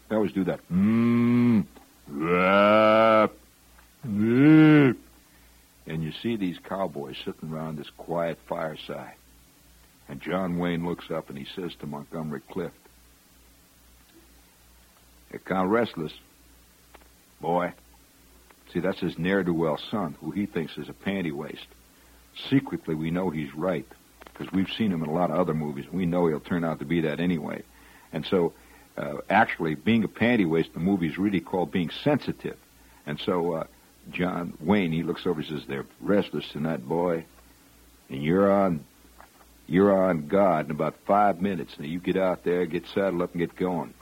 They 0.08 0.16
always 0.16 0.32
do 0.32 0.44
that. 0.44 0.61
Mm, 0.72 1.66
rap, 2.08 3.32
mm. 4.06 4.96
And 5.86 6.02
you 6.02 6.12
see 6.22 6.36
these 6.36 6.58
cowboys 6.68 7.16
sitting 7.24 7.50
around 7.52 7.78
this 7.78 7.90
quiet 7.96 8.38
fireside. 8.48 9.14
And 10.08 10.20
John 10.20 10.58
Wayne 10.58 10.86
looks 10.86 11.11
up 11.11 11.28
and 11.28 11.38
he 11.38 11.46
says 11.54 11.72
to 11.80 11.86
Montgomery 11.86 12.40
Clift, 12.50 12.74
They're 15.30 15.40
kind 15.40 15.64
of 15.64 15.70
restless. 15.70 16.12
Boy, 17.40 17.72
see, 18.72 18.80
that's 18.80 19.00
his 19.00 19.18
ne'er-do-well 19.18 19.78
son, 19.90 20.16
who 20.20 20.30
he 20.30 20.46
thinks 20.46 20.76
is 20.76 20.88
a 20.88 20.92
panty 20.92 21.32
waist. 21.32 21.66
Secretly, 22.48 22.94
we 22.94 23.11
know 23.11 23.30
he's 23.30 23.54
right 23.54 23.86
because 24.41 24.55
we've 24.55 24.72
seen 24.72 24.91
him 24.91 25.03
in 25.03 25.11
a 25.11 25.12
lot 25.12 25.30
of 25.30 25.38
other 25.38 25.53
movies. 25.53 25.84
We 25.93 26.07
know 26.07 26.26
he'll 26.26 26.41
turn 26.41 26.64
out 26.64 26.78
to 26.78 26.86
be 26.86 27.03
that 27.03 27.20
anyway. 27.20 27.62
And 28.11 28.24
so, 28.24 28.55
uh, 28.97 29.18
actually, 29.28 29.74
being 29.74 30.03
a 30.03 30.09
panty 30.09 30.49
waist 30.49 30.72
the 30.72 30.80
movie 30.80 31.09
is 31.09 31.18
really 31.18 31.41
called 31.41 31.70
being 31.70 31.91
sensitive. 31.91 32.57
And 33.07 33.20
so, 33.20 33.53
uh, 33.53 33.64
John 34.11 34.55
Wayne, 34.59 34.93
he 34.93 35.03
looks 35.03 35.26
over 35.26 35.41
and 35.41 35.49
says, 35.49 35.66
They're 35.68 35.84
restless 36.01 36.49
tonight, 36.49 36.88
boy. 36.88 37.24
And 38.09 38.22
you're 38.22 38.51
on 38.51 38.84
You're 39.66 39.95
on 39.95 40.26
guard 40.26 40.66
in 40.66 40.72
about 40.72 40.97
five 41.07 41.41
minutes. 41.43 41.74
Now 41.78 41.84
you 41.84 42.01
get 42.01 42.16
out 42.16 42.43
there, 42.43 42.64
get 42.66 42.86
saddled 42.88 43.22
up, 43.22 43.32
and 43.32 43.41
get 43.41 43.55
going. 43.55 43.93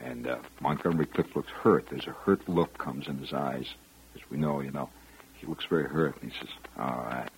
And 0.00 0.26
uh, 0.26 0.38
Montgomery 0.60 1.06
Clift 1.06 1.36
looks 1.36 1.52
hurt. 1.52 1.86
There's 1.90 2.06
a 2.06 2.12
hurt 2.24 2.48
look 2.48 2.76
comes 2.78 3.06
in 3.08 3.18
his 3.18 3.32
eyes, 3.32 3.66
as 4.14 4.22
we 4.30 4.38
know. 4.38 4.60
You 4.60 4.70
know, 4.70 4.88
he 5.34 5.46
looks 5.46 5.66
very 5.66 5.84
hurt. 5.84 6.20
And 6.22 6.32
he 6.32 6.38
says, 6.38 6.48
"All 6.78 7.04
right, 7.08 7.28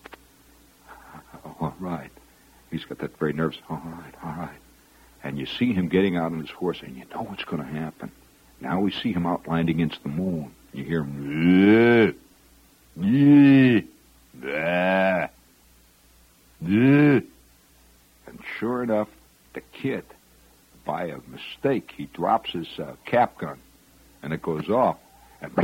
right." 1.79 2.11
He's 2.71 2.85
got 2.85 2.99
that 2.99 3.17
very 3.17 3.33
nervous. 3.33 3.57
All 3.69 3.81
right, 3.83 4.13
all 4.23 4.35
right. 4.37 4.57
And 5.23 5.37
you 5.37 5.45
see 5.45 5.73
him 5.73 5.89
getting 5.89 6.15
out 6.15 6.31
on 6.31 6.39
his 6.39 6.49
horse, 6.51 6.81
and 6.81 6.95
you 6.95 7.03
know 7.13 7.23
what's 7.23 7.43
going 7.43 7.63
to 7.63 7.67
happen. 7.67 8.11
Now 8.61 8.79
we 8.79 8.91
see 8.91 9.11
him 9.11 9.25
outlined 9.25 9.69
against 9.69 10.03
the 10.03 10.09
moon. 10.09 10.53
You 10.73 10.83
hear 10.83 11.01
him. 11.01 12.15
And 18.27 18.39
sure 18.59 18.83
enough, 18.83 19.07
the 19.53 19.61
kid, 19.61 20.03
by 20.85 21.05
a 21.05 21.17
mistake, 21.27 21.93
he 21.95 22.05
drops 22.05 22.51
his 22.51 22.67
uh, 22.77 22.93
cap 23.05 23.37
gun, 23.37 23.57
and 24.21 24.33
it 24.33 24.41
goes 24.41 24.69
off. 24.69 24.97
And 25.41 25.55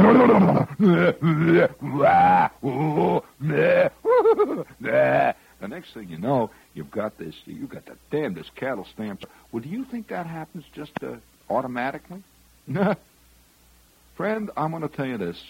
the 5.60 5.68
next 5.68 5.94
thing 5.94 6.10
you 6.10 6.18
know, 6.18 6.50
you've 6.74 6.92
got 6.92 7.18
this. 7.18 7.36
You've 7.46 7.70
got 7.70 7.86
the 7.86 7.96
damn 8.12 8.34
this 8.34 8.50
cattle 8.56 8.86
stamp. 8.94 9.26
Well, 9.52 9.64
do 9.64 9.70
you 9.70 9.86
think 9.86 10.08
that 10.10 10.26
happens 10.26 10.66
just 10.74 10.92
uh, 11.02 11.16
automatically? 11.50 12.24
Friend, 14.16 14.50
I'm 14.56 14.72
going 14.72 14.82
to 14.82 14.90
tell 14.90 15.06
you 15.06 15.18
this. 15.18 15.42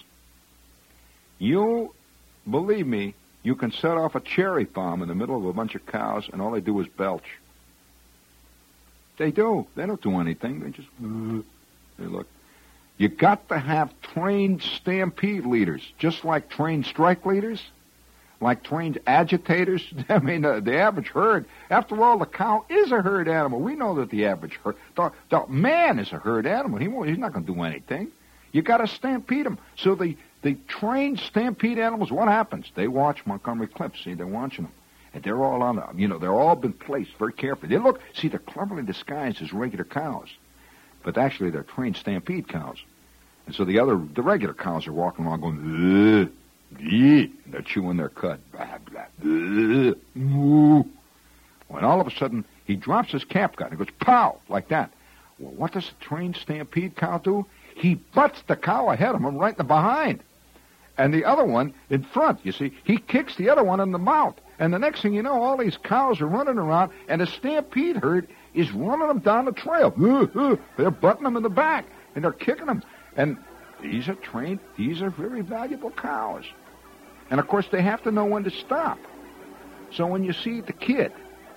You, 1.38 1.94
believe 2.50 2.88
me, 2.88 3.14
you 3.44 3.56
can 3.56 3.72
set 3.72 3.92
off 3.92 4.16
a 4.16 4.20
cherry 4.20 4.64
bomb 4.64 5.02
in 5.02 5.08
the 5.08 5.16
middle 5.16 5.38
of 5.38 5.46
a 5.46 5.54
bunch 5.54 5.76
of 5.76 5.86
cows, 5.86 6.28
and 6.32 6.42
all 6.42 6.52
they 6.52 6.62
do 6.62 6.80
is 6.80 6.88
belch. 6.88 7.38
They 9.18 9.32
do. 9.32 9.68
They 9.76 9.86
don't 9.86 10.02
do 10.02 10.20
anything. 10.20 10.60
They 10.60 10.70
just 10.72 10.88
they 12.00 12.06
look. 12.06 12.28
You 12.98 13.10
got 13.10 13.50
to 13.50 13.60
have 13.60 13.94
trained 14.02 14.62
stampede 14.62 15.46
leaders, 15.46 15.82
just 16.00 16.24
like 16.24 16.50
trained 16.50 16.86
strike 16.86 17.26
leaders, 17.26 17.62
like 18.42 18.64
trained 18.64 19.00
agitators. 19.08 19.84
I 20.10 20.20
mean, 20.20 20.46
uh, 20.46 20.60
the 20.60 20.78
average 20.78 21.08
herd. 21.08 21.46
After 21.70 22.04
all, 22.04 22.18
the 22.18 22.26
cow 22.26 22.66
is 22.70 22.92
a 22.92 23.02
herd 23.02 23.28
animal. 23.28 23.60
We 23.60 23.76
know 23.76 23.96
that 23.96 24.10
the 24.10 24.26
average 24.26 24.60
herd, 24.64 24.76
the, 24.96 25.12
the 25.30 25.46
man 25.48 26.00
is 26.00 26.12
a 26.12 26.18
herd 26.18 26.46
animal. 26.46 26.80
He 26.80 26.88
won't, 26.88 27.10
he's 27.10 27.18
not 27.18 27.34
going 27.34 27.46
to 27.46 27.54
do 27.54 27.62
anything. 27.64 28.10
You 28.52 28.62
got 28.62 28.78
to 28.78 28.88
stampede 28.88 29.46
them. 29.46 29.58
So 29.76 29.96
the 29.96 30.16
the 30.46 30.56
trained 30.68 31.20
stampede 31.20 31.80
animals. 31.80 32.12
What 32.12 32.28
happens? 32.28 32.68
They 32.76 32.88
watch 32.88 33.26
Montgomery 33.26 33.66
Clift. 33.66 33.98
See, 34.04 34.14
they're 34.14 34.28
watching 34.28 34.66
them. 34.66 34.74
And 35.16 35.24
they're 35.24 35.44
all 35.44 35.64
on, 35.64 35.78
the, 35.78 35.88
you 35.96 36.08
know, 36.08 36.20
they're 36.20 36.36
all 36.36 36.56
been 36.56 36.72
placed 36.72 37.18
very 37.18 37.34
carefully. 37.34 37.70
They 37.70 37.82
look, 37.82 38.00
see, 38.14 38.28
they're 38.28 38.38
cleverly 38.38 38.84
disguised 38.84 39.42
as 39.42 39.52
regular 39.52 39.86
cows, 39.86 40.28
but 41.04 41.18
actually 41.18 41.50
they're 41.50 41.64
trained 41.64 41.98
stampede 41.98 42.48
cows. 42.48 42.78
And 43.48 43.56
so 43.56 43.66
the 43.66 43.80
other, 43.80 43.98
the 43.98 44.22
regular 44.22 44.54
cows 44.54 44.86
are 44.86 44.94
walking 44.94 45.26
along 45.26 45.42
going, 45.42 46.22
Ugh, 46.26 46.32
they're 46.80 47.62
chewing 47.62 47.98
their 47.98 48.10
cud. 48.10 48.40
Blah, 48.52 48.78
blah, 48.90 49.02
ugh, 49.22 49.98
moo. 50.14 50.84
When 51.68 51.84
all 51.84 52.00
of 52.00 52.08
a 52.08 52.12
sudden 52.12 52.46
he 52.66 52.76
drops 52.76 53.12
his 53.12 53.24
cap 53.24 53.56
gun, 53.56 53.74
it 53.74 53.78
goes 53.78 53.88
pow 54.00 54.40
like 54.50 54.70
that. 54.70 54.92
Well, 55.40 55.54
what 55.54 55.74
does 55.74 55.90
a 55.90 56.04
trained 56.04 56.38
stampede 56.38 56.96
cow 56.96 57.18
do? 57.18 57.46
He 57.76 57.96
butts 57.96 58.42
the 58.48 58.56
cow 58.56 58.90
ahead 58.90 59.16
of 59.16 59.22
him 59.22 59.38
right 59.38 59.54
in 59.54 59.58
the 59.58 59.64
behind, 59.64 60.22
and 60.98 61.14
the 61.14 61.26
other 61.26 61.44
one 61.44 61.74
in 61.90 62.04
front. 62.04 62.40
You 62.44 62.52
see, 62.52 62.72
he 62.84 62.98
kicks 62.98 63.36
the 63.36 63.50
other 63.50 63.64
one 63.64 63.80
in 63.80 63.92
the 63.92 64.00
mouth. 64.00 64.36
And 64.58 64.74
the 64.74 64.80
next 64.80 65.02
thing 65.02 65.14
you 65.14 65.22
know, 65.22 65.44
all 65.44 65.58
these 65.58 65.78
cows 65.78 66.22
are 66.22 66.28
running 66.28 66.58
around, 66.58 66.92
and 67.10 67.22
a 67.22 67.28
stampede 67.28 67.98
herd 67.98 68.30
is 68.54 68.72
running 68.72 69.08
them 69.08 69.20
down 69.20 69.46
the 69.46 69.52
trail. 69.52 69.90
They're 70.78 70.92
butting 70.92 71.24
them 71.24 71.36
in 71.36 71.44
the 71.44 71.50
back, 71.50 71.86
and 72.16 72.24
they're 72.24 72.32
kicking 72.32 72.68
them. 72.68 72.82
And 73.18 73.38
these 73.82 74.08
are 74.08 74.16
trained, 74.16 74.60
these 74.78 75.02
are 75.02 75.10
very 75.10 75.42
valuable 75.42 75.92
cows. 75.92 76.46
And 77.30 77.40
of 77.40 77.48
course, 77.48 77.68
they 77.72 77.82
have 77.82 78.04
to 78.04 78.12
know 78.12 78.26
when 78.26 78.44
to 78.44 78.52
stop. 78.52 79.00
So 79.92 80.06
when 80.06 80.24
you 80.24 80.34
see 80.34 80.62
the 80.62 80.74
kid 80.74 81.12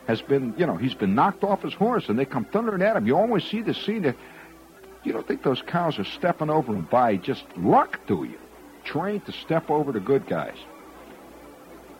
has 0.06 0.22
been, 0.22 0.54
you 0.56 0.66
know, 0.66 0.76
he's 0.76 0.94
been 0.94 1.14
knocked 1.14 1.44
off 1.44 1.62
his 1.62 1.74
horse, 1.74 2.08
and 2.08 2.18
they 2.18 2.24
come 2.24 2.44
thundering 2.44 2.82
at 2.82 2.96
him, 2.96 3.06
you 3.06 3.16
always 3.16 3.44
see 3.44 3.62
the 3.62 3.74
scene 3.74 4.02
that 4.02 4.16
you 5.04 5.12
don't 5.12 5.26
think 5.26 5.42
those 5.42 5.62
cows 5.62 5.98
are 5.98 6.04
stepping 6.04 6.50
over 6.50 6.74
him 6.74 6.88
by 6.90 7.16
just 7.16 7.44
luck, 7.56 8.00
do 8.06 8.24
you? 8.24 8.38
Trained 8.84 9.26
to 9.26 9.32
step 9.32 9.70
over 9.70 9.92
the 9.92 10.00
good 10.00 10.26
guys. 10.26 10.56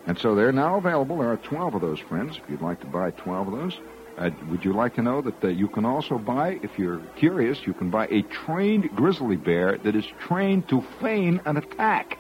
And 0.07 0.19
so 0.19 0.35
they're 0.35 0.53
now 0.53 0.79
available. 0.79 1.19
There 1.19 1.31
are 1.31 1.37
12 1.37 1.75
of 1.75 1.81
those, 1.83 1.99
friends, 1.99 2.39
if 2.43 2.49
you'd 2.49 2.63
like 2.63 2.81
to 2.81 2.87
buy 2.87 3.11
12 3.11 3.49
of 3.49 3.59
those. 3.59 3.79
Uh, 4.17 4.31
would 4.51 4.65
you 4.65 4.73
like 4.73 4.95
to 4.95 5.03
know 5.03 5.21
that 5.21 5.45
uh, 5.45 5.49
you 5.49 5.69
can 5.69 5.85
also 5.85 6.19
buy, 6.19 6.59
if 6.63 6.77
you're 6.79 6.99
curious, 7.17 7.67
you 7.67 7.73
can 7.73 7.89
buy 7.89 8.07
a 8.09 8.23
trained 8.23 8.91
grizzly 8.97 9.37
bear 9.37 9.79
that 9.79 9.95
is 9.95 10.07
trained 10.19 10.69
to 10.69 10.83
feign 11.01 11.41
an 11.45 11.57
attack. 11.57 12.19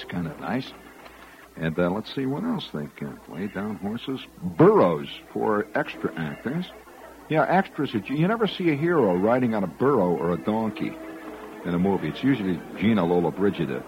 It's 0.00 0.10
kind 0.10 0.26
of 0.26 0.40
nice. 0.40 0.72
And 1.56 1.78
uh, 1.78 1.90
let's 1.90 2.14
see 2.14 2.24
what 2.24 2.42
else 2.42 2.66
they 2.72 2.86
can 2.96 3.20
lay 3.28 3.48
down 3.48 3.76
horses. 3.76 4.20
Burros 4.42 5.08
for 5.30 5.66
extra 5.74 6.10
actors. 6.16 6.64
Yeah, 7.28 7.42
extras. 7.42 7.92
You 7.92 8.26
never 8.26 8.46
see 8.46 8.70
a 8.70 8.74
hero 8.74 9.14
riding 9.14 9.54
on 9.54 9.62
a 9.62 9.66
burro 9.66 10.16
or 10.16 10.32
a 10.32 10.38
donkey 10.38 10.94
in 11.66 11.74
a 11.74 11.78
movie. 11.78 12.08
It's 12.08 12.24
usually 12.24 12.58
Gina 12.78 13.02
Lollobrigida. 13.02 13.82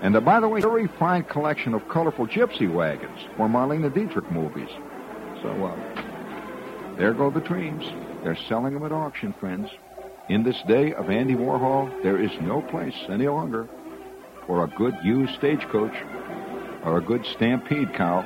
And 0.00 0.16
uh, 0.16 0.20
by 0.20 0.40
the 0.40 0.48
way, 0.48 0.60
very 0.60 0.88
fine 0.88 1.22
collection 1.22 1.74
of 1.74 1.88
colorful 1.88 2.26
gypsy 2.26 2.68
wagons 2.68 3.20
for 3.36 3.46
Marlene 3.46 3.94
Dietrich 3.94 4.28
movies. 4.32 4.68
So, 5.42 5.64
uh, 5.64 6.96
there 6.96 7.14
go 7.14 7.30
the 7.30 7.40
dreams. 7.40 7.84
They're 8.24 8.34
selling 8.48 8.74
them 8.74 8.84
at 8.84 8.90
auction, 8.90 9.32
friends. 9.34 9.70
In 10.28 10.42
this 10.42 10.60
day 10.66 10.92
of 10.92 11.08
Andy 11.08 11.36
Warhol, 11.36 12.02
there 12.02 12.20
is 12.20 12.32
no 12.40 12.62
place 12.62 12.96
any 13.08 13.28
longer 13.28 13.68
for 14.46 14.64
a 14.64 14.68
good 14.68 14.94
used 15.02 15.34
stagecoach 15.34 15.94
or 16.84 16.98
a 16.98 17.00
good 17.00 17.24
stampede 17.26 17.94
cow. 17.94 18.24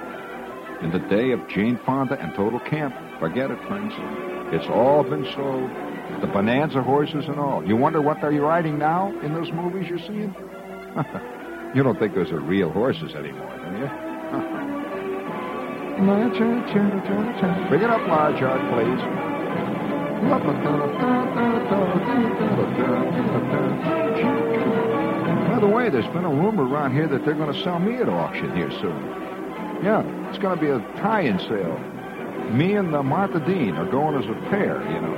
In 0.83 0.91
the 0.91 0.99
day 0.99 1.33
of 1.33 1.49
Jane 1.49 1.79
Fonda 1.87 2.21
and 2.21 2.35
Total 2.35 2.61
Camp, 2.61 2.95
forget 3.19 3.51
it, 3.51 3.59
friends. 3.67 3.95
It's 4.53 4.69
all 4.69 5.03
been 5.03 5.25
sold. 5.35 5.71
The 6.21 6.27
bonanza 6.27 6.83
horses 6.83 7.27
and 7.27 7.39
all. 7.39 7.67
You 7.67 7.77
wonder 7.77 8.01
what 8.01 8.21
they're 8.21 8.33
riding 8.33 8.79
now 8.79 9.19
in 9.21 9.35
those 9.35 9.51
movies 9.53 9.89
you're 9.89 9.99
seeing? 9.99 10.35
you 11.75 11.83
don't 11.83 11.99
think 11.99 12.14
those 12.14 12.31
are 12.31 12.41
real 12.41 12.71
horses 12.71 13.14
anymore, 13.14 13.59
do 13.59 13.79
you? 13.79 13.87
Bring 17.69 17.83
it 17.83 17.91
up, 17.91 18.07
large 18.07 18.39
yard, 18.39 18.61
please. 18.73 19.01
By 25.57 25.61
the 25.61 25.69
way, 25.69 25.89
there's 25.89 26.05
been 26.09 26.27
a 26.27 26.29
rumor 26.29 26.69
around 26.69 26.93
here 26.93 27.09
that 27.09 27.25
they're 27.25 27.33
going 27.33 27.51
to 27.51 27.63
sell 27.63 27.79
me 27.79 27.97
at 27.97 28.11
auction 28.11 28.55
here 28.55 28.71
soon. 28.73 29.03
Yeah, 29.83 30.03
it's 30.29 30.37
going 30.37 30.55
to 30.55 30.61
be 30.63 30.69
a 30.69 30.81
tie-in 31.01 31.39
sale. 31.39 31.79
Me 32.51 32.75
and 32.75 32.93
the 32.93 33.03
Martha 33.03 33.41
Dean 33.41 33.75
are 33.77 33.91
going 33.91 34.23
as 34.23 34.29
a 34.29 34.35
pair, 34.51 34.83
you 34.83 35.01
know. 35.01 35.17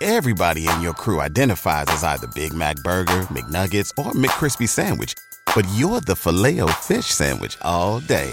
Everybody 0.00 0.68
in 0.68 0.80
your 0.80 0.94
crew 0.94 1.20
identifies 1.20 1.86
as 1.88 2.04
either 2.04 2.28
Big 2.36 2.52
Mac 2.54 2.76
Burger, 2.84 3.22
McNuggets, 3.22 3.90
or 3.98 4.12
McCrispy 4.12 4.68
Sandwich. 4.68 5.16
But 5.52 5.66
you're 5.74 6.00
the 6.00 6.14
Filet-O-Fish 6.14 7.06
Sandwich 7.06 7.58
all 7.62 7.98
day. 7.98 8.32